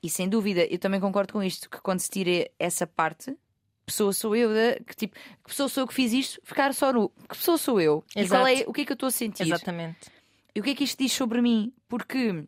E 0.00 0.08
sem 0.08 0.28
dúvida, 0.28 0.64
eu 0.66 0.78
também 0.78 1.00
concordo 1.00 1.32
com 1.32 1.42
isto, 1.42 1.68
que 1.68 1.80
quando 1.80 1.98
se 1.98 2.08
tira 2.08 2.48
essa 2.56 2.86
parte, 2.86 3.36
pessoa 3.84 4.12
sou 4.12 4.36
eu, 4.36 4.50
de, 4.50 4.78
que 4.84 4.94
tipo, 4.94 5.16
que 5.16 5.48
pessoa 5.48 5.68
sou 5.68 5.82
eu 5.82 5.88
que 5.88 5.94
fiz 5.94 6.12
isto, 6.12 6.40
ficar 6.44 6.72
só 6.72 6.92
no 6.92 7.08
que 7.08 7.36
pessoa 7.36 7.58
sou 7.58 7.80
eu 7.80 8.04
Exato. 8.14 8.26
e 8.26 8.28
qual 8.28 8.46
é, 8.46 8.64
o 8.68 8.72
que 8.72 8.82
é 8.82 8.84
que 8.84 8.92
eu 8.92 8.94
estou 8.94 9.08
a 9.08 9.10
sentir. 9.10 9.42
Exatamente. 9.42 10.08
E 10.54 10.60
o 10.60 10.62
que 10.62 10.70
é 10.70 10.74
que 10.76 10.84
isto 10.84 11.02
diz 11.02 11.12
sobre 11.12 11.42
mim? 11.42 11.72
Porque 11.88 12.44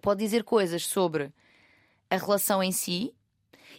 pode 0.00 0.24
dizer 0.24 0.42
coisas 0.42 0.86
sobre 0.86 1.30
a 2.08 2.16
relação 2.16 2.62
em 2.62 2.72
si 2.72 3.14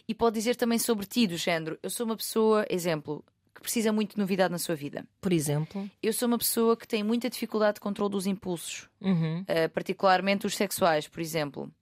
e 0.08 0.14
pode 0.14 0.34
dizer 0.34 0.56
também 0.56 0.78
sobre 0.78 1.06
ti, 1.06 1.26
do 1.26 1.36
género. 1.36 1.78
Eu 1.82 1.90
sou 1.90 2.06
uma 2.06 2.16
pessoa, 2.16 2.64
exemplo, 2.70 3.24
que 3.54 3.60
precisa 3.60 3.92
muito 3.92 4.12
de 4.12 4.18
novidade 4.18 4.52
na 4.52 4.58
sua 4.58 4.74
vida. 4.74 5.06
Por 5.20 5.32
exemplo? 5.32 5.88
Eu 6.02 6.12
sou 6.12 6.28
uma 6.28 6.38
pessoa 6.38 6.76
que 6.76 6.86
tem 6.86 7.02
muita 7.02 7.28
dificuldade 7.30 7.74
de 7.74 7.80
controle 7.80 8.12
dos 8.12 8.26
impulsos, 8.26 8.88
uhum. 9.00 9.40
uh, 9.40 9.68
particularmente 9.72 10.46
os 10.46 10.54
sexuais, 10.56 11.08
por 11.08 11.20
exemplo 11.20 11.72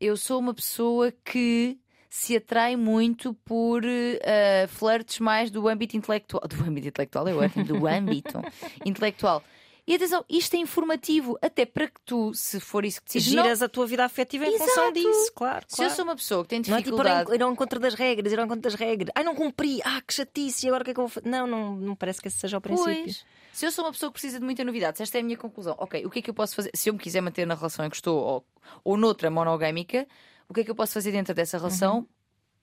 eu 0.00 0.16
sou 0.16 0.38
uma 0.38 0.54
pessoa 0.54 1.12
que 1.24 1.78
se 2.08 2.36
atrai 2.36 2.76
muito 2.76 3.34
por 3.44 3.84
uh, 3.84 4.68
flirts 4.68 5.18
mais 5.18 5.50
do 5.50 5.68
âmbito 5.68 5.96
intelectual. 5.96 6.42
Do 6.48 6.62
âmbito 6.64 6.88
intelectual 6.88 7.28
é 7.28 7.34
ótimo, 7.34 7.64
do 7.64 7.84
âmbito 7.86 8.40
intelectual. 8.84 9.42
E 9.88 9.94
atenção, 9.94 10.22
isto 10.28 10.52
é 10.52 10.58
informativo, 10.58 11.38
até 11.40 11.64
para 11.64 11.88
que 11.88 11.98
tu, 12.04 12.34
se 12.34 12.60
for 12.60 12.84
isso 12.84 13.00
que 13.00 13.06
decides. 13.06 13.28
Giras 13.28 13.60
não... 13.60 13.64
a 13.64 13.68
tua 13.70 13.86
vida 13.86 14.04
afetiva 14.04 14.44
em 14.44 14.52
Exato. 14.52 14.68
função 14.68 14.92
disso, 14.92 15.32
claro. 15.34 15.64
Se 15.66 15.76
claro. 15.76 15.90
eu 15.90 15.96
sou 15.96 16.04
uma 16.04 16.14
pessoa 16.14 16.42
que 16.42 16.50
tem 16.50 16.60
dificuldade. 16.60 17.08
Não 17.08 17.16
é 17.16 17.20
tipo 17.20 17.34
ir 17.34 17.42
ao 17.42 17.50
encontro 17.50 17.80
das 17.80 17.94
regras, 17.94 18.30
ir 18.30 18.38
ao 18.38 18.44
encontro 18.44 18.60
das 18.60 18.74
regras. 18.74 19.10
Ai, 19.14 19.24
não 19.24 19.34
cumpri, 19.34 19.80
ah, 19.82 20.02
que 20.06 20.12
chatice, 20.12 20.68
agora 20.68 20.82
o 20.82 20.84
que 20.84 20.90
é 20.90 20.94
que 20.94 21.00
eu 21.00 21.04
vou 21.04 21.08
fazer? 21.08 21.26
Não, 21.26 21.46
não, 21.46 21.74
não 21.74 21.96
parece 21.96 22.20
que 22.20 22.28
esse 22.28 22.36
seja 22.36 22.58
o 22.58 22.60
princípio. 22.60 23.02
Pois. 23.04 23.24
Se 23.50 23.64
eu 23.64 23.72
sou 23.72 23.82
uma 23.82 23.90
pessoa 23.90 24.10
que 24.10 24.20
precisa 24.20 24.38
de 24.38 24.44
muita 24.44 24.62
novidade, 24.62 24.98
se 24.98 25.02
esta 25.02 25.16
é 25.16 25.22
a 25.22 25.24
minha 25.24 25.38
conclusão, 25.38 25.74
ok, 25.78 26.04
o 26.04 26.10
que 26.10 26.18
é 26.18 26.22
que 26.22 26.28
eu 26.28 26.34
posso 26.34 26.54
fazer? 26.54 26.70
Se 26.74 26.90
eu 26.90 26.92
me 26.92 26.98
quiser 26.98 27.22
manter 27.22 27.46
na 27.46 27.54
relação 27.54 27.82
em 27.82 27.88
que 27.88 27.96
estou 27.96 28.18
ou, 28.18 28.44
ou 28.84 28.94
noutra 28.98 29.30
monogâmica, 29.30 30.06
o 30.50 30.52
que 30.52 30.60
é 30.60 30.64
que 30.64 30.70
eu 30.70 30.74
posso 30.74 30.92
fazer 30.92 31.12
dentro 31.12 31.32
dessa 31.32 31.56
relação? 31.56 32.00
Uhum. 32.00 32.06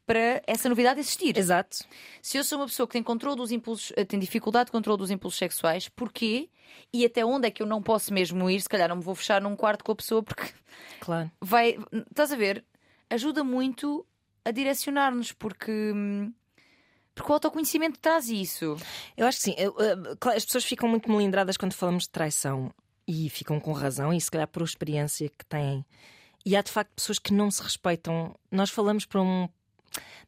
Para 0.05 0.41
essa 0.45 0.69
novidade 0.69 0.99
existir. 0.99 1.37
Exato. 1.37 1.77
Se 2.21 2.37
eu 2.37 2.43
sou 2.43 2.59
uma 2.59 2.67
pessoa 2.67 2.85
que 2.85 2.93
tem 2.93 3.01
controle 3.01 3.35
dos 3.37 3.51
impulsos, 3.51 3.91
eh, 3.95 4.05
tem 4.05 4.19
dificuldade 4.19 4.67
de 4.67 4.71
controle 4.71 4.99
dos 4.99 5.09
impulsos 5.09 5.39
sexuais, 5.39 5.89
porquê? 5.89 6.49
E 6.93 7.03
até 7.05 7.25
onde 7.25 7.47
é 7.47 7.51
que 7.51 7.63
eu 7.63 7.67
não 7.67 7.81
posso 7.81 8.13
mesmo 8.13 8.49
ir? 8.49 8.61
Se 8.61 8.69
calhar 8.69 8.87
não 8.87 8.97
me 8.97 9.01
vou 9.01 9.15
fechar 9.15 9.41
num 9.41 9.55
quarto 9.55 9.83
com 9.83 9.91
a 9.91 9.95
pessoa 9.95 10.21
porque 10.21 10.53
claro. 11.01 11.31
vai. 11.41 11.77
Estás 12.09 12.31
a 12.31 12.35
ver? 12.35 12.63
Ajuda 13.09 13.43
muito 13.43 14.05
a 14.43 14.51
direcionar-nos, 14.51 15.31
porque. 15.31 15.71
Hum, 15.71 16.31
porque 17.13 17.31
o 17.31 17.33
autoconhecimento 17.33 17.97
traz 17.99 18.29
isso. 18.29 18.75
Eu 19.15 19.25
acho 19.25 19.37
que 19.37 19.43
sim. 19.43 19.55
Eu, 19.57 19.73
eh, 19.79 20.35
as 20.35 20.45
pessoas 20.45 20.65
ficam 20.65 20.87
muito 20.87 21.09
melindradas 21.09 21.57
quando 21.57 21.73
falamos 21.73 22.03
de 22.03 22.09
traição 22.09 22.71
e 23.07 23.29
ficam 23.29 23.59
com 23.59 23.71
razão, 23.71 24.13
e 24.13 24.19
se 24.19 24.29
calhar 24.29 24.47
por 24.47 24.61
experiência 24.63 25.29
que 25.29 25.45
têm 25.45 25.85
e 26.45 26.55
há 26.55 26.61
de 26.61 26.71
facto 26.71 26.91
pessoas 26.95 27.17
que 27.17 27.33
não 27.33 27.49
se 27.49 27.61
respeitam. 27.61 28.35
Nós 28.51 28.69
falamos 28.69 29.05
para 29.05 29.21
um. 29.21 29.49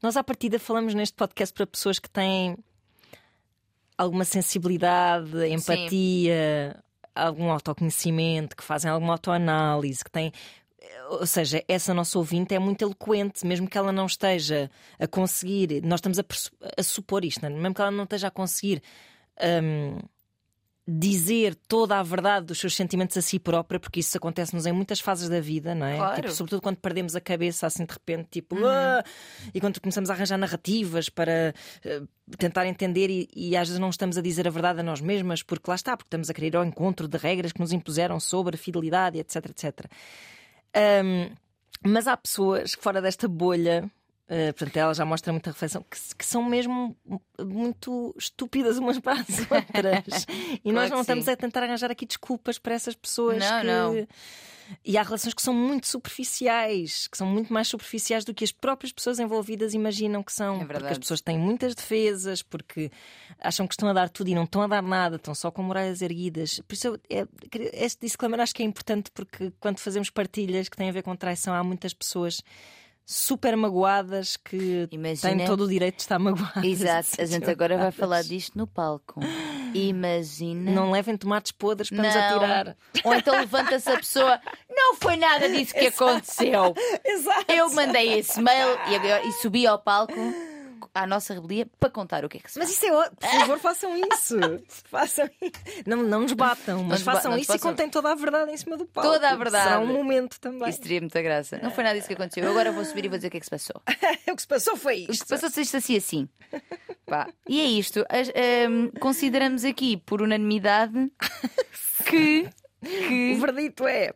Nós, 0.02 0.16
à 0.18 0.24
partida, 0.24 0.60
falamos 0.60 0.94
neste 0.94 1.16
podcast 1.16 1.54
para 1.54 1.68
pessoas 1.68 2.00
que 2.00 2.10
têm 2.10 2.58
alguma 3.98 4.24
sensibilidade, 4.24 5.48
empatia, 5.48 6.76
Sim. 6.76 6.82
algum 7.16 7.52
autoconhecimento, 7.52 8.56
que 8.56 8.64
fazem 8.64 8.92
alguma 8.92 9.14
autoanálise, 9.14 10.04
que 10.04 10.12
têm. 10.12 10.32
Ou 11.10 11.26
seja, 11.26 11.64
essa 11.68 11.94
nossa 11.94 12.18
ouvinte 12.18 12.54
é 12.54 12.60
muito 12.60 12.82
eloquente, 12.82 13.46
mesmo 13.46 13.68
que 13.68 13.78
ela 13.78 13.92
não 13.92 14.06
esteja 14.06 14.70
a 15.00 15.08
conseguir. 15.08 15.82
Nós 15.84 15.98
estamos 15.98 16.20
a, 16.20 16.26
a 16.78 16.84
supor 16.84 17.26
isto, 17.26 17.42
não 17.42 17.50
é? 17.50 17.60
mesmo 17.60 17.74
que 17.74 17.82
ela 17.82 17.92
não 17.92 18.04
esteja 18.04 18.28
a 18.28 18.32
conseguir. 18.32 18.82
Um, 19.42 20.00
dizer 20.88 21.54
toda 21.68 22.00
a 22.00 22.04
verdade 22.04 22.46
dos 22.46 22.60
seus 22.60 22.74
sentimentos 22.74 23.18
a 23.18 23.22
si 23.22 23.38
própria, 23.38 23.78
porque 23.78 24.00
isso 24.00 24.18
acontece-nos 24.18 24.66
em 24.66 24.72
muitas 24.72 25.02
fases 25.02 25.28
da 25.28 25.42
vida, 25.42 25.76
não 25.76 25.86
é? 25.86 25.98
Claro. 25.98 26.16
Tipo, 26.16 26.32
sobretudo 26.32 26.62
quando 26.62 26.78
perdemos 26.78 27.14
a 27.14 27.20
cabeça 27.20 27.68
assim 27.68 27.84
de 27.84 27.92
repente, 27.92 28.30
tipo, 28.32 28.56
uhum. 28.56 28.66
ah! 28.66 29.04
e 29.54 29.60
quando 29.60 29.82
começamos 29.82 30.10
a 30.10 30.14
arranjar 30.14 30.38
narrativas 30.38 31.10
para 31.10 31.54
uh, 31.86 32.08
tentar 32.38 32.66
entender 32.68 33.10
e, 33.10 33.30
e, 33.36 33.58
às 33.58 33.68
vezes 33.68 33.80
não 33.80 33.90
estamos 33.90 34.18
a 34.18 34.22
dizer 34.22 34.48
a 34.48 34.52
verdade 34.52 34.80
a 34.80 34.84
nós 34.84 35.02
mesmas, 35.02 35.44
porque 35.44 35.70
lá 35.70 35.76
está, 35.76 35.98
porque 35.98 36.08
estamos 36.08 36.30
a 36.30 36.34
querer 36.34 36.56
ao 36.56 36.64
encontro 36.64 37.06
de 37.06 37.18
regras 37.18 37.52
que 37.52 37.60
nos 37.60 37.74
impuseram 37.74 38.18
sobre 38.18 38.56
a 38.56 38.58
fidelidade, 38.58 39.20
etc, 39.20 39.46
etc. 39.50 39.86
Um, 41.04 41.30
mas 41.84 42.08
há 42.08 42.16
pessoas 42.16 42.74
fora 42.80 43.02
desta 43.02 43.28
bolha 43.28 43.92
Uh, 44.30 44.52
portanto, 44.54 44.76
ela 44.76 44.94
já 44.94 45.06
mostra 45.06 45.32
muita 45.32 45.52
reflexão 45.52 45.82
que, 45.90 45.98
que, 46.18 46.26
são 46.26 46.44
mesmo 46.44 46.98
muito 47.40 48.14
estúpidas 48.18 48.78
umas 48.78 49.00
para 49.00 49.22
as 49.22 49.40
outras. 49.50 50.26
e 50.54 50.60
claro 50.60 50.76
nós 50.76 50.92
não 50.92 51.00
estamos 51.00 51.24
sim. 51.24 51.32
a 51.32 51.38
tentar 51.38 51.64
arranjar 51.64 51.90
aqui 51.90 52.06
desculpas 52.06 52.60
para 52.60 52.74
essas 52.74 52.94
pessoas 52.94 53.40
não, 53.40 53.62
que. 53.62 53.68
Não. 53.68 54.08
E 54.84 54.98
há 54.98 55.04
relações 55.04 55.34
que 55.34 55.42
são 55.42 55.54
muito 55.54 55.88
superficiais, 55.88 57.08
que 57.08 57.18
são 57.18 57.26
muito 57.26 57.54
mais 57.54 57.70
superficiais 57.70 58.26
do 58.26 58.34
que 58.34 58.44
as 58.44 58.52
próprias 58.52 58.92
pessoas 58.92 59.18
envolvidas 59.18 59.74
imaginam 59.74 60.22
que 60.22 60.34
são. 60.34 60.62
É 60.62 60.66
porque 60.66 60.88
as 60.88 60.98
pessoas 60.98 61.22
têm 61.22 61.38
muitas 61.38 61.74
defesas, 61.74 62.42
porque 62.42 62.92
acham 63.40 63.66
que 63.66 63.76
estão 63.76 63.88
a 63.88 63.94
dar 63.94 64.10
tudo 64.10 64.30
e 64.30 64.36
não 64.36 64.44
estão 64.44 64.62
a 64.62 64.68
dar 64.68 64.84
nada, 64.84 65.16
estão 65.16 65.34
só 65.34 65.50
com 65.50 65.64
muralhas 65.64 66.02
erguidas. 66.02 66.60
Por 66.68 66.74
isso, 66.74 67.00
é, 67.10 67.26
este 67.74 68.02
disclaimer 68.02 68.42
acho 68.42 68.54
que 68.54 68.62
é 68.62 68.66
importante 68.66 69.10
porque 69.12 69.54
quando 69.60 69.80
fazemos 69.80 70.10
partilhas 70.10 70.68
que 70.68 70.76
têm 70.76 70.90
a 70.90 70.92
ver 70.92 71.04
com 71.04 71.16
traição, 71.16 71.54
há 71.54 71.64
muitas 71.64 71.94
pessoas 71.94 72.42
super 73.10 73.56
magoadas 73.56 74.36
que 74.36 74.86
Imagina... 74.92 75.38
têm 75.38 75.46
todo 75.46 75.64
o 75.64 75.68
direito 75.70 75.96
de 75.96 76.02
estar 76.02 76.20
magoadas. 76.20 76.62
Exato, 76.62 77.22
a 77.22 77.26
gente 77.26 77.50
agora 77.50 77.78
vai 77.78 77.92
falar 77.92 78.22
disto 78.22 78.58
no 78.58 78.68
palco. 78.68 79.22
Imagina. 79.74 80.72
Não 80.72 80.92
levem 80.92 81.16
tomates 81.16 81.54
podres 81.54 81.90
para 81.90 82.00
não. 82.00 82.04
nos 82.04 82.16
atirar. 82.16 82.76
Ou 83.06 83.14
então 83.14 83.34
levanta-se 83.40 83.90
a 83.90 83.96
pessoa, 83.96 84.42
não 84.70 84.96
foi 84.96 85.16
nada 85.16 85.48
disso 85.48 85.74
que 85.74 85.86
Exato. 85.86 86.04
aconteceu. 86.04 86.76
Exato. 87.06 87.46
Eu 87.50 87.72
mandei 87.74 88.20
esse 88.20 88.42
mail 88.42 88.78
e, 88.90 89.30
e 89.30 89.32
subi 89.34 89.66
ao 89.66 89.80
palco 89.80 90.14
à 91.02 91.08
nossa 91.08 91.34
rebelia 91.34 91.68
para 91.80 91.90
contar 91.90 92.26
o 92.26 92.30
que 92.30 92.38
é 92.38 92.40
que 92.42 92.52
se 92.52 92.60
Mas 92.60 92.70
isso 92.70 92.86
é 92.86 92.92
ótimo. 92.92 93.18
Por 93.18 93.30
favor, 93.30 93.60
façam 93.60 93.96
isso. 93.96 94.38
façam 94.90 95.30
isso. 95.42 95.84
Não, 95.86 96.04
não 96.04 96.22
nos 96.22 96.34
batam, 96.34 96.84
mas 96.84 97.02
façam 97.02 97.38
isso 97.38 97.56
e 97.56 97.60
contem 97.60 97.90
toda 97.90 98.12
a 98.12 98.16
verdade 98.16 98.52
em 98.52 98.58
cima 98.58 98.78
do 98.78 98.86
palco. 98.86 99.10
Toda 99.10 99.30
a 99.30 99.36
verdade. 99.36 99.64
Será 99.64 99.80
um 99.80 99.88
momento 99.88 100.40
também. 100.40 100.70
Isso 100.70 100.82
teria 100.82 101.00
muita 101.00 101.22
graça. 101.22 101.60
Não 101.62 101.72
foi 101.72 101.84
nada 101.84 101.96
disso 101.96 102.08
que 102.08 102.14
aconteceu. 102.14 102.44
Eu 102.44 102.52
agora 102.52 102.72
vou 102.72 102.84
subir 102.84 103.06
e 103.06 103.08
vou 103.08 103.18
dizer 103.18 103.28
o 103.28 103.32
que 103.32 103.38
é 103.38 103.40
que 103.40 103.46
se 103.46 103.50
passou. 103.50 103.82
o 104.32 104.36
que 104.36 104.42
se 104.42 104.48
passou 104.48 104.76
foi 104.76 104.96
isto. 104.98 105.10
O 105.10 105.12
que 105.12 105.18
se 105.18 105.26
passou 105.26 105.52
foi 105.52 105.64
isto 105.64 105.78
assim 105.78 105.98
assim. 105.98 106.30
Pá. 107.06 107.30
E 107.48 107.62
é 107.62 107.66
isto. 107.66 108.06
As, 108.10 108.30
um, 108.70 108.90
consideramos 109.00 109.64
aqui 109.64 109.98
por 109.98 110.22
unanimidade 110.22 111.12
que, 112.06 112.50
que. 112.82 113.36
O 113.38 113.40
verdito 113.40 113.88
é. 113.88 114.14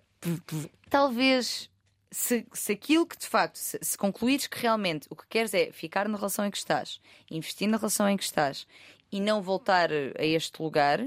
Talvez 0.89 1.70
se, 2.11 2.45
se 2.53 2.73
aquilo 2.73 3.05
que 3.05 3.17
de 3.17 3.25
facto, 3.25 3.55
se, 3.55 3.79
se 3.81 3.97
concluires 3.97 4.45
que 4.47 4.59
realmente 4.59 5.07
o 5.09 5.15
que 5.15 5.25
queres 5.27 5.53
é 5.53 5.71
ficar 5.71 6.07
na 6.09 6.17
relação 6.17 6.45
em 6.45 6.51
que 6.51 6.57
estás, 6.57 6.99
investir 7.29 7.67
na 7.69 7.77
relação 7.77 8.07
em 8.09 8.17
que 8.17 8.23
estás 8.23 8.67
e 9.11 9.19
não 9.19 9.41
voltar 9.41 9.89
a 9.91 10.25
este 10.25 10.61
lugar, 10.61 11.05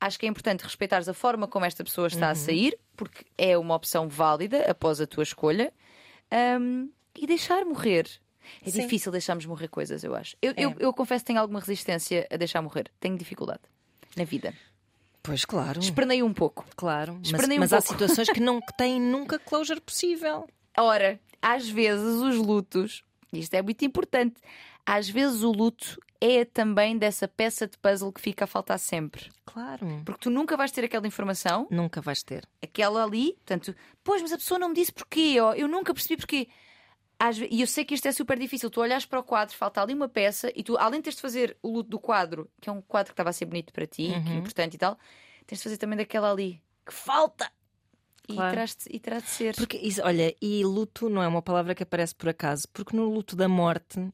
acho 0.00 0.18
que 0.18 0.26
é 0.26 0.28
importante 0.28 0.62
respeitares 0.62 1.08
a 1.08 1.14
forma 1.14 1.48
como 1.48 1.64
esta 1.64 1.82
pessoa 1.82 2.06
está 2.06 2.30
a 2.30 2.34
sair, 2.34 2.78
porque 2.96 3.24
é 3.36 3.58
uma 3.58 3.74
opção 3.74 4.08
válida 4.08 4.70
após 4.70 5.00
a 5.00 5.06
tua 5.06 5.22
escolha, 5.22 5.72
um, 6.60 6.90
e 7.14 7.26
deixar 7.26 7.64
morrer. 7.64 8.08
É 8.64 8.70
Sim. 8.70 8.82
difícil 8.82 9.10
deixarmos 9.10 9.44
morrer 9.46 9.68
coisas, 9.68 10.04
eu 10.04 10.14
acho. 10.14 10.36
Eu, 10.40 10.52
É. 10.56 10.64
eu, 10.64 10.74
eu 10.78 10.92
confesso 10.92 11.24
que 11.24 11.28
tenho 11.28 11.40
alguma 11.40 11.58
resistência 11.58 12.26
a 12.30 12.36
deixar 12.36 12.62
morrer. 12.62 12.90
Tenho 13.00 13.16
dificuldade 13.16 13.62
na 14.16 14.24
vida. 14.24 14.54
Pois 15.26 15.44
claro. 15.44 15.80
Espernei 15.80 16.22
um 16.22 16.32
pouco. 16.32 16.64
Claro. 16.76 17.14
Mas, 17.18 17.26
Espernei 17.28 17.58
um 17.58 17.60
mas 17.60 17.72
há 17.72 17.78
pouco. 17.82 17.92
situações 17.92 18.28
que 18.30 18.40
não 18.40 18.60
têm 18.78 19.00
nunca 19.00 19.38
closure 19.38 19.80
possível. 19.80 20.46
Ora, 20.78 21.18
às 21.42 21.68
vezes 21.68 22.04
os 22.22 22.36
lutos, 22.36 23.02
isto 23.32 23.52
é 23.54 23.60
muito 23.62 23.84
importante, 23.84 24.36
às 24.84 25.08
vezes 25.08 25.42
o 25.42 25.50
luto 25.50 26.00
é 26.20 26.44
também 26.44 26.96
dessa 26.96 27.26
peça 27.28 27.66
de 27.66 27.76
puzzle 27.76 28.12
que 28.12 28.20
fica 28.20 28.44
a 28.44 28.46
faltar 28.46 28.78
sempre. 28.78 29.28
Claro. 29.44 30.02
Porque 30.04 30.20
tu 30.22 30.30
nunca 30.30 30.56
vais 30.56 30.70
ter 30.70 30.84
aquela 30.84 31.06
informação, 31.06 31.66
Nunca 31.70 32.00
vais 32.00 32.22
ter. 32.22 32.46
aquela 32.62 33.04
ali, 33.04 33.32
portanto, 33.34 33.74
pois, 34.04 34.22
mas 34.22 34.32
a 34.32 34.38
pessoa 34.38 34.58
não 34.58 34.68
me 34.68 34.74
disse 34.74 34.92
porquê, 34.92 35.38
ó, 35.40 35.52
eu 35.54 35.66
nunca 35.68 35.92
percebi 35.92 36.16
porquê. 36.16 36.48
Às 37.18 37.38
E 37.38 37.60
eu 37.60 37.66
sei 37.66 37.84
que 37.84 37.94
isto 37.94 38.06
é 38.06 38.12
super 38.12 38.38
difícil. 38.38 38.68
Tu 38.70 38.80
olhas 38.80 39.06
para 39.06 39.18
o 39.20 39.22
quadro, 39.24 39.56
falta 39.56 39.80
ali 39.80 39.94
uma 39.94 40.08
peça, 40.08 40.52
e 40.54 40.62
tu, 40.62 40.76
além 40.76 41.00
de 41.00 41.04
teres 41.04 41.16
de 41.16 41.22
fazer 41.22 41.56
o 41.62 41.70
luto 41.70 41.88
do 41.90 41.98
quadro, 41.98 42.50
que 42.60 42.68
é 42.68 42.72
um 42.72 42.82
quadro 42.82 43.10
que 43.10 43.14
estava 43.14 43.30
a 43.30 43.32
ser 43.32 43.46
bonito 43.46 43.72
para 43.72 43.86
ti, 43.86 44.08
que 44.08 44.12
é 44.12 44.16
Uhum. 44.16 44.38
importante 44.38 44.74
e 44.74 44.78
tal, 44.78 44.98
tens 45.46 45.58
de 45.58 45.64
fazer 45.64 45.76
também 45.78 45.96
daquela 45.96 46.30
ali 46.30 46.62
que 46.84 46.92
falta. 46.92 47.50
E, 48.28 48.34
Claro. 48.34 48.50
terás 48.50 48.76
de, 48.76 48.84
e 48.96 48.98
terá 48.98 49.20
de 49.20 49.30
ser. 49.30 49.54
Porque, 49.56 49.76
isso, 49.78 50.02
olha, 50.02 50.34
e 50.42 50.64
luto 50.64 51.08
não 51.08 51.22
é 51.22 51.28
uma 51.28 51.40
palavra 51.40 51.74
que 51.74 51.82
aparece 51.84 52.14
por 52.14 52.28
acaso, 52.28 52.68
porque 52.72 52.94
no 52.96 53.08
luto 53.08 53.34
da 53.36 53.48
morte 53.48 54.12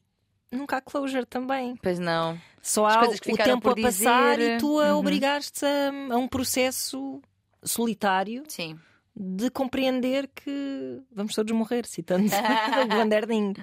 nunca 0.51 0.77
há 0.77 0.81
closure 0.81 1.25
também. 1.25 1.75
Pois 1.81 1.99
não. 1.99 2.39
Só 2.61 2.85
há 2.85 3.05
o 3.05 3.17
tempo 3.37 3.69
a 3.69 3.73
por 3.73 3.81
passar 3.81 4.39
dizer. 4.39 4.55
e 4.55 4.59
tu 4.59 4.79
a 4.79 4.93
Uhum. 4.93 4.99
obrigares-te 4.99 5.65
a, 5.65 5.89
a 6.13 6.17
um 6.17 6.27
processo 6.27 7.21
solitário 7.63 8.43
Sim. 8.47 8.79
De 9.15 9.49
compreender 9.51 10.27
que 10.33 11.01
vamos 11.11 11.35
todos 11.35 11.51
morrer, 11.51 11.85
citando 11.85 12.25
o 12.85 12.87
Vanderding. 12.87 13.53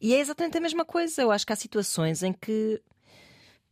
E 0.00 0.14
é 0.14 0.20
exatamente 0.20 0.58
a 0.58 0.60
mesma 0.60 0.84
coisa. 0.84 1.22
Eu 1.22 1.30
acho 1.30 1.46
que 1.46 1.52
há 1.52 1.56
situações 1.56 2.22
em 2.22 2.32
que 2.32 2.80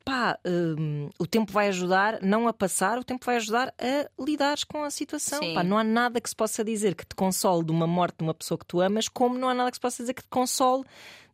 pá, 0.04 0.38
hum, 0.44 1.08
o 1.18 1.26
tempo 1.26 1.52
vai 1.52 1.68
ajudar 1.68 2.20
não 2.22 2.48
a 2.48 2.52
passar, 2.52 2.98
o 2.98 3.04
tempo 3.04 3.24
vai 3.24 3.36
ajudar 3.36 3.72
a 3.78 4.10
lidares 4.22 4.64
com 4.64 4.82
a 4.82 4.90
situação. 4.90 5.38
Pá, 5.54 5.62
não 5.62 5.78
há 5.78 5.84
nada 5.84 6.20
que 6.20 6.28
se 6.28 6.34
possa 6.34 6.64
dizer 6.64 6.94
que 6.94 7.04
te 7.06 7.14
console 7.14 7.64
de 7.64 7.70
uma 7.70 7.86
morte 7.86 8.16
de 8.18 8.24
uma 8.24 8.34
pessoa 8.34 8.58
que 8.58 8.66
tu 8.66 8.80
amas, 8.80 9.08
como 9.08 9.38
não 9.38 9.48
há 9.48 9.54
nada 9.54 9.70
que 9.70 9.76
se 9.76 9.80
possa 9.80 10.02
dizer 10.02 10.14
que 10.14 10.22
te 10.22 10.28
console 10.28 10.84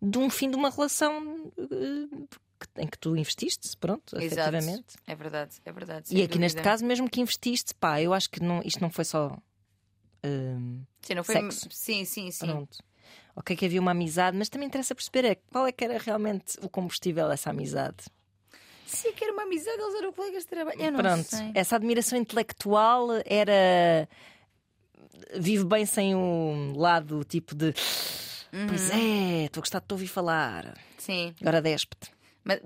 de 0.02 0.18
um 0.18 0.28
fim 0.28 0.50
de 0.50 0.56
uma 0.56 0.68
relação 0.68 1.50
que- 1.56 2.82
em 2.82 2.86
que 2.86 2.98
tu 2.98 3.16
investiste, 3.16 3.76
pronto, 3.78 4.16
Exato. 4.18 4.24
efetivamente. 4.56 4.96
É 5.06 5.14
verdade, 5.14 5.56
é 5.64 5.72
verdade. 5.72 6.14
E 6.14 6.22
aqui 6.22 6.38
neste 6.38 6.56
dúvida. 6.56 6.70
caso, 6.70 6.84
mesmo 6.84 7.08
que 7.08 7.20
investiste, 7.20 7.74
pá, 7.74 8.00
eu 8.02 8.12
acho 8.12 8.28
que 8.28 8.42
não, 8.42 8.60
isto 8.64 8.80
não 8.80 8.90
foi 8.90 9.04
só. 9.04 9.38
Sim, 11.02 11.14
não 11.14 11.24
foi... 11.24 11.34
sexo. 11.36 11.68
Sim, 11.70 12.04
sim, 12.04 12.30
sim. 12.30 12.46
Pronto. 12.46 12.78
Ok, 13.34 13.54
que 13.56 13.66
havia 13.66 13.80
uma 13.80 13.90
amizade, 13.90 14.36
mas 14.36 14.48
também 14.48 14.66
interessa 14.66 14.94
perceber 14.94 15.24
é 15.26 15.34
qual 15.52 15.66
é 15.66 15.72
que 15.72 15.84
era 15.84 15.98
realmente 15.98 16.58
o 16.62 16.68
combustível 16.68 17.28
dessa 17.28 17.50
amizade. 17.50 18.04
Se 18.86 19.08
é 19.08 19.12
que 19.12 19.24
era 19.24 19.32
uma 19.32 19.42
amizade, 19.42 19.78
eles 19.80 19.94
eram 19.96 20.12
colegas 20.12 20.44
de 20.44 20.48
trabalho. 20.48 20.80
Eu 20.80 20.92
não 20.92 21.00
Pronto, 21.00 21.24
sei. 21.36 21.50
essa 21.54 21.76
admiração 21.76 22.18
intelectual 22.18 23.08
era. 23.26 24.08
Vive 25.38 25.64
bem 25.64 25.84
sem 25.84 26.14
o 26.14 26.72
lado 26.76 27.24
tipo 27.24 27.54
de. 27.54 27.72
Pois 27.72 28.90
Uhum. 28.90 28.96
é, 28.96 29.44
estou 29.46 29.60
a 29.60 29.62
gostar 29.62 29.80
de 29.80 29.86
te 29.86 29.92
ouvir 29.92 30.06
falar. 30.06 30.78
Sim. 30.96 31.34
Agora 31.40 31.60
despe-te. 31.60 32.10
Ma- 32.44 32.54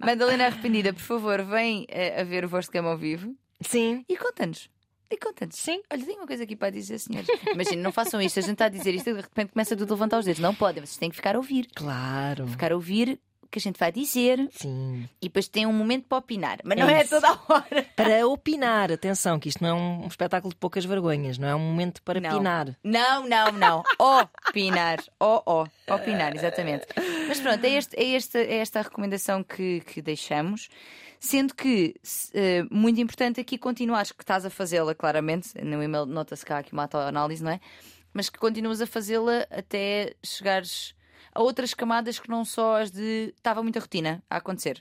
Madalena 0.00 0.46
Arrependida, 0.46 0.92
por 0.92 1.02
favor, 1.02 1.42
vem 1.44 1.86
eh, 1.88 2.20
a 2.20 2.24
ver 2.24 2.44
o 2.44 2.48
vosso 2.48 2.70
cama 2.70 2.90
ao 2.90 2.98
vivo 2.98 3.34
Sim, 3.60 4.04
e 4.08 4.16
conta-nos. 4.16 4.68
E 5.10 5.16
conta-nos. 5.16 5.56
sim. 5.56 5.80
Olha, 5.90 6.04
tenho 6.04 6.18
uma 6.18 6.26
coisa 6.26 6.42
aqui 6.44 6.54
para 6.54 6.70
dizer, 6.70 6.98
senhores. 6.98 7.28
Imagina, 7.52 7.82
não 7.82 7.92
façam 7.92 8.20
isto. 8.20 8.38
A 8.38 8.42
gente 8.42 8.52
está 8.52 8.66
a 8.66 8.68
dizer 8.68 8.94
isto 8.94 9.08
e 9.10 9.14
de 9.14 9.20
repente 9.20 9.52
começa 9.52 9.74
tudo 9.76 9.90
a 9.92 9.94
levantar 9.94 10.18
os 10.18 10.24
dedos. 10.26 10.40
Não 10.40 10.54
podem, 10.54 10.84
vocês 10.84 10.98
têm 10.98 11.08
que 11.10 11.16
ficar 11.16 11.34
a 11.34 11.38
ouvir. 11.38 11.66
Claro. 11.74 12.46
Ficar 12.48 12.72
a 12.72 12.74
ouvir 12.74 13.18
o 13.42 13.46
que 13.50 13.58
a 13.58 13.62
gente 13.62 13.78
vai 13.78 13.90
dizer 13.90 14.46
Sim. 14.52 15.08
e 15.22 15.26
depois 15.28 15.48
tem 15.48 15.64
um 15.64 15.72
momento 15.72 16.04
para 16.06 16.18
opinar. 16.18 16.58
Mas 16.62 16.76
É 16.76 16.82
não 16.82 16.90
é 16.90 17.02
toda 17.04 17.26
a 17.26 17.38
hora. 17.48 17.86
Para 17.96 18.26
opinar, 18.28 18.92
atenção, 18.92 19.40
que 19.40 19.48
isto 19.48 19.64
não 19.64 19.70
é 19.70 19.72
um 19.74 20.06
espetáculo 20.06 20.50
de 20.52 20.56
poucas 20.60 20.84
vergonhas, 20.84 21.38
não 21.38 21.48
é 21.48 21.54
um 21.54 21.58
momento 21.58 22.02
para 22.02 22.20
Não. 22.20 22.34
opinar. 22.34 22.76
Não, 22.84 23.26
não, 23.26 23.50
não. 23.52 23.82
Opinar. 23.98 24.98
Oh, 25.18 25.40
oh. 25.46 25.66
Opinar, 25.94 26.36
exatamente. 26.36 26.86
Mas 27.26 27.40
pronto, 27.40 27.64
é, 27.64 27.70
este, 27.70 27.96
é, 27.96 28.14
esta, 28.14 28.38
é 28.38 28.56
esta 28.58 28.80
a 28.80 28.82
recomendação 28.82 29.42
que, 29.42 29.80
que 29.80 30.02
deixamos. 30.02 30.68
Sendo 31.20 31.54
que, 31.54 31.94
eh, 32.32 32.64
muito 32.70 33.00
importante 33.00 33.40
aqui 33.40 33.58
continuares, 33.58 34.12
que 34.12 34.22
estás 34.22 34.44
a 34.44 34.50
fazê-la 34.50 34.94
claramente, 34.94 35.50
no 35.62 35.82
e-mail 35.82 36.06
nota-se 36.06 36.44
cá 36.46 36.58
aqui 36.58 36.72
uma 36.72 36.82
autoanálise, 36.82 37.42
não 37.42 37.50
é? 37.50 37.60
Mas 38.12 38.28
que 38.30 38.38
continuas 38.38 38.80
a 38.80 38.86
fazê-la 38.86 39.46
até 39.50 40.14
chegares 40.24 40.94
a 41.34 41.42
outras 41.42 41.74
camadas 41.74 42.18
que 42.18 42.28
não 42.30 42.44
só 42.44 42.80
as 42.80 42.90
de 42.90 43.32
estava 43.36 43.62
muita 43.62 43.80
rotina 43.80 44.22
a 44.30 44.36
acontecer. 44.36 44.78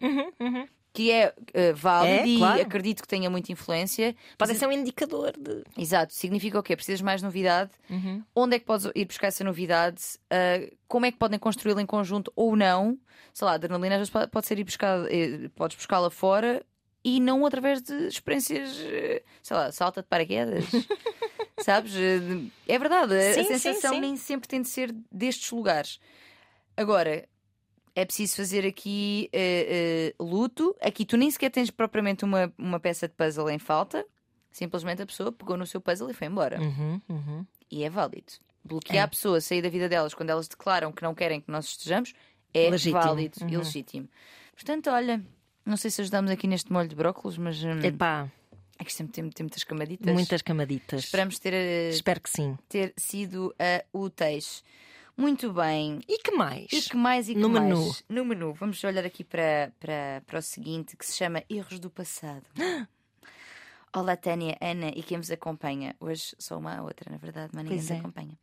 Que 0.97 1.11
é 1.11 1.31
eh, 1.53 1.73
válido 1.73 2.23
É, 2.23 2.27
e 2.27 2.37
claro. 2.39 2.61
acredito 2.63 3.01
que 3.03 3.07
tenha 3.07 3.29
muita 3.29 3.51
influência. 3.51 4.15
Pode 4.35 4.55
ser 4.55 4.65
um 4.67 4.71
indicador 4.71 5.33
de. 5.37 5.63
Exato, 5.77 6.11
significa 6.11 6.57
o 6.57 6.63
quê? 6.63 6.75
Precisas 6.75 7.01
mais 7.01 7.21
novidade? 7.21 7.69
Onde 8.35 8.55
é 8.55 8.59
que 8.59 8.65
podes 8.65 8.89
ir 8.95 9.05
buscar 9.05 9.27
essa 9.27 9.43
novidade? 9.43 10.01
Uh, 10.33 10.75
como 10.87 11.05
é 11.05 11.11
que 11.11 11.17
podem 11.19 11.37
construí-la 11.37 11.81
em 11.81 11.85
conjunto 11.85 12.31
ou 12.35 12.55
não? 12.55 12.97
Sei 13.31 13.45
lá, 13.45 13.51
a 13.51 13.55
adrenalina 13.55 13.93
às 13.95 14.09
vezes 14.09 14.27
pode- 14.31 14.47
ser 14.47 14.57
ir 14.57 14.63
buscar, 14.63 15.05
eh, 15.11 15.49
podes 15.55 15.77
buscá-la 15.77 16.09
fora 16.09 16.65
e 17.03 17.19
não 17.19 17.45
através 17.45 17.79
de 17.83 17.93
experiências, 18.07 18.71
sei 19.43 19.55
lá, 19.55 19.71
salta 19.71 20.01
de 20.01 20.07
paraquedas. 20.07 20.65
Sabes? 21.59 21.93
É 22.67 22.79
verdade, 22.79 23.13
a- 23.13 23.33
Sim, 23.33 23.39
a 23.41 23.43
sim, 23.43 23.57
sensação 23.59 23.93
sim. 23.93 24.01
nem 24.01 24.17
sempre 24.17 24.47
tem 24.47 24.61
de 24.63 24.67
ser 24.67 24.91
destes 25.11 25.51
lugares. 25.51 25.99
Agora, 26.75 27.27
é 27.99 28.05
preciso 28.05 28.35
fazer 28.35 28.63
aqui 28.63 29.27
eh, 29.33 30.13
eh, 30.19 30.23
luto. 30.23 30.75
Aqui 30.79 31.03
tu 31.03 31.17
nem 31.17 31.31
sequer 31.31 31.49
tens 31.49 31.71
propriamente 31.71 32.23
uma, 32.23 32.53
uma 32.55 32.79
peça 32.79 33.07
de 33.07 33.15
puzzle 33.15 33.49
em 33.49 33.57
falta. 33.57 34.05
Simplesmente 34.51 35.01
a 35.01 35.05
pessoa 35.05 35.31
pegou 35.31 35.57
no 35.57 35.65
seu 35.65 35.81
puzzle 35.81 36.09
e 36.11 36.13
foi 36.13 36.27
embora. 36.27 36.59
Uhum, 36.61 37.01
uhum. 37.09 37.45
E 37.71 37.83
é 37.83 37.89
válido. 37.89 38.33
Bloquear 38.63 38.99
É. 38.99 39.01
a 39.01 39.07
pessoa, 39.07 39.41
sair 39.41 39.63
da 39.63 39.69
vida 39.69 39.89
delas 39.89 40.13
quando 40.13 40.29
elas 40.29 40.47
declaram 40.47 40.91
que 40.91 41.01
não 41.01 41.15
querem 41.15 41.41
que 41.41 41.49
nós 41.49 41.65
estejamos 41.65 42.13
é 42.53 42.69
Legítimo. 42.69 43.01
válido 43.01 43.37
e 43.41 43.43
Uhum. 43.55 43.57
legítimo. 43.63 44.09
Portanto, 44.53 44.89
olha, 44.91 45.19
não 45.65 45.75
sei 45.75 45.89
se 45.89 46.01
ajudamos 46.01 46.29
aqui 46.29 46.47
neste 46.47 46.71
molho 46.71 46.87
de 46.87 46.95
brócolos, 46.95 47.37
mas 47.37 47.63
hum, 47.63 47.79
Epá, 47.83 48.29
é 48.77 48.83
que 48.83 48.93
sempre 48.93 49.13
tem, 49.13 49.29
tem 49.29 49.43
muitas 49.43 49.63
camaditas. 49.63 50.13
muitas 50.13 50.41
camaditas. 50.43 51.03
Esperamos 51.05 51.39
ter, 51.39 51.53
eh, 51.53 51.89
Espero 51.89 52.21
que 52.21 52.29
sim. 52.29 52.55
ter 52.69 52.93
sido 52.95 53.47
uh, 53.93 53.99
úteis. 53.99 54.63
Muito 55.17 55.51
bem. 55.51 55.99
E 56.07 56.19
que 56.19 56.31
mais? 56.31 56.67
E 56.71 56.81
que 56.89 56.95
mais 56.95 57.27
e 57.27 57.33
que 57.33 57.39
No 57.39 57.49
mais? 57.49 57.65
menu. 57.65 57.91
No 58.07 58.25
menu. 58.25 58.53
Vamos 58.53 58.81
olhar 58.83 59.03
aqui 59.03 59.23
para, 59.23 59.73
para, 59.79 60.21
para 60.27 60.39
o 60.39 60.41
seguinte, 60.41 60.95
que 60.95 61.05
se 61.05 61.17
chama 61.17 61.43
Erros 61.49 61.79
do 61.79 61.89
Passado. 61.89 62.45
Olá, 63.95 64.15
Tânia, 64.15 64.55
Ana 64.61 64.89
e 64.95 65.01
quem 65.01 65.17
vos 65.17 65.31
acompanha. 65.31 65.95
Hoje 65.99 66.35
sou 66.37 66.59
uma 66.59 66.77
a 66.77 66.83
outra, 66.83 67.09
na 67.09 67.17
verdade, 67.17 67.49
mas 67.51 67.63
ninguém 67.63 67.79
Pois 67.79 67.89
nos 67.89 67.97
é. 67.97 67.99
acompanha. 67.99 68.37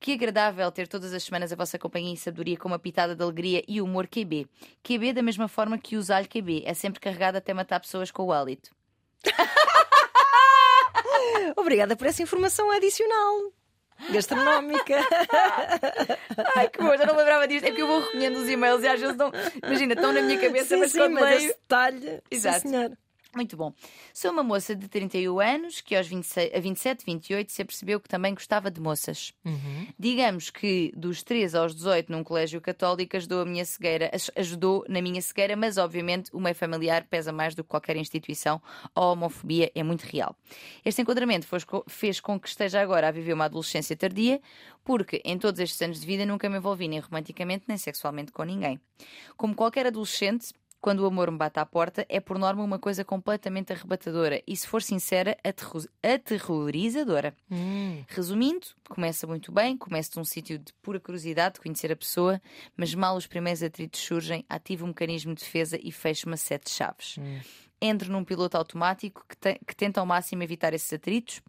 Que 0.00 0.12
agradável 0.12 0.72
ter 0.72 0.88
todas 0.88 1.12
as 1.12 1.22
semanas 1.22 1.52
a 1.52 1.56
vossa 1.56 1.78
companhia 1.78 2.14
e 2.14 2.16
sabedoria 2.16 2.56
com 2.56 2.68
uma 2.68 2.78
pitada 2.78 3.14
de 3.14 3.22
alegria 3.22 3.62
e 3.68 3.82
humor 3.82 4.06
QB. 4.06 4.46
QB 4.82 5.12
da 5.12 5.22
mesma 5.22 5.46
forma 5.46 5.76
que 5.76 5.98
o 5.98 6.02
alho 6.10 6.26
QB. 6.28 6.62
É 6.64 6.72
sempre 6.72 7.00
carregado 7.00 7.36
até 7.36 7.52
matar 7.52 7.80
pessoas 7.80 8.10
com 8.10 8.24
o 8.24 8.32
hálito. 8.32 8.74
Obrigada 11.56 11.96
por 11.96 12.06
essa 12.06 12.22
informação 12.22 12.70
adicional. 12.70 13.52
Gastronómica. 14.10 14.96
Ai, 16.56 16.68
que 16.68 16.78
bom, 16.78 16.96
já 16.96 17.06
não 17.06 17.16
lembrava 17.16 17.46
disto. 17.48 17.64
É 17.64 17.70
que 17.70 17.80
eu 17.80 17.86
vou 17.86 18.00
recolhendo 18.00 18.38
os 18.38 18.48
e-mails 18.48 18.82
e 18.82 18.88
às 18.88 19.00
vezes 19.00 19.16
não. 19.16 19.30
Imagina, 19.62 19.94
estão 19.94 20.12
na 20.12 20.22
minha 20.22 20.38
cabeça, 20.38 20.74
sim, 20.74 20.80
mas 20.80 20.92
sim, 20.92 20.98
quando 20.98 21.14
mas 21.14 21.38
leio. 21.38 21.48
detalhe. 21.48 22.22
Exato. 22.30 22.60
Sim, 22.60 22.68
senhor. 22.68 22.98
Muito 23.34 23.56
bom. 23.56 23.72
Sou 24.12 24.30
uma 24.30 24.44
moça 24.44 24.76
de 24.76 24.86
31 24.88 25.40
anos 25.40 25.80
que 25.80 25.96
aos 25.96 26.06
26, 26.06 26.54
a 26.54 26.60
27, 26.60 27.04
28 27.04 27.50
se 27.50 27.62
apercebeu 27.62 27.98
que 28.00 28.08
também 28.08 28.32
gostava 28.32 28.70
de 28.70 28.80
moças. 28.80 29.32
Uhum. 29.44 29.88
Digamos 29.98 30.50
que 30.50 30.92
dos 30.96 31.22
13 31.22 31.56
aos 31.56 31.74
18 31.74 32.12
num 32.12 32.22
colégio 32.22 32.60
católico 32.60 33.16
ajudou 33.16 33.42
a 33.42 33.44
minha 33.44 33.64
cegueira, 33.64 34.08
aj- 34.14 34.30
ajudou 34.36 34.84
na 34.88 35.02
minha 35.02 35.20
cegueira, 35.20 35.56
mas 35.56 35.78
obviamente 35.78 36.30
o 36.32 36.38
meio 36.40 36.54
familiar 36.54 37.04
pesa 37.10 37.32
mais 37.32 37.54
do 37.56 37.64
que 37.64 37.70
qualquer 37.70 37.96
instituição. 37.96 38.62
A 38.94 39.00
homofobia 39.00 39.70
é 39.74 39.82
muito 39.82 40.02
real. 40.02 40.36
Este 40.84 41.02
enquadramento 41.02 41.46
fez 41.88 42.20
com 42.20 42.38
que 42.38 42.48
esteja 42.48 42.80
agora 42.80 43.08
a 43.08 43.10
viver 43.10 43.32
uma 43.32 43.46
adolescência 43.46 43.96
tardia, 43.96 44.40
porque 44.84 45.20
em 45.24 45.36
todos 45.38 45.58
estes 45.60 45.80
anos 45.82 46.00
de 46.00 46.06
vida 46.06 46.24
nunca 46.24 46.48
me 46.48 46.58
envolvi 46.58 46.86
nem 46.86 47.00
romanticamente 47.00 47.64
nem 47.66 47.76
sexualmente 47.78 48.30
com 48.30 48.44
ninguém. 48.44 48.80
Como 49.36 49.54
qualquer 49.56 49.86
adolescente, 49.86 50.52
quando 50.84 51.00
o 51.00 51.06
amor 51.06 51.30
me 51.30 51.38
bate 51.38 51.58
à 51.58 51.64
porta, 51.64 52.04
é 52.10 52.20
por 52.20 52.38
norma 52.38 52.62
uma 52.62 52.78
coisa 52.78 53.02
completamente 53.06 53.72
arrebatadora 53.72 54.42
e, 54.46 54.54
se 54.54 54.68
for 54.68 54.82
sincera, 54.82 55.34
aterro 55.42 55.82
aterrorizadora. 56.02 57.34
Hum. 57.50 58.04
Resumindo, 58.06 58.66
começa 58.86 59.26
muito 59.26 59.50
bem, 59.50 59.78
começa 59.78 60.12
de 60.12 60.20
um 60.20 60.24
sítio 60.26 60.58
de 60.58 60.74
pura 60.82 61.00
curiosidade 61.00 61.54
de 61.54 61.62
conhecer 61.62 61.90
a 61.90 61.96
pessoa, 61.96 62.38
mas 62.76 62.94
mal 62.94 63.16
os 63.16 63.26
primeiros 63.26 63.62
atritos 63.62 63.98
surgem, 63.98 64.44
ativo 64.46 64.84
um 64.84 64.88
mecanismo 64.88 65.34
de 65.34 65.40
defesa 65.40 65.78
e 65.82 65.90
fecho 65.90 66.26
uma 66.26 66.36
sete 66.36 66.68
chaves. 66.68 67.16
Hum. 67.16 67.40
Entro 67.80 68.12
num 68.12 68.22
piloto 68.22 68.58
automático 68.58 69.24
que, 69.26 69.38
te- 69.38 69.58
que 69.66 69.74
tenta 69.74 70.00
ao 70.00 70.06
máximo 70.06 70.42
evitar 70.42 70.74
esses 70.74 70.92
atritos 70.92 71.40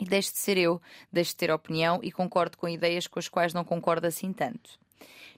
e 0.00 0.06
deixo 0.06 0.32
de 0.32 0.38
ser 0.38 0.56
eu, 0.56 0.80
deixo 1.12 1.32
de 1.32 1.36
ter 1.36 1.50
opinião 1.50 2.00
e 2.02 2.10
concordo 2.10 2.56
com 2.56 2.66
ideias 2.66 3.06
com 3.06 3.18
as 3.18 3.28
quais 3.28 3.52
não 3.52 3.64
concordo 3.64 4.06
assim 4.06 4.32
tanto. 4.32 4.80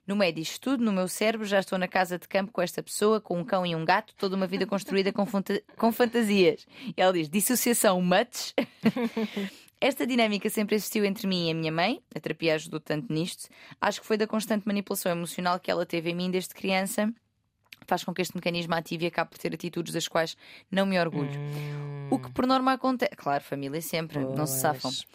No 0.07 0.15
meio 0.15 0.33
disto 0.33 0.61
tudo, 0.61 0.85
no 0.85 0.93
meu 0.93 1.09
cérebro, 1.09 1.47
já 1.47 1.61
estou 1.61 1.79
na 1.79 1.89
casa 1.89 2.19
de 2.19 2.29
campo 2.29 2.53
com 2.53 2.61
esta 2.61 2.83
pessoa, 2.83 3.21
com 3.21 3.39
um 3.39 3.45
cão 3.45 3.65
e 3.65 3.75
um 3.75 3.85
gato, 3.85 4.15
toda 4.17 4.37
uma 4.37 4.47
vida 4.47 4.67
construída 4.67 5.13
com, 5.13 5.27
com 5.77 5.93
fantasias. 5.93 6.67
E 6.97 7.01
ela 7.01 7.13
diz: 7.13 7.29
dissociação 7.29 8.01
much. 8.03 8.53
Esta 9.81 10.07
dinâmica 10.07 10.49
sempre 10.49 10.77
existiu 10.77 11.05
entre 11.05 11.27
mim 11.27 11.49
e 11.49 11.51
a 11.51 11.55
minha 11.55 11.73
mãe, 11.73 12.01
a 12.15 12.19
terapia 12.19 12.55
ajudou 12.55 12.81
tanto 12.81 13.13
nisto. 13.13 13.49
Acho 13.79 14.01
que 14.01 14.07
foi 14.07 14.17
da 14.17 14.27
constante 14.27 14.67
manipulação 14.67 15.13
emocional 15.13 15.61
que 15.61 15.71
ela 15.71 15.85
teve 15.85 16.11
em 16.11 16.15
mim 16.15 16.31
desde 16.31 16.55
criança. 16.55 17.13
Faz 17.87 18.05
com 18.05 18.13
que 18.13 18.23
este 18.23 18.35
mecanismo 18.35 18.75
ative 18.75 19.05
e 19.05 19.09
acabe 19.09 19.31
por 19.31 19.39
ter 19.39 19.55
atitudes 19.55 19.93
das 19.93 20.09
quais 20.09 20.37
não 20.71 20.87
me 20.87 20.99
orgulho. 20.99 21.39
O 22.11 22.19
que 22.19 22.31
por 22.31 22.47
norma 22.47 22.73
acontece. 22.73 23.15
Claro, 23.17 23.43
família 23.43 23.81
sempre, 23.81 24.19
não 24.21 24.47
se 24.47 24.61
safam. 24.61 24.91
Pois. 24.91 25.07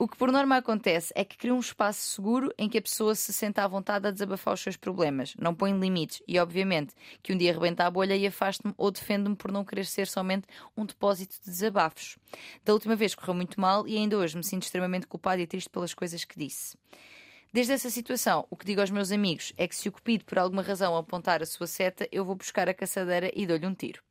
O 0.00 0.06
que 0.06 0.16
por 0.16 0.30
norma 0.30 0.56
acontece 0.56 1.12
é 1.16 1.24
que 1.24 1.36
cria 1.36 1.52
um 1.52 1.58
espaço 1.58 2.00
seguro 2.00 2.54
em 2.56 2.68
que 2.68 2.78
a 2.78 2.82
pessoa 2.82 3.16
se 3.16 3.32
senta 3.32 3.64
à 3.64 3.66
vontade 3.66 4.06
a 4.06 4.12
desabafar 4.12 4.54
os 4.54 4.60
seus 4.60 4.76
problemas, 4.76 5.34
não 5.36 5.52
põe 5.52 5.76
limites 5.76 6.22
e, 6.28 6.38
obviamente, 6.38 6.94
que 7.20 7.32
um 7.32 7.36
dia 7.36 7.52
rebenta 7.52 7.84
a 7.84 7.90
bolha 7.90 8.16
e 8.16 8.24
afaste-me 8.24 8.72
ou 8.76 8.92
defende-me 8.92 9.34
por 9.34 9.50
não 9.50 9.64
querer 9.64 9.84
ser 9.86 10.06
somente 10.06 10.46
um 10.76 10.86
depósito 10.86 11.34
de 11.44 11.50
desabafos. 11.50 12.16
Da 12.64 12.72
última 12.72 12.94
vez 12.94 13.12
correu 13.16 13.34
muito 13.34 13.60
mal 13.60 13.88
e 13.88 13.96
ainda 13.96 14.16
hoje 14.16 14.36
me 14.36 14.44
sinto 14.44 14.62
extremamente 14.62 15.08
culpado 15.08 15.42
e 15.42 15.48
triste 15.48 15.68
pelas 15.68 15.92
coisas 15.92 16.24
que 16.24 16.38
disse. 16.38 16.76
Desde 17.50 17.72
essa 17.72 17.88
situação, 17.88 18.46
o 18.50 18.56
que 18.56 18.66
digo 18.66 18.80
aos 18.80 18.90
meus 18.90 19.10
amigos 19.10 19.54
é 19.56 19.66
que 19.66 19.74
se 19.74 19.88
o 19.88 19.92
Cupido 19.92 20.24
por 20.24 20.38
alguma 20.38 20.62
razão 20.62 20.94
apontar 20.94 21.42
a 21.42 21.46
sua 21.46 21.66
seta, 21.66 22.06
eu 22.12 22.22
vou 22.24 22.34
buscar 22.34 22.68
a 22.68 22.74
caçadeira 22.74 23.30
e 23.34 23.46
dou-lhe 23.46 23.66
um 23.66 23.74
tiro. 23.74 24.02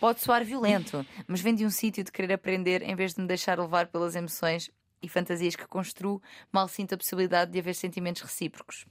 Pode 0.00 0.20
soar 0.20 0.44
violento, 0.44 1.06
mas 1.28 1.40
vem 1.40 1.54
de 1.54 1.64
um 1.64 1.70
sítio 1.70 2.02
de 2.02 2.10
querer 2.10 2.32
aprender 2.32 2.82
em 2.82 2.96
vez 2.96 3.14
de 3.14 3.20
me 3.20 3.28
deixar 3.28 3.56
levar 3.58 3.86
pelas 3.86 4.16
emoções 4.16 4.68
e 5.00 5.08
fantasias 5.08 5.54
que 5.54 5.66
construo, 5.66 6.20
mal 6.50 6.66
sinto 6.68 6.94
a 6.94 6.96
possibilidade 6.96 7.52
de 7.52 7.58
haver 7.58 7.74
sentimentos 7.74 8.22
recíprocos. 8.22 8.84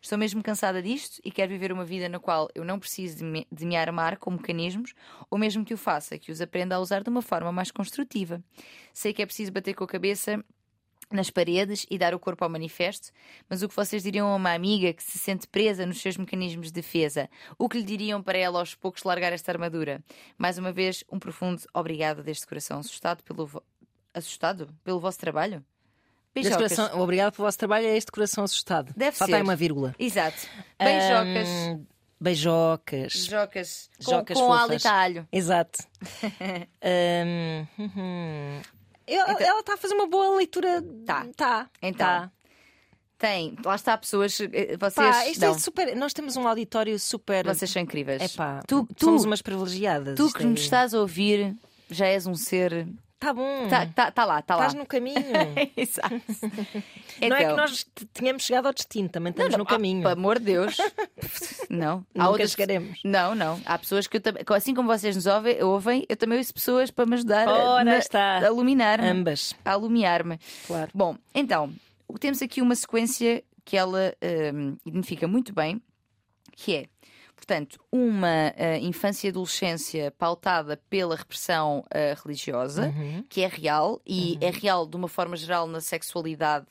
Estou 0.00 0.18
mesmo 0.18 0.42
cansada 0.42 0.82
disto 0.82 1.20
e 1.24 1.30
quero 1.30 1.50
viver 1.50 1.72
uma 1.72 1.84
vida 1.84 2.08
na 2.08 2.20
qual 2.20 2.48
eu 2.54 2.64
não 2.64 2.78
preciso 2.78 3.18
de 3.18 3.24
me, 3.24 3.46
de 3.50 3.66
me 3.66 3.76
armar 3.76 4.18
com 4.18 4.30
mecanismos, 4.30 4.94
ou 5.30 5.38
mesmo 5.38 5.64
que 5.64 5.74
o 5.74 5.78
faça, 5.78 6.18
que 6.18 6.30
os 6.30 6.40
aprenda 6.40 6.76
a 6.76 6.80
usar 6.80 7.02
de 7.02 7.10
uma 7.10 7.22
forma 7.22 7.50
mais 7.50 7.70
construtiva. 7.70 8.42
Sei 8.92 9.12
que 9.12 9.22
é 9.22 9.26
preciso 9.26 9.52
bater 9.52 9.74
com 9.74 9.84
a 9.84 9.88
cabeça 9.88 10.44
nas 11.10 11.30
paredes 11.30 11.86
e 11.90 11.96
dar 11.98 12.14
o 12.14 12.18
corpo 12.18 12.42
ao 12.44 12.50
manifesto, 12.50 13.10
mas 13.48 13.62
o 13.62 13.68
que 13.68 13.76
vocês 13.76 14.02
diriam 14.02 14.26
a 14.28 14.34
uma 14.34 14.52
amiga 14.52 14.92
que 14.92 15.02
se 15.02 15.18
sente 15.18 15.46
presa 15.46 15.86
nos 15.86 16.00
seus 16.00 16.16
mecanismos 16.16 16.66
de 16.66 16.72
defesa? 16.72 17.28
O 17.58 17.68
que 17.68 17.78
lhe 17.78 17.84
diriam 17.84 18.22
para 18.22 18.36
ela 18.38 18.58
aos 18.58 18.74
poucos 18.74 19.04
largar 19.04 19.32
esta 19.32 19.52
armadura? 19.52 20.02
Mais 20.36 20.58
uma 20.58 20.72
vez, 20.72 21.04
um 21.10 21.18
profundo 21.18 21.62
obrigado 21.72 22.22
deste 22.22 22.46
coração 22.46 22.80
assustado 22.80 23.22
pelo 23.22 23.46
vo- 23.46 23.62
assustado 24.12 24.68
pelo 24.82 24.98
vosso 24.98 25.18
trabalho. 25.18 25.64
Beijocas. 26.34 26.74
coração, 26.74 27.00
obrigado 27.00 27.32
pelo 27.34 27.46
vosso 27.46 27.58
trabalho. 27.58 27.86
É 27.86 27.96
este 27.96 28.10
coração 28.12 28.44
assustado. 28.44 28.92
Deve 28.96 29.16
Falta 29.16 29.36
ser. 29.36 29.42
uma 29.42 29.56
vírgula. 29.56 29.94
Exato. 29.98 30.36
Beijocas. 30.78 31.48
Ahm, 31.48 31.86
beijocas. 32.20 33.12
Beijocas. 33.14 33.90
Com, 34.04 34.24
com 34.24 34.52
alho 34.52 34.74
e 34.74 34.78
talho. 34.80 35.28
Exato. 35.32 35.78
Ahm, 36.82 37.66
uhum. 39.08 39.16
Ela 39.30 39.42
ela 39.42 39.60
está 39.60 39.74
a 39.74 39.76
fazer 39.76 39.94
uma 39.94 40.06
boa 40.06 40.36
leitura. 40.36 40.82
Tá. 41.04 41.26
Tá. 41.36 41.70
Então, 41.82 42.06
Tá. 42.06 42.30
Tem. 43.18 43.56
Lá 43.64 43.74
está 43.74 43.96
pessoas. 43.96 44.38
eh, 44.40 44.76
Vocês. 44.78 44.94
Pá, 44.94 45.26
isto 45.26 45.40
não, 45.40 45.54
é 45.54 45.58
super. 45.58 45.96
Nós 45.96 46.12
temos 46.12 46.36
um 46.36 46.46
auditório 46.46 46.98
super. 46.98 47.46
Vocês 47.46 47.70
são 47.70 47.80
incríveis. 47.80 48.20
Epá, 48.34 48.62
tu, 48.68 48.86
tu, 48.94 49.06
somos 49.06 49.24
umas 49.24 49.40
privilegiadas. 49.40 50.16
tu 50.16 50.30
que 50.30 50.42
é- 50.42 50.46
nos 50.46 50.60
estás 50.60 50.92
a 50.92 51.00
ouvir 51.00 51.56
já 51.90 52.06
és 52.06 52.26
um 52.26 52.34
ser. 52.34 52.86
Tá 53.18 53.32
bom. 53.32 53.66
Tá, 53.68 53.86
tá, 53.86 54.10
tá 54.10 54.24
lá, 54.26 54.42
tá 54.42 54.56
lá. 54.56 54.66
Estás 54.66 54.74
no 54.74 54.84
caminho. 54.86 55.16
Exato. 55.76 56.10
Não 56.12 57.36
é 57.36 57.38
que 57.38 57.44
Então, 57.44 57.56
nós 57.56 57.86
tínhamos 58.12 58.42
chegado 58.42 58.66
ao 58.66 58.74
destino, 58.74 59.08
também 59.08 59.30
estamos 59.30 59.56
no 59.56 59.62
ah, 59.62 59.66
caminho. 59.66 60.02
pelo 60.02 60.12
amor 60.12 60.38
de 60.38 60.44
Deus. 60.44 60.76
não. 61.70 62.04
Há 62.14 62.18
Nunca 62.18 62.30
outras- 62.30 62.50
chegaremos. 62.50 63.00
Não, 63.02 63.34
não. 63.34 63.58
Há 63.64 63.78
pessoas 63.78 64.06
que 64.06 64.18
eu 64.18 64.20
também. 64.20 64.42
Assim 64.54 64.74
como 64.74 64.86
vocês 64.88 65.16
nos 65.16 65.24
ouvem, 65.26 65.62
ouvem 65.62 66.04
eu 66.08 66.16
também 66.16 66.36
ouço 66.38 66.52
pessoas 66.52 66.90
para 66.90 67.06
me 67.06 67.14
ajudar 67.14 67.48
a- 67.48 67.52
Ora 67.52 67.84
na- 67.84 67.98
está. 67.98 68.38
a 68.38 68.46
iluminar-me. 68.46 69.08
Ambas, 69.08 69.54
A 69.64 69.72
iluminar-me. 69.72 70.38
claro. 70.66 70.90
Bom, 70.94 71.16
então, 71.34 71.72
temos 72.20 72.42
aqui 72.42 72.60
uma 72.60 72.74
sequência 72.74 73.42
que 73.64 73.76
ela 73.78 74.14
hum, 74.54 74.76
identifica 74.84 75.26
muito 75.26 75.54
bem, 75.54 75.80
que 76.54 76.74
é, 76.76 76.86
portanto, 77.46 77.78
uma 77.92 78.52
ah, 78.56 78.76
infância 78.78 79.28
e 79.28 79.30
adolescência 79.30 80.10
pautada 80.10 80.76
pela 80.90 81.14
repressão 81.14 81.84
ah, 81.90 82.20
religiosa, 82.22 82.88
Uhum. 82.88 83.24
que 83.28 83.42
é 83.42 83.46
real, 83.46 84.00
e 84.04 84.36
é 84.40 84.50
real 84.50 84.84
de 84.86 84.96
uma 84.96 85.06
forma 85.08 85.36
geral 85.36 85.66
na 85.68 85.80
sexualidade 85.80 86.66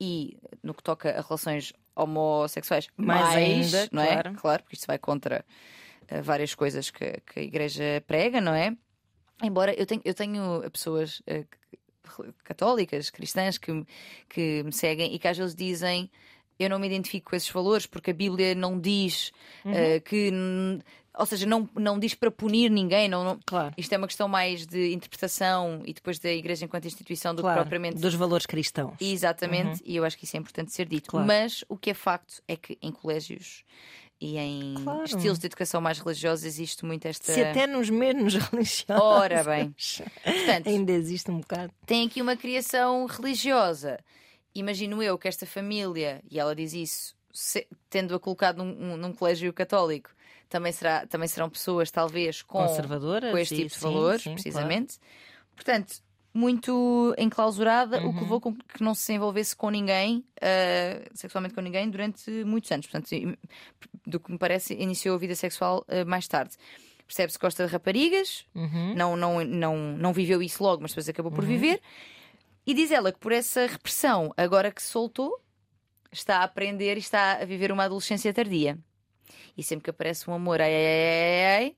e 0.00 0.36
no 0.62 0.72
que 0.72 0.82
toca 0.82 1.10
a 1.10 1.20
relações 1.20 1.72
homossexuais, 1.94 2.88
Mais 2.96 3.34
ainda, 3.36 3.88
não 3.92 4.02
é? 4.02 4.06
claro. 4.22 4.34
Claro, 4.34 4.62
porque 4.62 4.76
isto 4.76 4.86
vai 4.86 4.98
contra 4.98 5.44
ah, 6.08 6.20
várias 6.22 6.54
coisas 6.54 6.88
que, 6.90 7.20
que 7.26 7.40
a 7.40 7.42
Igreja 7.42 8.02
prega, 8.06 8.40
não 8.40 8.54
é? 8.54 8.76
Embora 9.42 9.74
eu 9.74 9.84
tenho, 9.84 10.00
eu 10.04 10.14
tenho 10.14 10.70
pessoas 10.70 11.20
católicas, 12.44 13.10
cristãs, 13.10 13.58
que, 13.58 13.84
que 14.28 14.62
me 14.62 14.72
seguem 14.72 15.14
e 15.14 15.18
que 15.18 15.26
às 15.26 15.36
vezes 15.36 15.54
dizem 15.54 16.08
eu 16.64 16.70
não 16.70 16.78
me 16.78 16.86
identifico 16.86 17.30
com 17.30 17.36
esses 17.36 17.50
valores 17.50 17.86
porque 17.86 18.10
a 18.10 18.14
Bíblia 18.14 18.54
não 18.54 18.78
diz 18.78 19.32
eh, 19.64 20.00
que. 20.00 20.30
n- 20.30 20.80
Ou 21.18 21.26
seja, 21.26 21.44
não, 21.44 21.68
não 21.76 21.98
diz 21.98 22.14
para 22.14 22.30
punir 22.30 22.70
ninguém. 22.70 23.06
Não, 23.08 23.22
não- 23.22 23.38
Claro. 23.44 23.74
Isto 23.76 23.92
é 23.92 23.98
uma 23.98 24.06
questão 24.06 24.28
mais 24.28 24.66
de 24.66 24.92
interpretação 24.94 25.82
e 25.84 25.92
depois 25.92 26.18
da 26.18 26.30
Igreja 26.32 26.64
enquanto 26.64 26.86
instituição 26.86 27.34
do 27.34 27.42
claro. 27.42 27.58
que 27.58 27.62
propriamente 27.64 28.00
Dos 28.00 28.14
valores 28.14 28.46
cristãos. 28.46 28.94
Exatamente, 28.98 29.82
e 29.84 29.94
eu 29.96 30.04
acho 30.04 30.16
que 30.16 30.24
isso 30.24 30.36
é 30.36 30.40
importante 30.40 30.72
ser 30.72 30.86
dito. 30.86 31.10
Claro. 31.10 31.26
Mas 31.26 31.64
o 31.68 31.76
que 31.76 31.90
é 31.90 31.94
facto 31.94 32.42
é 32.48 32.56
que 32.56 32.78
em 32.80 32.90
colégios 32.90 33.62
e 34.18 34.38
em 34.38 34.74
Claro. 34.82 35.04
estilos 35.04 35.38
de 35.38 35.46
educação 35.46 35.80
mais 35.82 35.98
religiosos 35.98 36.44
existe 36.46 36.84
muito 36.84 37.04
esta. 37.06 37.32
Se 37.32 37.42
até 37.42 37.66
nos 37.66 37.90
menos 37.90 38.34
religiosos. 38.50 38.84
Ora 39.04 39.44
bem. 39.44 39.74
Portanto, 40.24 40.66
Ainda 40.68 40.92
existe 40.92 41.30
um 41.30 41.40
bocado. 41.40 41.72
tem 41.84 42.06
aqui 42.06 42.22
uma 42.22 42.36
criação 42.36 43.04
religiosa. 43.06 43.98
Imagino 44.54 45.02
eu 45.02 45.16
que 45.18 45.28
esta 45.28 45.46
família, 45.46 46.22
e 46.30 46.38
ela 46.38 46.54
diz 46.54 46.72
isso, 46.72 47.14
se- 47.32 47.66
tendo-a 47.88 48.18
colocado 48.20 48.58
num, 48.62 48.92
um- 48.92 48.96
num 48.96 49.12
colégio 49.12 49.52
católico, 49.52 50.10
também, 50.48 50.72
será, 50.72 51.06
também 51.06 51.26
serão 51.28 51.48
pessoas, 51.48 51.90
talvez, 51.90 52.42
com, 52.42 52.58
Conservadoras. 52.58 53.30
com 53.30 53.38
este 53.38 53.56
tipo 53.56 53.68
de 53.68 53.74
sim, 53.74 53.80
valores, 53.80 54.22
sim, 54.22 54.34
precisamente. 54.34 54.98
Portanto, 55.56 55.94
muito 56.34 57.14
enclausurada, 57.18 58.00
o 58.02 58.06
Uhum. 58.06 58.12
que 58.14 58.20
levou 58.20 58.40
com 58.40 58.54
que 58.54 58.82
não 58.82 58.94
se 58.94 59.12
envolvesse 59.14 59.54
com 59.56 59.70
ninguém, 59.70 60.24
ah, 60.42 61.08
sexualmente 61.14 61.54
com 61.54 61.60
ninguém, 61.62 61.88
durante 61.88 62.30
muitos 62.44 62.70
anos. 62.70 62.86
Portanto, 62.86 63.08
do 64.06 64.20
que 64.20 64.30
me 64.32 64.38
parece, 64.38 64.74
iniciou 64.74 65.14
a 65.14 65.18
vida 65.18 65.34
sexual 65.34 65.84
ah, 65.88 66.04
mais 66.04 66.26
tarde. 66.28 66.54
Percebe-se 67.06 67.38
que 67.38 67.44
gosta 67.44 67.66
de 67.66 67.72
raparigas, 67.72 68.44
claro. 68.52 68.68
Uhum. 68.74 68.94
não, 68.94 69.16
não, 69.16 69.44
não, 69.44 69.76
não 69.98 70.12
viveu 70.12 70.42
isso 70.42 70.62
logo, 70.62 70.80
mas 70.82 70.92
depois 70.92 71.08
acabou 71.08 71.30
por 71.32 71.44
viver. 71.44 71.80
E 72.66 72.74
diz 72.74 72.90
ela 72.90 73.12
que 73.12 73.18
por 73.18 73.32
essa 73.32 73.66
repressão, 73.66 74.32
agora 74.36 74.70
que 74.70 74.82
se 74.82 74.88
soltou, 74.88 75.40
está 76.10 76.38
a 76.38 76.44
aprender 76.44 76.96
e 76.96 77.00
está 77.00 77.38
a 77.40 77.44
viver 77.44 77.72
uma 77.72 77.84
adolescência 77.84 78.32
tardia. 78.32 78.78
E 79.56 79.62
sempre 79.62 79.84
que 79.84 79.90
aparece 79.90 80.30
um 80.30 80.34
amor, 80.34 80.60
ai, 80.60 80.72
ai, 80.74 80.84
ai, 80.86 81.54
ai, 81.56 81.76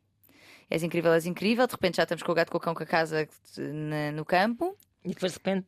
és 0.71 0.83
incrível, 0.83 1.13
és 1.13 1.27
incrível, 1.27 1.67
de 1.67 1.73
repente 1.73 1.97
já 1.97 2.03
estamos 2.03 2.23
com 2.23 2.33
o 2.33 2.35
gato 2.35 2.51
com 2.51 2.59
o 2.59 2.61
cão 2.61 2.75
com 2.75 2.83
a 2.83 2.87
casa 2.87 3.29
no 4.15 4.25
campo. 4.25 4.77
E 5.05 5.09
depois 5.11 5.33
de 5.33 5.39
repente. 5.39 5.67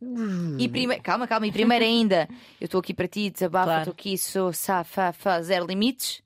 E 0.58 0.68
primeiro, 0.68 1.02
calma, 1.02 1.26
calma, 1.26 1.46
e 1.46 1.52
primeiro 1.52 1.84
ainda, 1.84 2.26
eu 2.60 2.64
estou 2.64 2.80
aqui 2.80 2.94
para 2.94 3.06
ti, 3.06 3.28
desabafa, 3.30 3.66
Claro. 3.66 3.80
estou 3.82 3.92
aqui, 3.92 4.16
sou 4.18 4.52
safa, 4.52 5.12
fa, 5.12 5.42
zero 5.42 5.66
limites, 5.66 6.22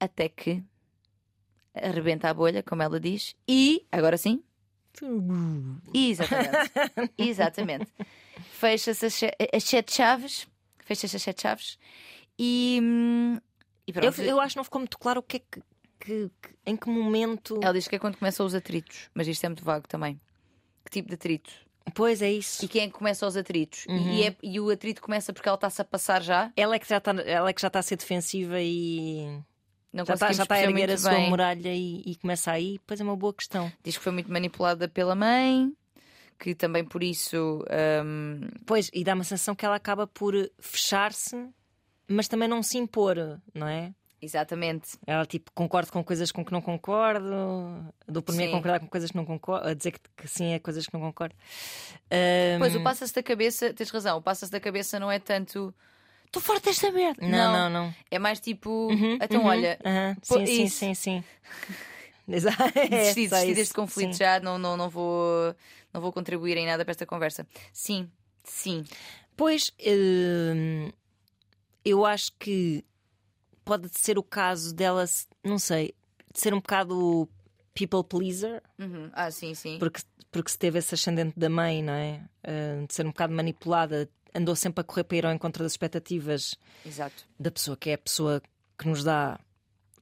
até 0.00 0.28
que 0.28 0.62
arrebenta 1.72 2.28
a 2.28 2.34
bolha, 2.34 2.62
como 2.62 2.82
ela 2.82 2.98
diz, 2.98 3.36
e, 3.46 3.86
agora 3.92 4.16
sim, 4.16 4.42
Exatamente. 5.92 6.70
Exatamente. 7.18 7.86
Fecha-se 8.52 9.06
as, 9.06 9.20
as 9.52 9.64
sete 9.64 9.92
chaves. 9.94 10.46
Fecha-se 10.84 11.16
as 11.16 11.22
sete 11.22 11.42
chaves. 11.42 11.78
E, 12.38 12.80
e 13.86 13.92
Eu, 13.96 14.12
eu 14.24 14.40
acho 14.40 14.54
que 14.54 14.56
não 14.58 14.64
ficou 14.64 14.80
muito 14.80 14.98
claro 14.98 15.20
o 15.20 15.22
que 15.22 15.36
é 15.38 15.40
que. 15.40 15.60
que- 16.00 16.30
que- 16.42 16.54
em 16.66 16.76
que 16.76 16.88
momento. 16.88 17.58
Ela 17.62 17.72
diz 17.72 17.88
que 17.88 17.96
é 17.96 17.98
quando 17.98 18.16
começam 18.18 18.44
os 18.46 18.54
atritos. 18.54 19.08
Mas 19.14 19.26
isto 19.28 19.44
é 19.44 19.48
muito 19.48 19.64
vago 19.64 19.86
também. 19.88 20.20
Que 20.84 20.90
tipo 20.90 21.08
de 21.08 21.14
atrito? 21.14 21.50
Pois 21.94 22.20
é 22.20 22.30
isso. 22.30 22.64
E 22.64 22.68
quem 22.68 22.82
é 22.82 22.86
que 22.86 22.92
começa 22.92 23.26
os 23.26 23.36
atritos? 23.36 23.86
Uhum. 23.88 24.12
E, 24.12 24.22
é- 24.24 24.36
e 24.42 24.60
o 24.60 24.70
atrito 24.70 25.00
começa 25.00 25.32
porque 25.32 25.48
ela 25.48 25.54
está-se 25.56 25.80
a 25.80 25.84
passar 25.84 26.22
já? 26.22 26.52
Ela 26.56 26.74
é 26.76 26.78
que 26.78 26.88
já 26.88 26.98
está 26.98 27.12
ela 27.12 27.48
é 27.48 27.52
que 27.52 27.60
já 27.60 27.68
está 27.68 27.78
a 27.78 27.82
ser 27.82 27.96
defensiva 27.96 28.60
e. 28.60 29.40
Não 29.96 30.04
já 30.04 30.14
está, 30.14 30.32
já 30.32 30.42
está 30.42 30.54
a 30.56 30.62
erguer 30.62 30.90
a 30.90 30.98
sua 30.98 31.10
bem. 31.12 31.28
muralha 31.30 31.74
e, 31.74 32.02
e 32.04 32.16
começa 32.16 32.52
aí, 32.52 32.78
pois 32.86 33.00
é 33.00 33.04
uma 33.04 33.16
boa 33.16 33.32
questão. 33.32 33.72
Diz 33.82 33.96
que 33.96 34.02
foi 34.04 34.12
muito 34.12 34.30
manipulada 34.30 34.86
pela 34.88 35.14
mãe, 35.14 35.72
que 36.38 36.54
também 36.54 36.84
por 36.84 37.02
isso. 37.02 37.64
hum, 38.04 38.40
Pois, 38.66 38.90
e 38.92 39.02
dá 39.02 39.14
uma 39.14 39.24
sensação 39.24 39.54
que 39.54 39.64
ela 39.64 39.76
acaba 39.76 40.06
por 40.06 40.34
fechar-se, 40.58 41.48
mas 42.06 42.28
também 42.28 42.46
não 42.48 42.62
se 42.62 42.78
impor, 42.78 43.16
não 43.54 43.66
é? 43.66 43.92
exatamente. 44.20 44.98
Ela 45.06 45.24
tipo 45.24 45.52
concorda 45.54 45.90
com 45.90 46.02
coisas 46.02 46.32
com 46.32 46.44
que 46.44 46.50
não 46.50 46.60
concordo, 46.60 47.30
dou 48.08 48.22
por 48.22 48.34
mim 48.34 48.44
a 48.44 48.46
Sim. 48.46 48.52
concordar 48.52 48.80
com 48.80 48.88
coisas 48.88 49.10
que 49.10 49.16
não 49.16 49.24
concordo, 49.24 49.68
a 49.68 49.74
dizer 49.74 49.92
que, 49.92 50.00
que 50.16 50.26
sim 50.26 50.52
é 50.52 50.58
coisas 50.58 50.84
que 50.86 50.92
não 50.94 51.00
concordo. 51.00 51.34
Ahm, 52.10 52.58
Pois 52.58 52.74
o 52.74 52.82
passa-se 52.82 53.14
da 53.14 53.22
cabeça, 53.22 53.72
tens 53.72 53.90
razão, 53.90 54.18
o 54.18 54.22
passa-se 54.22 54.50
da 54.50 54.58
cabeça 54.58 54.98
não 54.98 55.10
é 55.12 55.18
tanto. 55.20 55.72
Estou 56.36 56.54
forte 56.54 56.64
desta 56.66 56.92
merda. 56.92 57.26
não, 57.26 57.50
não, 57.50 57.70
não. 57.70 57.94
É 58.10 58.18
mais 58.18 58.38
tipo. 58.40 58.90
Uhum, 58.90 59.14
então, 59.22 59.40
uhum, 59.40 59.46
olha, 59.48 59.78
aham, 59.82 60.14
pô, 60.28 60.34
sim, 60.36 60.46
sim, 60.46 60.68
sim, 60.68 60.94
sim. 60.94 61.24
Exato. 62.28 62.62
é, 62.78 62.88
desisti, 62.88 63.28
desisti 63.28 63.54
deste 63.54 63.74
conflito 63.74 64.12
sim. 64.12 64.18
já, 64.18 64.38
não, 64.40 64.58
não, 64.58 64.76
não, 64.76 64.90
vou, 64.90 65.54
não 65.94 66.00
vou 66.00 66.12
contribuir 66.12 66.58
em 66.58 66.66
nada 66.66 66.84
para 66.84 66.90
esta 66.92 67.06
conversa. 67.06 67.46
Sim, 67.72 68.10
sim. 68.44 68.84
Pois, 69.34 69.72
hum, 70.54 70.90
eu 71.82 72.04
acho 72.04 72.32
que 72.38 72.84
pode 73.64 73.88
ser 73.98 74.18
o 74.18 74.22
caso 74.22 74.74
dela, 74.74 75.06
não 75.42 75.58
sei, 75.58 75.94
de 76.34 76.38
ser 76.40 76.52
um 76.52 76.58
bocado 76.58 77.26
people 77.72 78.04
pleaser, 78.04 78.62
Uhum. 78.78 79.08
Ah, 79.14 79.30
sim, 79.30 79.54
sim. 79.54 79.78
porque, 79.78 80.02
porque 80.30 80.50
se 80.50 80.58
teve 80.58 80.78
esse 80.80 80.94
ascendente 80.94 81.38
da 81.38 81.48
mãe, 81.48 81.82
não 81.82 81.94
é? 81.94 82.20
Hum, 82.46 82.84
de 82.86 82.92
ser 82.94 83.06
um 83.06 83.10
bocado 83.10 83.32
manipulada, 83.32 84.06
andou 84.36 84.54
sempre 84.54 84.80
a 84.80 84.84
correr 84.84 85.04
para 85.04 85.16
ir 85.16 85.26
ao 85.26 85.32
encontro 85.32 85.62
das 85.62 85.72
expectativas 85.72 86.54
Exato. 86.84 87.26
da 87.38 87.50
pessoa 87.50 87.76
que 87.76 87.90
é 87.90 87.94
a 87.94 87.98
pessoa 87.98 88.42
que 88.78 88.88
nos 88.88 89.02
dá. 89.02 89.40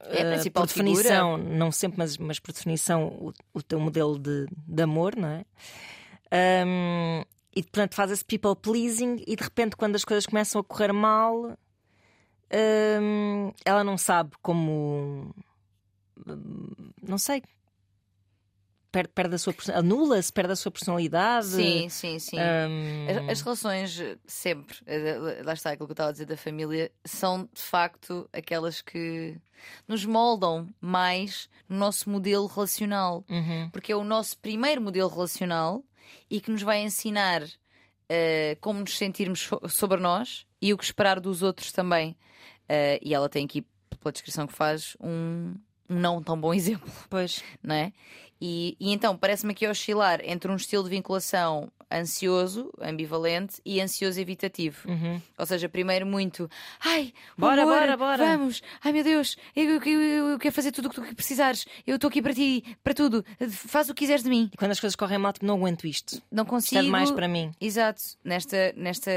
É 0.01 0.23
a 0.23 0.27
eh, 0.27 0.33
principal 0.35 0.65
por 0.65 0.69
definição, 0.69 1.39
não 1.39 1.71
sempre, 1.73 1.99
mas, 1.99 2.19
mas 2.19 2.39
por 2.39 2.53
definição, 2.53 3.07
o, 3.07 3.33
o 3.55 3.63
teu 3.63 3.81
modelo 3.81 4.19
de, 4.19 4.47
de 4.51 4.83
amor, 4.83 5.17
não 5.17 5.29
é? 5.29 5.45
Hum, 6.67 7.23
e 7.55 7.63
portanto 7.63 7.95
faz 7.95 8.11
esse 8.11 8.25
people 8.25 8.57
pleasing 8.57 9.23
e 9.27 9.37
de 9.37 9.43
repente, 9.43 9.77
quando 9.77 9.95
as 9.95 10.05
coisas 10.05 10.27
começam 10.27 10.61
a 10.61 10.65
correr 10.65 10.93
mal, 10.93 11.57
hum, 12.53 13.53
ela 13.65 13.85
não 13.85 13.97
sabe 13.97 14.33
como. 14.43 15.33
hum, 16.27 16.93
Não 17.03 17.19
sei. 17.19 17.43
Perde, 18.95 19.09
perde 19.13 19.35
a 19.35 19.39
sua 19.39 19.53
anula-se, 19.75 20.33
perde 20.33 20.53
a 20.53 20.57
sua 20.57 20.71
personalidade. 20.71 21.47
Sim, 21.49 21.89
sim, 21.89 22.19
sim. 22.21 22.37
Hum, 22.39 23.07
As, 23.27 23.33
as 23.33 23.41
relações, 23.41 23.99
eh, 24.01 24.17
sempre, 24.25 24.77
eh, 24.87 25.43
lá 25.45 25.53
está 25.53 25.71
aquilo 25.73 25.89
que 25.89 25.91
eu 25.93 25.95
estava 25.95 26.11
a 26.11 26.13
dizer 26.13 26.27
da 26.27 26.37
família, 26.37 26.93
são 27.05 27.49
de 27.53 27.61
facto 27.61 28.29
aquelas 28.33 28.81
que 28.81 29.37
nos 29.89 30.05
moldam 30.05 30.69
mais 30.81 31.49
no 31.69 31.77
nosso 31.77 32.09
modelo 32.09 32.47
relacional. 32.47 33.25
uhum, 33.29 33.69
Porque 33.71 33.91
é 33.91 33.97
o 33.97 34.05
nosso 34.05 34.39
primeiro 34.39 34.81
modelo 34.81 35.09
relacional 35.09 35.83
e 36.31 36.41
que 36.41 36.51
nos 36.53 36.63
vai 36.63 36.81
ensinar 36.83 37.43
eh, 38.09 38.57
como 38.61 38.79
nos 38.81 38.97
sentirmos 38.97 39.41
so- 39.41 39.61
sobre 39.69 40.01
nós 40.01 40.47
e 40.63 40.73
o 40.73 40.79
que 40.79 40.85
esperar 40.85 41.19
dos 41.19 41.43
outros 41.43 41.73
também. 41.73 42.17
Eh, 42.69 43.01
e 43.03 43.13
ela 43.13 43.29
tem 43.29 43.45
aqui, 43.45 43.67
pela 44.01 44.13
descrição 44.13 44.47
que 44.47 44.53
faz, 44.53 44.97
um, 45.01 45.55
um 45.91 45.99
não 45.99 46.23
tão 46.23 46.39
bom 46.41 46.53
exemplo 46.55 46.91
Pois. 47.11 47.43
não 47.63 47.75
é? 47.75 47.93
E, 48.41 48.77
e 48.81 48.93
então 48.93 49.17
parece-me 49.17 49.53
aqui 49.53 49.67
oscilar 49.67 50.21
entre 50.25 50.51
um 50.51 50.57
estilo 50.57 50.85
de 50.85 50.91
vinculação 50.91 51.71
ansioso, 51.93 52.73
ambivalente 52.81 53.61
e 53.65 53.81
ansioso 53.81 54.19
evitativo. 54.21 54.89
Uhum. 54.89 55.21
Ou 55.39 55.47
seja, 55.47 55.69
primeiro 55.69 56.05
muito, 56.05 56.51
ai, 56.85 57.13
Bora, 57.39 57.63
amor, 57.63 57.75
bora, 57.79 57.97
bora." 57.97 58.25
vamos, 58.25 58.63
ai 58.83 58.93
meu 58.93 59.05
Deus, 59.05 59.37
eu, 59.55 59.65
eu- 59.81 59.81
eu- 60.01 60.29
eu 60.31 60.39
quero 60.39 60.53
fazer 60.55 60.73
tudo 60.73 60.87
o 60.87 60.91
que 60.91 60.97
tu 61.01 61.15
precisares, 61.15 61.65
eu 61.87 61.95
estou 61.95 62.09
aqui 62.09 62.21
para 62.21 62.35
ti, 62.35 62.65
para 62.83 62.95
tudo, 62.95 63.25
faz 63.49 63.89
o 63.89 63.95
que 63.95 64.01
quiseres 64.01 64.25
de 64.25 64.29
mim. 64.31 64.51
E 64.53 64.57
quando 64.57 64.73
as 64.73 64.81
coisas 64.81 64.97
correm 64.97 65.19
mal, 65.19 65.33
tipo, 65.33 65.47
não 65.47 65.55
aguento 65.57 65.87
isto. 65.87 66.21
Não 66.33 66.43
Isto 66.43 66.51
consigo. 66.51 66.81
é 66.81 66.83
demais 66.83 67.11
para 67.13 67.29
mim. 67.29 67.53
Exato, 67.61 68.03
nesta, 68.25 68.73
nesta. 68.77 69.11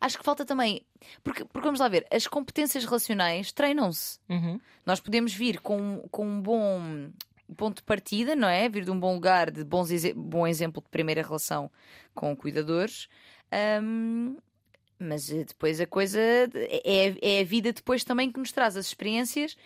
Acho 0.00 0.18
que 0.18 0.24
falta 0.24 0.44
também. 0.44 0.82
Porque, 1.24 1.44
porque 1.44 1.66
vamos 1.66 1.80
lá 1.80 1.88
ver, 1.88 2.06
as 2.10 2.26
competências 2.26 2.84
relacionais 2.84 3.50
treinam-se. 3.52 4.18
Uhum. 4.28 4.60
Nós 4.84 5.00
podemos 5.00 5.32
vir 5.34 5.60
com, 5.60 6.06
com 6.10 6.26
um 6.26 6.40
bom 6.40 7.10
ponto 7.54 7.76
de 7.76 7.82
partida, 7.82 8.34
não 8.34 8.48
é? 8.48 8.68
Vir 8.68 8.84
de 8.84 8.90
um 8.90 8.98
bom 8.98 9.14
lugar, 9.14 9.50
de 9.50 9.64
bons 9.64 9.90
bom 10.14 10.46
exemplo 10.46 10.82
de 10.82 10.88
primeira 10.88 11.22
relação 11.22 11.70
com 12.14 12.36
cuidadores. 12.36 13.08
Ahm, 13.50 14.36
mas 14.98 15.30
eh, 15.30 15.44
depois 15.44 15.80
a 15.80 15.86
coisa 15.86 16.18
é, 16.20 17.14
é 17.20 17.40
a 17.40 17.44
vida 17.44 17.72
depois 17.72 18.02
também 18.02 18.32
que 18.32 18.38
nos 18.38 18.52
traz 18.52 18.76
as 18.76 18.86
experiências 18.86 19.56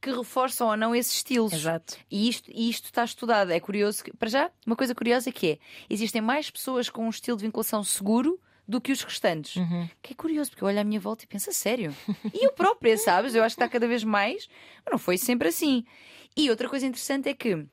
que 0.00 0.10
reforçam 0.10 0.68
ou 0.68 0.76
não 0.76 0.94
esses 0.94 1.14
estilos. 1.14 1.52
Exato. 1.52 1.96
E 2.10 2.28
isto, 2.28 2.50
e 2.52 2.70
isto 2.70 2.84
está 2.86 3.04
estudado. 3.04 3.50
É 3.50 3.58
curioso. 3.58 4.04
Que, 4.04 4.16
para 4.16 4.28
já, 4.28 4.50
uma 4.66 4.76
coisa 4.76 4.94
curiosa 4.94 5.32
que 5.32 5.52
é: 5.52 5.58
existem 5.90 6.20
mais 6.20 6.50
pessoas 6.50 6.88
com 6.88 7.06
um 7.06 7.10
estilo 7.10 7.36
de 7.36 7.44
vinculação 7.44 7.82
seguro 7.82 8.40
do 8.66 8.80
que 8.80 8.92
os 8.92 9.02
restantes. 9.02 9.56
Uhum. 9.56 9.88
Que 10.02 10.12
é 10.12 10.16
curioso, 10.16 10.50
porque 10.50 10.64
eu 10.64 10.68
olho 10.68 10.80
à 10.80 10.84
minha 10.84 11.00
volta 11.00 11.24
e 11.24 11.26
penso, 11.26 11.50
a 11.50 11.52
sério? 11.52 11.94
E 12.32 12.44
eu 12.44 12.52
própria, 12.52 12.96
sabes? 12.98 13.34
Eu 13.34 13.42
acho 13.42 13.54
que 13.54 13.62
está 13.62 13.70
cada 13.70 13.86
vez 13.86 14.02
mais, 14.02 14.48
mas 14.84 14.92
não 14.92 14.98
foi 14.98 15.18
sempre 15.18 15.48
assim. 15.48 15.84
E 16.36 16.50
outra 16.50 16.68
coisa 16.68 16.86
interessante 16.86 17.28
é 17.28 17.34
que, 17.34 17.66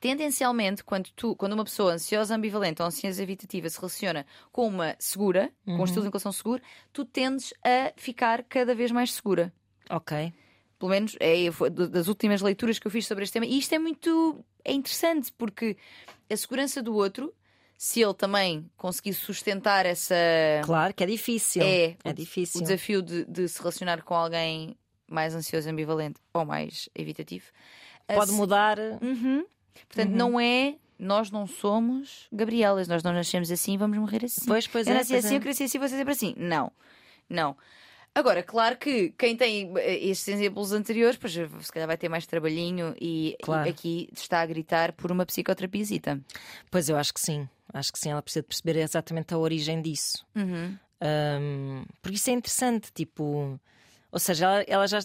tendencialmente, 0.00 0.84
quando, 0.84 1.10
tu, 1.16 1.34
quando 1.36 1.52
uma 1.52 1.64
pessoa 1.64 1.92
ansiosa, 1.92 2.34
ambivalente 2.34 2.82
ou 2.82 2.88
ansiosa 2.88 3.22
evitativa 3.22 3.68
se 3.68 3.78
relaciona 3.78 4.26
com 4.52 4.66
uma 4.66 4.96
segura, 4.98 5.50
com 5.64 5.76
um 5.76 5.84
estilo 5.84 6.02
de 6.02 6.08
vinculação 6.08 6.32
seguro, 6.32 6.62
tu 6.92 7.04
tendes 7.04 7.54
a 7.64 7.92
ficar 7.96 8.42
cada 8.44 8.74
vez 8.74 8.90
mais 8.90 9.12
segura. 9.12 9.52
Ok. 9.88 10.32
Pelo 10.78 10.90
menos 10.90 11.16
é 11.20 11.36
das 11.90 12.08
últimas 12.08 12.42
leituras 12.42 12.78
que 12.78 12.86
eu 12.86 12.90
fiz 12.90 13.06
sobre 13.06 13.24
este 13.24 13.34
tema. 13.34 13.46
E 13.46 13.58
isto 13.58 13.74
é 13.74 13.78
muito 13.78 14.44
é 14.64 14.72
interessante, 14.72 15.32
porque 15.32 15.76
a 16.30 16.36
segurança 16.36 16.82
do 16.82 16.94
outro, 16.94 17.32
se 17.76 18.00
ele 18.02 18.14
também 18.14 18.68
conseguir 18.76 19.14
sustentar 19.14 19.84
essa. 19.86 20.14
Claro 20.64 20.94
que 20.94 21.02
é 21.02 21.06
difícil. 21.06 21.62
É, 21.62 21.96
É 22.04 22.10
o- 22.10 22.12
difícil. 22.14 22.60
o 22.60 22.64
desafio 22.64 23.02
de, 23.02 23.24
de 23.26 23.48
se 23.48 23.58
relacionar 23.58 24.02
com 24.02 24.14
alguém 24.14 24.76
mais 25.10 25.34
ansioso, 25.34 25.68
ambivalente 25.68 26.18
ou 26.32 26.44
mais 26.44 26.88
evitativo. 26.94 27.46
Pode 28.06 28.20
Assim- 28.30 28.36
mudar. 28.36 28.78
Uhum. 29.00 29.44
Portanto, 29.88 30.10
não 30.10 30.38
é. 30.40 30.76
Nós 30.96 31.28
não 31.30 31.44
somos 31.46 32.28
Gabrielas, 32.32 32.86
nós 32.86 33.02
não 33.02 33.12
nascemos 33.12 33.50
assim 33.50 33.74
e 33.74 33.76
vamos 33.76 33.98
morrer 33.98 34.24
assim. 34.24 34.46
Pois, 34.46 34.66
pois 34.68 34.86
eu 34.86 34.92
é. 34.94 34.98
nasci 34.98 35.16
assim, 35.16 35.34
é. 35.34 35.36
eu 35.38 35.40
cresci 35.40 35.64
assim, 35.64 35.78
você 35.78 35.96
sempre 35.96 36.12
assim. 36.12 36.34
Não, 36.38 36.70
não. 37.28 37.56
Agora, 38.14 38.42
claro 38.44 38.76
que 38.76 39.12
quem 39.18 39.36
tem 39.36 39.72
eh, 39.76 39.96
estes 40.06 40.28
exemplos 40.28 40.70
anteriores, 40.72 41.16
pois 41.16 41.32
se 41.32 41.72
calhar 41.72 41.86
vai 41.88 41.96
ter 41.96 42.08
mais 42.08 42.26
trabalhinho 42.26 42.94
e, 43.00 43.36
Claro. 43.42 43.66
e 43.66 43.70
aqui 43.70 44.08
está 44.12 44.40
a 44.40 44.46
gritar 44.46 44.92
por 44.92 45.10
uma 45.10 45.26
psicoterapiazita. 45.26 46.20
Pois 46.70 46.88
eu 46.88 46.96
acho 46.96 47.12
que 47.12 47.20
sim. 47.20 47.48
Acho 47.72 47.92
que 47.92 47.98
sim. 47.98 48.10
Ela 48.10 48.22
precisa 48.22 48.42
de 48.42 48.48
perceber 48.48 48.76
exatamente 48.78 49.34
a 49.34 49.38
origem 49.38 49.82
disso. 49.82 50.24
Uhum. 50.36 50.78
Ahm, 51.00 51.84
porque 52.00 52.16
isso 52.16 52.30
é 52.30 52.34
interessante. 52.34 52.92
Tipo. 52.92 53.58
Ou 54.12 54.18
seja, 54.20 54.46
ela, 54.46 54.64
ela 54.68 54.86
já. 54.86 55.00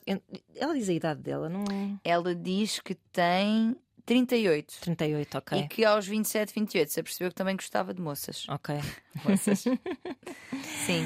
Ela 0.56 0.74
diz 0.76 0.88
a 0.88 0.94
idade 0.94 1.22
dela, 1.22 1.50
não. 1.50 1.64
Ela 2.04 2.36
diz 2.36 2.80
que 2.80 2.94
tem 3.12 3.76
38 4.06 4.82
38, 4.82 5.38
ok. 5.38 5.60
e 5.60 5.68
que 5.68 5.84
aos 5.84 6.06
27, 6.08 6.54
28 6.54 6.90
se 6.92 7.00
apercebeu 7.00 7.30
que 7.30 7.36
também 7.36 7.56
gostava 7.56 7.92
de 7.92 8.02
moças. 8.02 8.46
Ok. 8.50 8.76
moças. 9.26 9.64
Sim. 10.86 11.06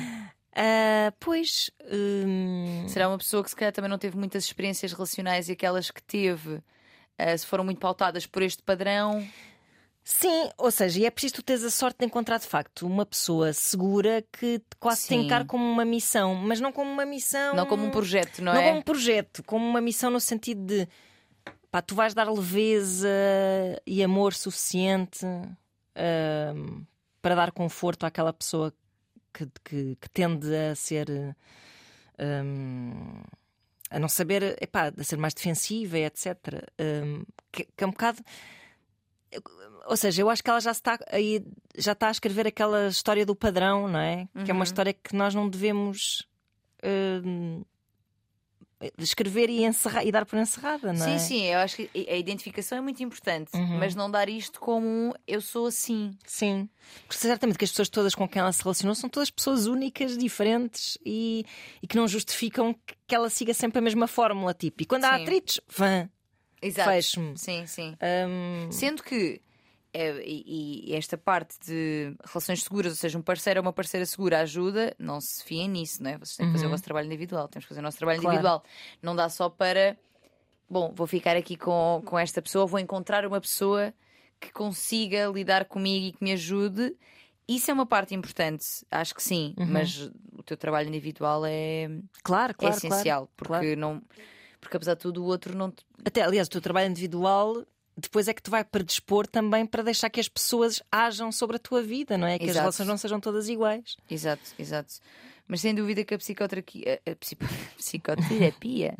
Ah, 0.56 1.12
pois. 1.20 1.72
hum, 1.92 2.86
Será 2.88 3.08
uma 3.10 3.18
pessoa 3.18 3.44
que 3.44 3.50
se 3.50 3.56
calhar 3.56 3.74
também 3.74 3.90
não 3.90 3.98
teve 3.98 4.18
muitas 4.18 4.44
experiências 4.46 4.94
relacionais 4.94 5.50
e 5.50 5.54
aquelas 5.54 5.90
que 5.90 6.02
teve 6.04 6.62
eh, 7.18 7.38
se 7.38 7.46
foram 7.46 7.64
muito 7.64 7.80
pautadas 7.80 8.26
por 8.26 8.42
este 8.44 8.62
padrão. 8.62 9.28
Sim, 10.04 10.50
ou 10.58 10.70
seja, 10.70 11.00
e 11.00 11.06
é 11.06 11.10
preciso 11.10 11.36
tu 11.36 11.44
teres 11.44 11.64
a 11.64 11.72
sorte 11.72 12.00
de 12.00 12.06
encontrar 12.06 12.38
de 12.38 12.46
facto 12.46 12.86
uma 12.86 13.06
pessoa 13.06 13.54
segura 13.54 14.22
que 14.34 14.60
te 14.60 14.76
quase 14.78 15.08
te 15.08 15.16
Sim. 15.16 15.22
encara 15.22 15.46
como 15.46 15.64
uma 15.64 15.86
missão, 15.86 16.36
mas 16.36 16.60
não 16.60 16.74
como 16.74 16.92
uma 16.92 17.06
missão. 17.06 17.56
Não 17.56 17.66
como 17.66 17.86
um 17.86 17.90
projeto, 17.90 18.40
não, 18.42 18.52
Não 18.54 18.60
é? 18.60 18.64
como 18.66 18.78
um 18.80 18.82
projeto, 18.82 19.44
como 19.44 19.66
uma 19.66 19.80
missão 19.80 20.12
no 20.12 20.20
sentido 20.20 20.66
de 20.66 20.88
pá, 21.72 21.82
tu 21.82 21.96
vais 21.96 22.14
dar 22.14 22.30
leveza 22.30 23.08
e 23.88 24.04
amor 24.04 24.34
suficiente 24.34 25.26
ahm, 25.96 26.84
para 27.22 27.36
dar 27.36 27.52
conforto 27.54 28.06
àquela 28.06 28.34
pessoa 28.34 28.74
que, 29.34 29.48
que, 29.64 29.96
que 30.00 30.10
tende 30.10 30.54
a 30.56 30.76
ser 30.76 31.08
ahm, 32.20 33.24
a 33.90 34.00
não 34.00 34.08
saber, 34.10 34.56
epá, 34.62 34.92
a 34.98 35.04
ser 35.04 35.18
mais 35.18 35.34
defensiva, 35.34 35.98
etc. 36.00 36.28
Ahm, 36.80 37.24
que, 37.52 37.66
que 37.76 37.84
é 37.84 37.88
um 37.88 37.92
bocado. 37.92 38.20
Ou 39.88 39.98
seja, 39.98 40.22
eu 40.22 40.30
acho 40.30 40.44
que 40.44 40.50
ela 40.50 40.62
já 40.62 40.72
está 40.72 40.98
aí, 41.12 41.44
já 41.76 41.92
está 41.94 42.08
a 42.08 42.12
escrever 42.12 42.48
aquela 42.48 42.88
história 42.88 43.26
do 43.26 43.36
padrão, 43.36 43.88
não 43.88 44.00
é? 44.00 44.28
Que 44.46 44.52
é 44.52 44.54
uma 44.54 44.60
Uhum. 44.60 44.64
história 44.64 44.94
que 44.94 45.16
nós 45.16 45.34
não 45.36 45.50
devemos 45.50 46.28
hum, 47.26 47.53
escrever 48.98 49.50
e, 49.50 49.64
encerrar, 49.64 50.06
e 50.06 50.12
dar 50.12 50.26
por 50.26 50.38
encerrada, 50.38 50.94
não 50.94 51.06
sim, 51.06 51.12
é? 51.12 51.18
Sim, 51.18 51.28
sim, 51.28 51.46
eu 51.46 51.60
acho 51.60 51.76
que 51.76 51.90
a 52.10 52.16
identificação 52.16 52.78
é 52.78 52.82
muito 52.82 53.02
importante, 53.04 53.52
uhum. 53.54 53.80
mas 53.80 53.96
não 53.96 54.10
dar 54.10 54.30
isto 54.30 54.60
como 54.60 54.88
um 54.88 55.12
eu 55.28 55.42
sou 55.42 55.68
assim. 55.68 56.18
Sim, 56.26 56.70
porque 57.08 57.22
certamente 57.22 57.58
que 57.58 57.66
as 57.66 57.72
pessoas 57.72 57.90
todas 57.90 58.16
com 58.16 58.28
quem 58.28 58.40
ela 58.40 58.52
se 58.52 58.62
relacionou 58.62 58.96
são 58.96 59.10
todas 59.10 59.30
pessoas 59.30 59.66
únicas, 59.66 60.18
diferentes 60.18 60.98
e, 61.06 61.46
e 61.82 61.88
que 61.88 61.96
não 61.96 62.08
justificam 62.08 62.76
que 63.08 63.16
ela 63.16 63.30
siga 63.30 63.54
sempre 63.54 63.80
a 63.80 63.82
mesma 63.82 64.08
fórmula, 64.08 64.54
tipo, 64.54 64.84
e 64.84 64.86
quando 64.86 65.04
sim. 65.04 65.10
há 65.10 65.16
atritos, 65.16 65.60
vã, 65.68 66.10
fecho-me. 66.62 67.38
Sim, 67.38 67.66
sim. 67.68 67.96
Um... 68.02 68.72
Sendo 68.72 69.04
que 69.04 69.42
é, 69.94 70.24
e, 70.26 70.90
e, 70.90 70.96
esta 70.96 71.16
parte 71.16 71.56
de 71.64 72.16
relações 72.26 72.64
seguras, 72.64 72.94
ou 72.94 72.98
seja, 72.98 73.18
um 73.18 73.22
parceiro 73.22 73.60
ou 73.60 73.66
uma 73.66 73.72
parceira 73.72 74.04
segura 74.08 74.40
ajuda, 74.40 74.96
não 74.98 75.22
se 75.22 75.44
fiem 75.44 75.70
nisso, 75.70 76.02
não 76.02 76.10
é? 76.10 76.18
Vocês 76.18 76.36
têm 76.36 76.48
que 76.48 76.54
fazer 76.54 76.66
uhum. 76.66 76.72
o 76.72 76.74
vosso 76.74 76.84
trabalho 76.84 77.06
individual, 77.06 77.48
temos 77.48 77.66
que 77.66 77.70
fazer 77.70 77.80
o 77.80 77.84
nosso 77.84 77.98
trabalho 78.00 78.20
claro. 78.20 78.34
individual. 78.34 78.64
Não 79.04 79.16
dá 79.16 79.30
só 79.30 79.50
para, 79.50 79.96
bom, 80.68 80.92
vou 80.96 81.06
ficar 81.06 81.38
aqui 81.38 81.56
com, 81.56 82.02
com 82.04 82.18
esta 82.18 82.42
pessoa, 82.42 82.66
vou 82.66 82.80
encontrar 82.80 83.24
uma 83.24 83.40
pessoa 83.40 83.94
que 84.40 84.52
consiga 84.52 85.28
lidar 85.28 85.66
comigo 85.66 86.08
e 86.08 86.12
que 86.14 86.24
me 86.24 86.32
ajude. 86.32 86.98
Isso 87.48 87.70
é 87.70 87.74
uma 87.74 87.86
parte 87.86 88.16
importante, 88.16 88.66
acho 88.90 89.14
que 89.14 89.22
sim, 89.22 89.54
uhum. 89.60 89.68
mas 89.68 90.10
o 90.36 90.42
teu 90.42 90.58
trabalho 90.58 90.88
individual 90.88 91.46
é, 91.46 91.88
claro, 92.24 92.56
claro, 92.56 92.74
é 92.74 92.78
essencial, 92.78 93.30
claro, 93.38 93.62
porque 93.62 93.76
não. 93.76 94.02
Porque 94.60 94.78
apesar 94.78 94.94
de 94.94 95.02
tudo, 95.02 95.22
o 95.22 95.28
outro 95.28 95.56
não. 95.56 95.70
Te... 95.70 95.86
Até, 96.06 96.22
aliás, 96.22 96.48
o 96.48 96.52
teu 96.52 96.62
trabalho 96.62 96.90
individual 96.90 97.66
depois 97.96 98.28
é 98.28 98.34
que 98.34 98.42
te 98.42 98.50
vai 98.50 98.64
predispor 98.64 99.28
também 99.28 99.66
para 99.66 99.84
deixar 99.84 100.10
que 100.10 100.20
as 100.20 100.28
pessoas 100.28 100.82
ajam 100.92 101.32
sobre 101.32 101.58
a 101.58 101.60
tua 101.60 101.82
vida, 101.82 102.18
não 102.18 102.28
é? 102.28 102.38
Que 102.38 102.46
exato. 102.46 102.58
as 102.58 102.62
relações 102.62 102.88
não 102.88 102.98
sejam 102.98 103.20
todas 103.20 103.48
iguais. 103.50 103.96
Exato, 104.10 104.44
exato. 104.58 104.96
Mas 105.48 105.62
sem 105.62 105.76
dúvida 105.76 106.04
que 106.04 106.14
a 106.14 106.18
psicoterapia, 106.18 107.00
a, 107.06 107.16
psicoterapia 107.78 108.96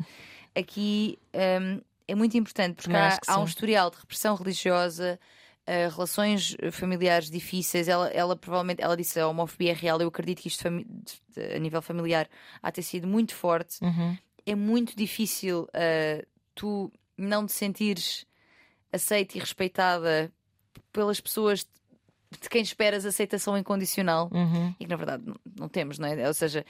aqui 0.54 1.18
um, 1.34 1.80
é 2.06 2.14
muito 2.14 2.36
importante 2.36 2.76
porque 2.76 2.94
há, 2.94 3.18
há, 3.26 3.40
um 3.40 3.44
historial 3.44 3.90
de 3.90 3.96
repressão 3.98 4.34
religiosa. 4.34 5.18
Uh, 5.66 5.88
relações 5.90 6.54
familiares 6.72 7.30
difíceis, 7.30 7.88
ela, 7.88 8.08
ela 8.08 8.36
provavelmente 8.36 8.82
ela 8.82 8.94
disse 8.94 9.18
a 9.18 9.26
homofobia 9.26 9.70
é 9.70 9.74
real. 9.74 9.98
Eu 9.98 10.08
acredito 10.08 10.42
que 10.42 10.48
isto 10.48 10.68
a 10.68 11.58
nível 11.58 11.80
familiar 11.80 12.28
há 12.62 12.70
ter 12.70 12.82
sido 12.82 13.06
muito 13.06 13.34
forte. 13.34 13.82
Uhum. 13.82 14.14
É 14.44 14.54
muito 14.54 14.94
difícil 14.94 15.62
uh, 15.62 16.26
tu 16.54 16.92
não 17.16 17.46
te 17.46 17.52
sentires 17.52 18.26
aceita 18.94 19.36
e 19.36 19.40
respeitada 19.40 20.32
pelas 20.92 21.20
pessoas 21.20 21.66
de 22.40 22.48
quem 22.48 22.62
esperas 22.62 23.04
aceitação 23.04 23.56
incondicional 23.56 24.30
uhum. 24.32 24.74
e 24.78 24.84
que 24.84 24.90
na 24.90 24.96
verdade 24.96 25.24
não, 25.58 25.68
temos, 25.68 25.98
não 25.98 26.08
é? 26.08 26.26
Ou 26.26 26.34
seja, 26.34 26.64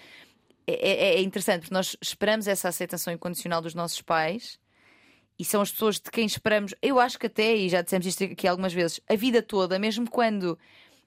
é, 0.67 0.73
é, 0.73 1.15
é, 1.15 1.23
interessante 1.23 1.61
porque 1.61 1.75
nós 1.75 1.97
esperamos 2.01 2.47
essa 2.47 2.69
aceitação 2.69 3.13
incondicional 3.13 3.61
dos 3.61 3.75
nossos 3.75 4.01
pais 4.03 4.59
e 5.39 5.45
são 5.45 5.61
as 5.61 5.71
pessoas 5.71 5.97
de 5.97 6.11
quem 6.11 6.27
esperamos, 6.27 6.75
eu 6.81 7.01
acho 7.01 7.19
que 7.19 7.27
até, 7.27 7.55
e 7.57 7.69
já 7.69 7.83
dissemos 7.83 8.07
isto 8.07 8.25
aqui 8.25 8.47
algumas 8.47 8.73
vezes, 8.73 9.01
a 9.09 9.17
vida 9.17 9.43
toda, 9.43 9.79
mesmo 9.79 10.09
quando 10.09 10.59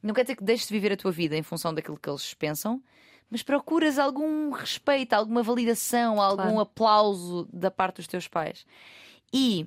não 0.03 0.13
quer 0.13 0.23
dizer 0.23 0.35
que 0.35 0.43
deixes 0.43 0.67
de 0.67 0.73
viver 0.73 0.91
a 0.91 0.97
tua 0.97 1.11
vida 1.11 1.35
em 1.35 1.43
função 1.43 1.73
daquilo 1.73 1.97
que 1.97 2.09
eles 2.09 2.33
pensam, 2.33 2.81
mas 3.29 3.43
procuras 3.43 3.97
algum 3.97 4.51
respeito, 4.51 5.13
alguma 5.13 5.43
validação, 5.43 6.21
algum 6.21 6.43
claro. 6.43 6.59
aplauso 6.59 7.47
da 7.51 7.71
parte 7.71 7.97
dos 7.97 8.07
teus 8.07 8.27
pais. 8.27 8.65
E 9.33 9.65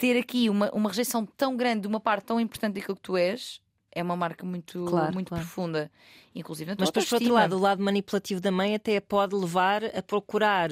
ter 0.00 0.18
aqui 0.18 0.48
uma, 0.48 0.70
uma 0.70 0.88
rejeição 0.88 1.26
tão 1.26 1.54
grande 1.54 1.82
de 1.82 1.86
uma 1.86 2.00
parte 2.00 2.24
tão 2.24 2.40
importante 2.40 2.74
daquilo 2.74 2.96
que 2.96 3.02
tu 3.02 3.18
és 3.18 3.60
é 3.92 4.02
uma 4.02 4.16
marca 4.16 4.46
muito, 4.46 4.84
claro, 4.86 5.12
muito 5.12 5.28
claro. 5.28 5.44
profunda. 5.44 5.90
Inclusive 6.34 6.70
na 6.70 6.76
tua 6.76 6.82
Mas 6.84 6.88
depois, 6.90 7.08
por 7.08 7.16
outro 7.16 7.34
lado, 7.34 7.56
o 7.56 7.58
lado 7.58 7.82
manipulativo 7.82 8.40
da 8.40 8.50
mãe 8.50 8.74
até 8.74 8.98
pode 9.00 9.34
levar 9.34 9.84
a 9.84 10.02
procurar 10.02 10.70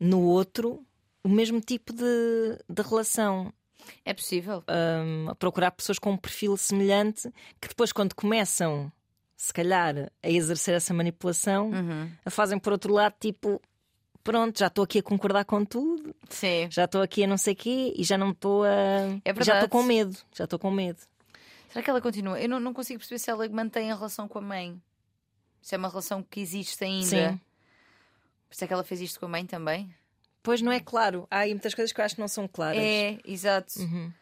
no 0.00 0.22
outro 0.22 0.84
o 1.22 1.28
mesmo 1.28 1.60
tipo 1.60 1.92
de, 1.92 2.58
de 2.68 2.82
relação. 2.82 3.52
É 4.04 4.12
possível. 4.12 4.64
Um, 4.68 5.30
a 5.30 5.34
procurar 5.34 5.70
pessoas 5.70 5.98
com 5.98 6.12
um 6.12 6.16
perfil 6.16 6.56
semelhante 6.56 7.30
que 7.60 7.68
depois, 7.68 7.92
quando 7.92 8.14
começam, 8.14 8.90
se 9.36 9.52
calhar, 9.52 10.10
a 10.22 10.28
exercer 10.28 10.74
essa 10.74 10.94
manipulação, 10.94 11.70
uhum. 11.70 12.10
a 12.24 12.30
fazem 12.30 12.58
por 12.58 12.72
outro 12.72 12.92
lado, 12.92 13.14
tipo, 13.20 13.60
pronto, 14.26 14.58
já 14.58 14.66
estou 14.66 14.82
aqui 14.82 14.98
a 14.98 15.02
concordar 15.02 15.44
com 15.44 15.64
tudo. 15.64 16.14
Sim. 16.28 16.68
Já 16.68 16.84
estou 16.84 17.00
aqui 17.00 17.22
a 17.22 17.26
não 17.28 17.38
sei 17.38 17.54
quê 17.54 17.94
e 17.96 18.02
já 18.02 18.18
não 18.18 18.30
estou 18.30 18.64
a. 18.64 18.68
É 19.24 19.32
verdade. 19.32 19.44
Já 19.46 19.54
estou 19.54 19.68
com 19.68 19.82
medo. 19.84 20.16
Já 20.34 20.44
estou 20.44 20.58
com 20.58 20.70
medo. 20.70 20.98
Será 21.68 21.82
que 21.82 21.88
ela 21.88 22.00
continua? 22.00 22.40
Eu 22.40 22.48
não, 22.48 22.58
não 22.58 22.74
consigo 22.74 22.98
perceber 22.98 23.20
se 23.20 23.30
ela 23.30 23.48
mantém 23.48 23.92
a 23.92 23.94
relação 23.94 24.26
com 24.26 24.38
a 24.38 24.42
mãe. 24.42 24.82
Se 25.62 25.76
é 25.76 25.78
uma 25.78 25.88
relação 25.88 26.22
que 26.22 26.40
existe 26.40 26.82
ainda. 26.84 27.06
Sim. 27.06 27.40
Por 28.48 28.54
isso 28.54 28.64
é 28.64 28.66
que 28.66 28.72
ela 28.72 28.84
fez 28.84 29.00
isto 29.00 29.20
com 29.20 29.26
a 29.26 29.28
mãe 29.28 29.46
também? 29.46 29.94
Pois 30.42 30.60
não 30.60 30.72
é 30.72 30.80
claro. 30.80 31.26
Há 31.30 31.40
aí 31.40 31.50
muitas 31.50 31.74
coisas 31.74 31.92
que 31.92 32.00
eu 32.00 32.04
acho 32.04 32.14
que 32.16 32.20
não 32.20 32.28
são 32.28 32.48
claras. 32.48 32.78
É, 32.78 33.18
exato. 33.24 33.78
Uhum. 33.80 34.12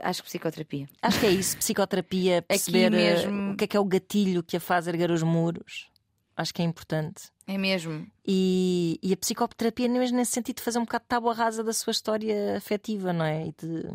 Acho 0.00 0.22
que 0.22 0.28
psicoterapia. 0.28 0.88
Acho 1.02 1.20
que 1.20 1.26
é 1.26 1.30
isso, 1.30 1.56
psicoterapia, 1.58 2.42
perceber 2.48 2.90
mesmo... 2.90 3.52
o 3.52 3.56
que 3.56 3.64
é 3.64 3.66
que 3.66 3.76
é 3.76 3.80
o 3.80 3.84
gatilho 3.84 4.42
que 4.42 4.56
a 4.56 4.60
faz 4.60 4.86
erguer 4.86 5.10
os 5.10 5.22
muros. 5.22 5.90
Acho 6.36 6.52
que 6.52 6.62
é 6.62 6.64
importante. 6.64 7.31
É 7.46 7.58
mesmo. 7.58 8.06
E, 8.26 8.98
e 9.02 9.12
a 9.12 9.16
psicoterapia, 9.16 9.88
mesmo 9.88 10.16
nesse 10.16 10.32
sentido, 10.32 10.56
de 10.56 10.62
fazer 10.62 10.78
um 10.78 10.84
bocado 10.84 11.04
de 11.04 11.08
tábua 11.08 11.34
rasa 11.34 11.64
da 11.64 11.72
sua 11.72 11.90
história 11.90 12.56
afetiva, 12.56 13.12
não 13.12 13.24
é? 13.24 13.48
E 13.48 13.52
de 13.52 13.88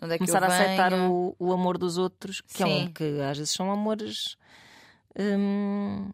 é 0.00 0.18
começar 0.18 0.44
a 0.44 0.46
aceitar 0.46 0.92
o, 0.92 1.34
o, 1.38 1.52
amor 1.52 1.78
dos 1.78 1.98
outros, 1.98 2.40
que, 2.40 2.62
é 2.62 2.66
um, 2.66 2.92
que 2.92 3.20
às 3.20 3.38
vezes 3.38 3.52
são 3.52 3.70
amores. 3.72 4.36
Hum, 5.18 6.10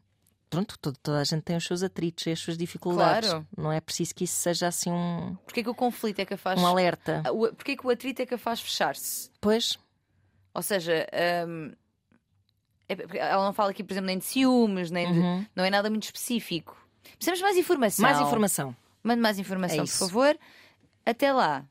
pronto, 0.49 0.79
todo, 0.79 0.97
toda 1.03 1.21
a 1.21 1.25
gente 1.25 1.43
tem 1.43 1.57
os 1.57 1.65
seus 1.65 1.83
atritos 1.83 2.27
e 2.27 2.31
as 2.31 2.41
suas 2.41 2.57
dificuldades. 2.57 3.29
Claro. 3.29 3.47
Não 3.57 3.73
é 3.73 3.81
preciso 3.81 4.15
que 4.15 4.25
isso 4.25 4.37
seja 4.37 4.69
assim 4.69 4.91
um. 4.91 5.37
Porquê 5.45 5.63
que 5.63 5.71
o 5.71 5.75
conflito 5.75 6.21
é 6.21 6.25
que 6.25 6.35
a 6.35 6.39
faz. 6.39 6.61
Um 6.61 6.67
alerta. 6.67 7.23
Porquê 7.57 7.77
que 7.77 7.87
o 7.87 7.91
atrito 7.91 8.23
é 8.23 8.27
que 8.27 8.35
a 8.35 8.39
faz 8.39 8.61
fechar-se? 8.61 9.31
Pois. 9.41 9.79
Ou 10.55 10.63
seja. 10.63 11.07
Hum 11.47 11.73
ela 13.15 13.45
não 13.45 13.53
fala 13.53 13.71
aqui, 13.71 13.83
por 13.83 13.93
exemplo, 13.93 14.07
nem 14.07 14.19
de 14.19 14.25
ciúmes, 14.25 14.91
nem 14.91 15.07
uhum. 15.07 15.41
de, 15.41 15.51
não 15.55 15.65
é 15.65 15.71
nada 15.71 15.91
muito 15.91 16.05
específico. 16.05 16.77
Precisamos 17.17 17.39
de 17.39 17.45
mais 17.45 17.57
informação. 17.57 18.03
Mais 18.03 18.21
informação. 18.21 18.77
Mande 19.03 19.21
mais 19.21 19.39
informação, 19.39 19.85
é 19.85 19.87
por 19.87 19.89
favor. 19.89 20.39
Até 21.05 21.33
lá. 21.33 21.65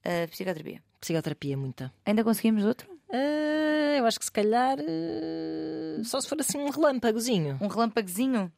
Uh, 0.00 0.28
psicoterapia. 0.28 0.82
Psicoterapia, 1.00 1.56
muita. 1.56 1.92
Ainda 2.04 2.24
conseguimos 2.24 2.64
outro? 2.64 2.90
Uh, 3.08 3.96
eu 3.96 4.06
acho 4.06 4.18
que 4.18 4.24
se 4.24 4.32
calhar. 4.32 4.78
Uh, 4.78 6.04
só 6.04 6.20
se 6.20 6.28
for 6.28 6.40
assim 6.40 6.58
um 6.58 6.70
relâmpagozinho. 6.70 7.58
Um 7.60 7.68
relâmpagozinho? 7.68 8.52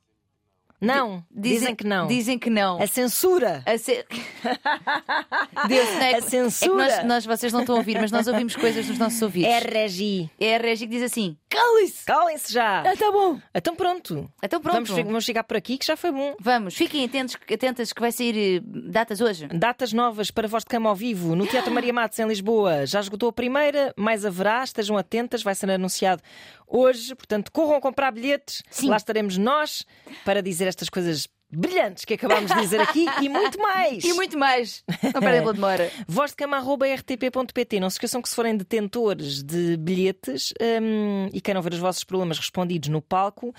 Não, 0.81 1.24
dizem, 1.31 1.59
dizem, 1.59 1.74
que 1.74 1.87
não. 1.87 2.07
Dizem 2.07 2.39
que 2.39 2.51
não. 2.51 2.83
A 2.83 2.87
censura. 2.87 3.62
A, 3.64 3.79
ce... 3.79 4.05
Deus, 5.68 5.89
é, 6.01 6.16
a 6.16 6.20
censura. 6.20 6.85
É 6.85 6.97
nós, 6.97 7.05
nós, 7.07 7.27
vocês 7.27 7.53
não 7.53 7.61
estão 7.61 7.77
a 7.77 7.79
ouvir, 7.79 7.99
mas 7.99 8.11
nós 8.11 8.27
ouvimos 8.27 8.55
coisas 8.55 8.87
nos 8.87 8.99
nossos 8.99 9.20
ouvidos. 9.22 9.49
É 9.49 9.59
regi. 9.59 10.31
É 10.39 10.59
regi 10.59 10.87
que 10.87 10.93
diz 10.93 11.03
assim: 11.03 11.37
calem-se. 11.49 12.05
Calem-se 12.05 12.53
já. 12.53 12.81
Ah, 12.81 12.97
tá 12.97 13.11
bom. 13.11 13.41
Então 13.55 13.74
pronto. 13.74 14.31
Então 14.43 14.61
pronto. 14.61 14.87
Vamos, 14.87 15.05
vamos 15.05 15.24
chegar 15.24 15.45
por 15.45 15.57
aqui 15.57 15.79
que 15.79 15.87
já 15.87 15.97
foi 15.97 16.12
bom. 16.12 16.35
Vamos, 16.39 16.74
fiquem 16.74 17.05
atentos, 17.05 17.37
atentas 17.51 17.93
que 17.93 18.01
vai 18.01 18.12
sair 18.12 18.59
eh, 18.59 18.61
datas 18.64 19.20
hoje. 19.20 19.47
Datas 19.49 19.93
novas 19.93 20.31
para 20.31 20.47
voz 20.47 20.62
de 20.62 20.68
cama 20.68 20.91
ao 20.91 20.97
vivo 20.97 21.35
no 21.35 21.47
Teatro 21.47 21.72
Maria 21.72 21.93
Matos 21.95 22.18
em 22.18 22.27
Lisboa. 22.27 22.87
Já 22.87 23.01
esgotou 23.01 23.29
a 23.31 23.33
primeira, 23.33 23.95
mais 23.97 24.24
haverá, 24.24 24.62
estejam 24.62 24.97
atentas, 24.97 25.43
vai 25.43 25.55
ser 25.55 25.70
anunciado 25.70 26.22
hoje. 26.66 27.14
Portanto, 27.14 27.51
corram 27.51 27.77
a 27.77 27.81
comprar 27.81 28.11
bilhetes. 28.11 28.62
Sim. 28.70 28.89
Lá 28.89 28.97
estaremos 28.97 29.39
nós 29.39 29.87
para 30.24 30.43
dizer 30.43 30.65
estas 30.66 30.88
coisas 30.88 31.28
brilhantes 31.50 32.04
que 32.04 32.14
acabámos 32.14 32.50
de 32.50 32.60
dizer 32.60 32.80
aqui 32.80 33.06
e 33.22 33.28
muito 33.28 33.60
mais. 33.60 34.04
E 34.04 34.12
muito 34.12 34.38
mais. 34.38 34.84
Não 35.14 35.20
perdem 35.20 35.40
pela 35.40 35.52
demora. 35.52 35.90
Voz 36.06 36.30
de 36.30 36.36
cama.rtp.pt. 36.36 37.80
Não 37.80 37.90
se 37.90 37.94
esqueçam 37.94 38.20
que 38.20 38.28
se 38.28 38.34
forem 38.34 38.56
detentores 38.56 39.42
de 39.42 39.76
bilhetes 39.76 40.52
um, 40.60 41.28
e 41.32 41.40
queiram 41.40 41.62
ver 41.62 41.72
os 41.72 41.78
vossos 41.78 42.04
problemas 42.04 42.38
respondidos 42.38 42.88
no 42.88 43.00
palco, 43.00 43.54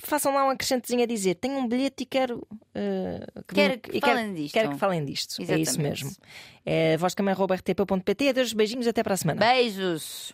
façam 0.00 0.34
lá 0.34 0.46
um 0.46 0.50
acrescentezinho 0.50 1.02
a 1.02 1.06
dizer: 1.06 1.34
tenho 1.36 1.58
um 1.58 1.68
bilhete 1.68 2.02
e 2.02 2.06
quero 2.06 2.38
uh, 2.38 3.42
que, 3.46 3.54
quero 3.54 3.78
que, 3.78 4.00
falem 4.00 4.24
quero, 4.24 4.34
disto. 4.34 4.54
Quero 4.54 4.70
que 4.70 4.78
falem 4.78 5.04
disto. 5.04 5.42
Exatamente. 5.42 5.68
É 5.68 5.70
isso 5.70 5.80
mesmo. 5.80 6.10
É 6.64 6.96
vozcama.rtp.pt. 6.96 8.28
Adeus, 8.28 8.52
beijinhos, 8.52 8.86
até 8.86 9.02
para 9.02 9.14
a 9.14 9.16
semana. 9.16 9.40
Beijos. 9.40 10.32